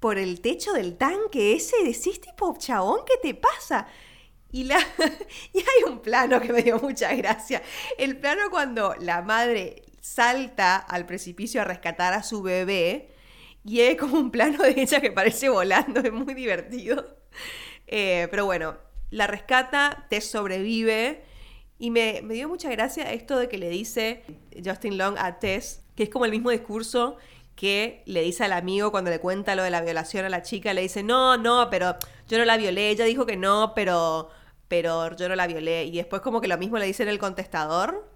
por 0.00 0.18
el 0.18 0.40
techo 0.40 0.72
del 0.72 0.96
tanque 0.96 1.54
ese, 1.54 1.76
decís 1.84 2.20
tipo, 2.20 2.54
chabón, 2.58 3.00
¿qué 3.06 3.14
te 3.22 3.34
pasa? 3.34 3.86
Y, 4.52 4.64
la, 4.64 4.78
y 5.52 5.58
hay 5.58 5.90
un 5.90 6.00
plano 6.00 6.40
que 6.40 6.52
me 6.52 6.62
dio 6.62 6.78
mucha 6.78 7.14
gracia. 7.14 7.62
El 7.98 8.18
plano 8.18 8.50
cuando 8.50 8.94
la 9.00 9.22
madre 9.22 9.82
salta 10.00 10.76
al 10.76 11.04
precipicio 11.04 11.60
a 11.60 11.64
rescatar 11.64 12.12
a 12.14 12.22
su 12.22 12.42
bebé 12.42 13.10
y 13.64 13.80
es 13.80 13.96
como 13.96 14.18
un 14.18 14.30
plano 14.30 14.62
de 14.62 14.80
ella 14.80 15.00
que 15.00 15.10
parece 15.10 15.48
volando, 15.48 16.00
es 16.00 16.12
muy 16.12 16.34
divertido. 16.34 17.16
Eh, 17.88 18.28
pero 18.30 18.44
bueno, 18.44 18.76
la 19.10 19.26
rescata, 19.26 20.06
Tess 20.08 20.30
sobrevive. 20.30 21.24
Y 21.78 21.90
me, 21.90 22.22
dio 22.22 22.48
mucha 22.48 22.70
gracia 22.70 23.12
esto 23.12 23.38
de 23.38 23.48
que 23.48 23.58
le 23.58 23.68
dice 23.68 24.22
Justin 24.64 24.96
Long 24.96 25.16
a 25.18 25.38
Tess, 25.38 25.82
que 25.94 26.04
es 26.04 26.08
como 26.08 26.24
el 26.24 26.30
mismo 26.30 26.50
discurso 26.50 27.16
que 27.56 28.02
le 28.04 28.22
dice 28.22 28.44
al 28.44 28.52
amigo 28.52 28.90
cuando 28.92 29.10
le 29.10 29.18
cuenta 29.18 29.54
lo 29.56 29.62
de 29.62 29.70
la 29.70 29.80
violación 29.80 30.26
a 30.26 30.28
la 30.28 30.42
chica, 30.42 30.74
le 30.74 30.82
dice, 30.82 31.02
no, 31.02 31.38
no, 31.38 31.68
pero 31.70 31.96
yo 32.28 32.38
no 32.38 32.44
la 32.44 32.58
violé, 32.58 32.90
ella 32.90 33.06
dijo 33.06 33.26
que 33.26 33.36
no, 33.36 33.72
pero, 33.74 34.28
pero 34.68 35.16
yo 35.16 35.28
no 35.28 35.34
la 35.34 35.46
violé. 35.46 35.84
Y 35.84 35.96
después 35.96 36.22
como 36.22 36.40
que 36.40 36.48
lo 36.48 36.58
mismo 36.58 36.78
le 36.78 36.86
dice 36.86 37.02
en 37.02 37.08
el 37.08 37.18
contestador. 37.18 38.08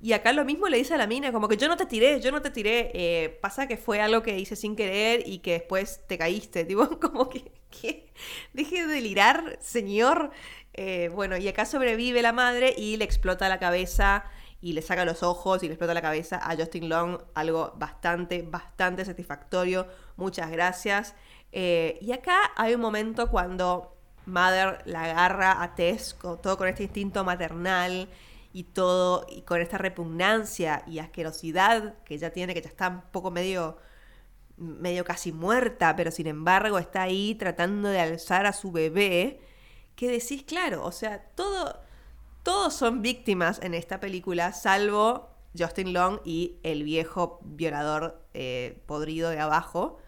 Y 0.00 0.14
acá 0.14 0.32
lo 0.32 0.44
mismo 0.44 0.68
le 0.68 0.78
dice 0.78 0.94
a 0.94 0.96
la 0.96 1.06
mina, 1.06 1.30
como 1.30 1.46
que 1.46 1.56
yo 1.56 1.68
no 1.68 1.76
te 1.76 1.86
tiré, 1.86 2.20
yo 2.20 2.32
no 2.32 2.42
te 2.42 2.50
tiré. 2.50 2.90
Eh, 2.92 3.38
pasa 3.40 3.68
que 3.68 3.76
fue 3.76 4.00
algo 4.00 4.20
que 4.22 4.36
hice 4.36 4.56
sin 4.56 4.74
querer 4.74 5.22
y 5.26 5.38
que 5.38 5.52
después 5.52 6.00
te 6.08 6.18
caíste. 6.18 6.64
Tipo, 6.72 6.98
como 6.98 7.28
que, 7.28 7.52
¿qué? 7.70 8.08
Deje 8.52 8.84
de 8.84 8.92
delirar, 8.92 9.58
señor. 9.60 10.32
Eh, 10.74 11.08
bueno, 11.14 11.36
y 11.36 11.46
acá 11.46 11.66
sobrevive 11.66 12.20
la 12.20 12.32
madre 12.32 12.74
y 12.76 12.96
le 12.96 13.04
explota 13.04 13.48
la 13.48 13.60
cabeza 13.60 14.24
y 14.62 14.72
le 14.72 14.80
saca 14.80 15.04
los 15.04 15.22
ojos 15.24 15.62
y 15.62 15.66
le 15.66 15.74
explota 15.74 15.92
la 15.92 16.00
cabeza 16.00 16.40
a 16.42 16.56
Justin 16.56 16.88
Long. 16.88 17.18
Algo 17.34 17.74
bastante, 17.76 18.42
bastante 18.42 19.04
satisfactorio. 19.04 19.88
Muchas 20.16 20.50
gracias. 20.50 21.14
Eh, 21.50 21.98
y 22.00 22.12
acá 22.12 22.52
hay 22.56 22.74
un 22.74 22.80
momento 22.80 23.28
cuando 23.28 23.96
Mother 24.24 24.80
la 24.86 25.04
agarra 25.04 25.62
a 25.62 25.74
Tess, 25.74 26.16
todo 26.20 26.56
con 26.56 26.68
este 26.68 26.84
instinto 26.84 27.24
maternal 27.24 28.08
y 28.52 28.62
todo, 28.64 29.26
y 29.28 29.42
con 29.42 29.60
esta 29.60 29.78
repugnancia 29.78 30.84
y 30.86 31.00
asquerosidad 31.00 31.94
que 32.04 32.14
ella 32.14 32.32
tiene, 32.32 32.54
que 32.54 32.62
ya 32.62 32.68
está 32.68 32.88
un 32.88 33.02
poco 33.10 33.32
medio, 33.32 33.78
medio 34.56 35.04
casi 35.04 35.32
muerta, 35.32 35.96
pero 35.96 36.12
sin 36.12 36.28
embargo 36.28 36.78
está 36.78 37.02
ahí 37.02 37.34
tratando 37.34 37.88
de 37.88 38.00
alzar 38.00 38.46
a 38.46 38.52
su 38.52 38.70
bebé, 38.70 39.40
que 39.96 40.08
decís, 40.08 40.44
claro, 40.44 40.84
o 40.84 40.92
sea, 40.92 41.20
todo, 41.34 41.80
todos 42.42 42.74
son 42.74 43.02
víctimas 43.02 43.60
en 43.62 43.74
esta 43.74 44.00
película, 44.00 44.52
salvo 44.52 45.30
Justin 45.56 45.92
Long 45.92 46.20
y 46.24 46.58
el 46.62 46.82
viejo 46.82 47.40
violador 47.42 48.22
eh, 48.34 48.82
podrido 48.86 49.30
de 49.30 49.38
abajo. 49.38 49.98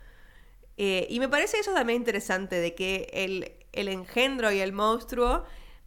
Eh, 0.77 1.07
y 1.11 1.21
me 1.21 1.29
parece 1.29 1.59
eso 1.59 1.73
también 1.73 1.99
interesante, 1.99 2.57
de 2.57 2.75
que 2.75 3.09
el, 3.13 3.53
el 3.73 3.89
engendro 3.89 4.51
y 4.51 4.61
el 4.61 4.73
monstruo 4.73 5.45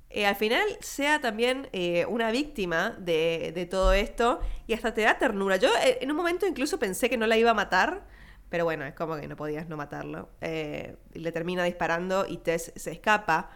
eh, 0.10 0.26
al 0.26 0.38
final 0.38 0.66
sea 0.80 1.20
también 1.20 1.70
una 2.08 2.32
víctima 2.32 2.95
de, 2.98 3.68
todo 3.70 3.91
esto 3.91 4.39
y 4.66 4.74
hasta 4.74 4.93
te 4.93 5.02
da 5.02 5.18
ternura. 5.18 5.58
Yo 5.58 5.70
en 5.82 6.10
un 6.10 6.16
momento 6.16 6.48
incluso 6.48 6.80
pensé 6.80 7.10
que 7.10 7.18
no 7.18 7.28
la 7.28 7.38
iba 7.38 7.52
a 7.52 7.54
matar, 7.54 8.06
pero 8.50 8.64
bueno, 8.64 8.86
es 8.86 8.93
como 8.93 9.18
que 9.18 9.28
no 9.28 9.36
podías 9.36 9.68
no 9.68 9.76
matarlo. 9.76 10.30
le 10.39 11.32
termina 11.34 11.66
disparando 11.66 12.26
y 12.26 12.38
Tess 12.38 12.72
se 12.76 12.91
escapa. 12.91 13.50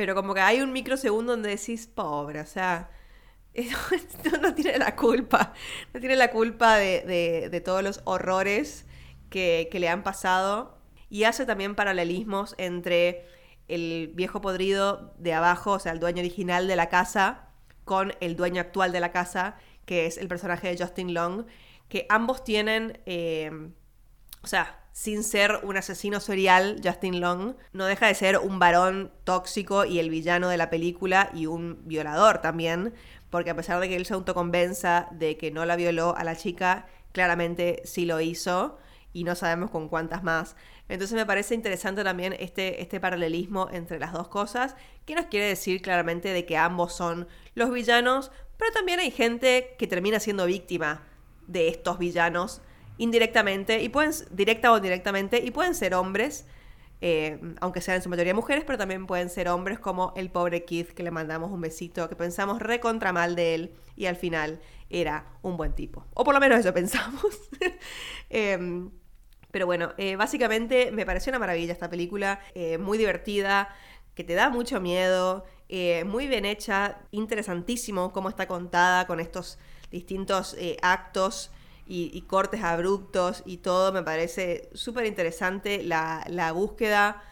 Pero 0.00 0.14
como 0.14 0.32
que 0.32 0.40
hay 0.40 0.62
un 0.62 0.72
microsegundo 0.72 1.32
donde 1.32 1.50
decís, 1.50 1.86
pobre, 1.86 2.40
o 2.40 2.46
sea, 2.46 2.88
no, 4.40 4.54
tiene 4.54 4.78
la 4.78 4.96
culpa. 4.96 5.52
No 5.92 6.00
tiene 6.00 6.16
la 6.16 6.30
culpa 6.30 6.76
de, 6.76 7.62
todos 7.62 7.82
los 7.82 8.00
horrores 8.04 8.86
que, 9.28 9.68
que 9.70 9.78
le 9.78 9.90
han 9.90 10.02
pasado. 10.02 10.78
Y 11.10 11.24
hace 11.24 11.44
también 11.44 11.74
paralelismos 11.74 12.54
entre 12.56 13.26
el 13.68 14.12
viejo 14.14 14.40
podrido 14.40 15.12
de 15.18 15.34
abajo, 15.34 15.72
o 15.72 15.78
sea, 15.78 15.92
el 15.92 16.00
dueño 16.00 16.20
original 16.20 16.66
de 16.66 16.76
la 16.76 16.88
casa, 16.88 17.50
con 17.84 18.14
el 18.20 18.36
dueño 18.36 18.62
actual 18.62 18.92
de 18.92 19.00
la 19.00 19.12
casa, 19.12 19.58
que 19.84 20.06
es 20.06 20.16
el 20.16 20.28
personaje 20.28 20.74
de 20.74 20.82
Justin 20.82 21.12
Long, 21.12 21.44
que 21.90 22.06
ambos 22.08 22.42
tienen, 22.42 23.02
eh, 23.04 23.50
o 24.42 24.46
sea, 24.46 24.82
sin 25.00 25.24
ser 25.24 25.60
un 25.62 25.78
asesino 25.78 26.20
serial, 26.20 26.78
Justin 26.84 27.22
Long, 27.22 27.54
no 27.72 27.86
deja 27.86 28.06
de 28.06 28.14
ser 28.14 28.36
un 28.36 28.58
varón 28.58 29.10
tóxico 29.24 29.86
y 29.86 29.98
el 29.98 30.10
villano 30.10 30.50
de 30.50 30.58
la 30.58 30.68
película 30.68 31.30
y 31.32 31.46
un 31.46 31.80
violador 31.86 32.42
también, 32.42 32.92
porque 33.30 33.48
a 33.48 33.56
pesar 33.56 33.80
de 33.80 33.88
que 33.88 33.96
él 33.96 34.04
se 34.04 34.12
autoconvenza 34.12 35.08
de 35.12 35.38
que 35.38 35.50
no 35.50 35.64
la 35.64 35.76
violó 35.76 36.14
a 36.18 36.22
la 36.22 36.36
chica, 36.36 36.86
claramente 37.12 37.80
sí 37.86 38.04
lo 38.04 38.20
hizo 38.20 38.76
y 39.14 39.24
no 39.24 39.34
sabemos 39.36 39.70
con 39.70 39.88
cuántas 39.88 40.22
más. 40.22 40.54
Entonces 40.90 41.16
me 41.16 41.24
parece 41.24 41.54
interesante 41.54 42.04
también 42.04 42.36
este, 42.38 42.82
este 42.82 43.00
paralelismo 43.00 43.70
entre 43.72 43.98
las 43.98 44.12
dos 44.12 44.28
cosas, 44.28 44.76
que 45.06 45.14
nos 45.14 45.28
quiere 45.28 45.46
decir 45.46 45.80
claramente 45.80 46.34
de 46.34 46.44
que 46.44 46.58
ambos 46.58 46.92
son 46.92 47.26
los 47.54 47.72
villanos, 47.72 48.32
pero 48.58 48.70
también 48.72 49.00
hay 49.00 49.10
gente 49.10 49.76
que 49.78 49.86
termina 49.86 50.20
siendo 50.20 50.44
víctima 50.44 51.04
de 51.46 51.68
estos 51.68 51.98
villanos 51.98 52.60
indirectamente, 53.00 53.82
y 53.82 53.88
pueden, 53.88 54.12
directa 54.30 54.70
o 54.70 54.76
indirectamente, 54.76 55.38
y 55.42 55.50
pueden 55.52 55.74
ser 55.74 55.94
hombres, 55.94 56.44
eh, 57.00 57.40
aunque 57.60 57.80
sean 57.80 57.96
en 57.96 58.02
su 58.02 58.10
mayoría 58.10 58.34
mujeres, 58.34 58.62
pero 58.66 58.76
también 58.76 59.06
pueden 59.06 59.30
ser 59.30 59.48
hombres 59.48 59.78
como 59.78 60.12
el 60.16 60.30
pobre 60.30 60.66
Keith 60.66 60.90
que 60.90 61.02
le 61.02 61.10
mandamos 61.10 61.50
un 61.50 61.62
besito, 61.62 62.10
que 62.10 62.14
pensamos 62.14 62.60
recontra 62.60 63.10
mal 63.14 63.36
de 63.36 63.54
él 63.54 63.74
y 63.96 64.04
al 64.04 64.16
final 64.16 64.60
era 64.90 65.24
un 65.40 65.56
buen 65.56 65.74
tipo. 65.74 66.04
O 66.12 66.24
por 66.24 66.34
lo 66.34 66.40
menos 66.40 66.60
eso 66.60 66.74
pensamos. 66.74 67.24
Em, 68.28 68.90
pero 69.50 69.64
bueno, 69.64 69.94
eh, 69.96 70.16
básicamente 70.16 70.92
me 70.92 71.06
pareció 71.06 71.30
una 71.30 71.38
maravilla 71.38 71.72
esta 71.72 71.88
película, 71.88 72.38
eh, 72.54 72.76
muy 72.76 72.98
divertida, 72.98 73.74
que 74.14 74.24
te 74.24 74.34
da 74.34 74.50
mucho 74.50 74.78
miedo, 74.80 75.46
muy 76.04 76.26
bien 76.26 76.44
hecha, 76.44 76.98
interesantísimo 77.12 78.12
cómo 78.12 78.28
está 78.28 78.46
contada 78.46 79.06
con 79.06 79.20
estos 79.20 79.58
distintos 79.90 80.56
actos 80.82 81.50
y, 81.86 82.20
cortes 82.22 82.62
abruptos 82.62 83.42
y 83.44 83.58
todo, 83.58 83.92
me 83.92 84.02
parece 84.02 84.70
súper 84.74 85.06
interesante 85.06 85.82
la, 85.82 86.52
búsqueda. 86.54 87.22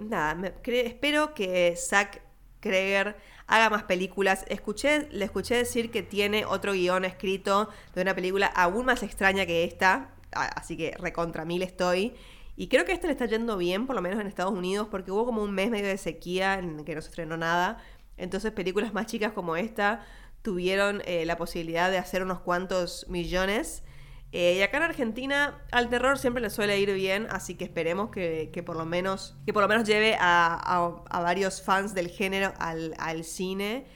nada, 0.00 0.54
espero 0.66 1.34
que 1.34 1.74
Zack 1.76 2.22
Kreger 2.60 3.16
haga 3.46 3.70
más 3.70 3.84
películas. 3.84 4.44
Escuché, 4.48 5.08
le 5.10 5.24
escuché 5.24 5.56
decir 5.56 5.90
que 5.90 6.02
tiene 6.02 6.44
otro 6.44 6.72
guion 6.72 7.04
escrito 7.04 7.68
de 7.94 8.02
una 8.02 8.14
película 8.14 8.46
aún 8.46 8.86
más 8.86 9.02
extraña 9.02 9.46
que 9.46 9.64
esta, 9.64 10.10
así 10.32 10.76
que 10.76 10.92
recontra 10.98 11.44
mil 11.44 11.62
estoy. 11.62 12.14
Y 12.56 12.68
creo 12.68 12.84
que 12.84 12.92
a 12.92 12.94
este 12.94 13.08
le 13.08 13.12
está 13.12 13.26
yendo 13.26 13.56
bien, 13.56 13.86
por 13.86 13.96
lo 13.96 14.02
menos 14.02 14.20
en 14.20 14.26
Estados 14.26 14.52
Unidos, 14.52 14.88
porque 14.90 15.10
hubo 15.10 15.26
como 15.26 15.42
un 15.42 15.52
mes 15.52 15.70
medio 15.70 15.88
de 15.88 15.98
sequía 15.98 16.54
en 16.54 16.84
que 16.84 16.94
no 16.94 17.02
se 17.02 17.08
estrenó 17.08 17.36
nada. 17.36 17.78
Entonces 18.16 18.52
películas 18.52 18.94
más 18.94 19.06
chicas 19.06 19.32
como 19.32 19.56
esta 19.56 20.06
tuvieron 20.44 21.00
eh, 21.06 21.24
la 21.24 21.38
posibilidad 21.38 21.90
de 21.90 21.96
hacer 21.96 22.22
unos 22.22 22.40
cuantos 22.40 23.06
millones. 23.08 23.82
Eh, 24.30 24.56
y 24.58 24.62
acá 24.62 24.76
en 24.76 24.82
Argentina 24.82 25.64
al 25.72 25.88
terror 25.88 26.18
siempre 26.18 26.42
le 26.42 26.50
suele 26.50 26.78
ir 26.78 26.92
bien, 26.92 27.26
así 27.30 27.54
que 27.54 27.64
esperemos 27.64 28.10
que, 28.10 28.62
por, 28.66 28.76
lo 28.76 28.84
menos, 28.84 29.38
que 29.46 29.54
por 29.54 29.62
lo 29.62 29.68
menos 29.68 29.88
lleve 29.88 30.16
a, 30.20 31.00
varios 31.10 31.62
fans 31.62 31.94
del 31.94 32.08
género 32.08 32.52
al, 32.58 32.94
al 32.98 33.24
cine. 33.24 33.86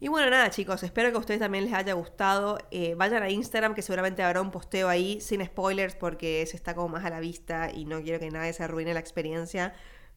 Y 0.00 0.08
bueno, 0.08 0.28
nada 0.28 0.50
chicos, 0.50 0.82
espero 0.82 1.10
que 1.10 1.16
a 1.16 1.20
ustedes 1.20 1.40
también 1.40 1.64
les 1.64 1.72
haya 1.72 1.92
gustado. 1.92 2.58
Eh, 2.72 2.94
vayan 2.96 3.22
a 3.22 3.30
Instagram 3.30 3.74
que 3.74 3.82
seguramente 3.82 4.24
habrá 4.24 4.40
un 4.40 4.50
posteo 4.50 4.88
ahí 4.88 5.20
sin 5.20 5.44
spoilers 5.44 5.94
porque 5.94 6.44
se 6.46 6.56
está 6.56 6.74
como 6.74 6.88
más 6.88 7.04
a 7.04 7.10
la 7.10 7.20
vista 7.20 7.70
y 7.72 7.84
no 7.84 8.02
quiero 8.02 8.18
que 8.18 8.30
nadie 8.30 8.52
se 8.52 8.64
arruine 8.64 8.92
la 8.92 9.00
experiencia. 9.00 9.72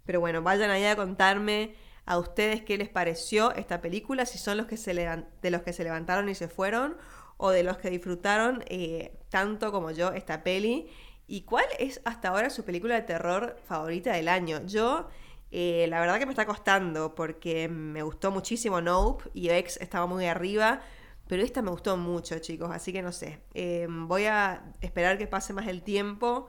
Pero 0.05 0.19
bueno, 0.19 0.41
vayan 0.41 0.71
ahí 0.71 0.85
a 0.85 0.95
contarme 0.95 1.75
a 2.09 2.17
ustedes 2.17 2.63
qué 2.63 2.75
les 2.75 2.89
pareció 2.89 3.53
esta 3.53 3.81
película, 3.81 4.25
si 4.25 4.39
son 4.39 4.57
los 4.57 4.65
que 4.65 4.77
se 4.77 4.95
de 4.95 5.51
los 5.51 5.61
que 5.61 5.73
se 5.73 5.83
levantaron 5.83 6.27
y 6.27 6.33
se 6.33 6.47
fueron 6.47 6.97
o 7.37 7.51
de 7.51 7.61
los 7.61 7.77
que 7.77 7.91
disfrutaron 7.91 8.63
eh, 8.67 9.19
tanto 9.29 9.71
como 9.71 9.91
yo 9.91 10.11
esta 10.13 10.41
peli. 10.41 10.89
¿Y 11.27 11.41
cuál 11.41 11.65
es 11.77 12.01
hasta 12.05 12.29
ahora 12.29 12.49
su 12.49 12.65
película 12.65 12.95
de 12.95 13.03
terror 13.03 13.57
favorita 13.67 14.11
del 14.13 14.27
año? 14.27 14.65
Yo 14.65 15.07
eh, 15.51 15.85
la 15.87 15.99
verdad 15.99 16.17
que 16.17 16.25
me 16.25 16.31
está 16.31 16.47
costando 16.47 17.13
porque 17.13 17.69
me 17.69 18.01
gustó 18.01 18.31
muchísimo 18.31 18.81
Nope 18.81 19.29
y 19.35 19.49
X 19.51 19.77
estaba 19.79 20.07
muy 20.07 20.25
arriba, 20.25 20.81
pero 21.27 21.43
esta 21.43 21.61
me 21.61 21.69
gustó 21.69 21.95
mucho, 21.95 22.39
chicos, 22.39 22.71
así 22.73 22.91
que 22.91 23.03
no 23.03 23.11
sé. 23.11 23.39
Eh, 23.53 23.85
voy 23.87 24.25
a 24.25 24.63
esperar 24.81 25.19
que 25.19 25.27
pase 25.27 25.53
más 25.53 25.67
el 25.67 25.83
tiempo 25.83 26.47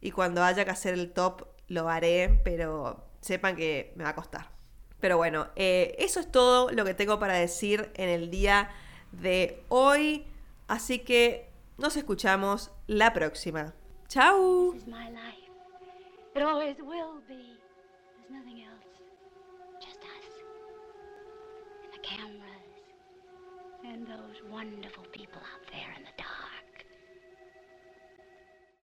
y 0.00 0.10
cuando 0.10 0.42
haya 0.42 0.64
que 0.64 0.70
hacer 0.70 0.94
el 0.94 1.12
top 1.12 1.48
lo 1.68 1.90
haré, 1.90 2.40
pero 2.44 3.04
sepan 3.20 3.56
que 3.56 3.92
me 3.96 4.04
va 4.04 4.10
a 4.10 4.14
costar. 4.14 4.61
Pero 5.02 5.16
bueno, 5.16 5.48
eh, 5.56 5.96
eso 5.98 6.20
es 6.20 6.30
todo 6.30 6.70
lo 6.70 6.84
que 6.84 6.94
tengo 6.94 7.18
para 7.18 7.34
decir 7.34 7.90
en 7.96 8.08
el 8.08 8.30
día 8.30 8.70
de 9.10 9.64
hoy, 9.68 10.24
así 10.68 11.00
que 11.00 11.50
nos 11.76 11.96
escuchamos 11.96 12.70
la 12.86 13.12
próxima. 13.12 13.74
¡Chao! 14.06 14.76
And 23.84 24.06
those 24.06 24.40
wonderful 24.48 25.04
people 25.12 25.42
out 25.52 25.61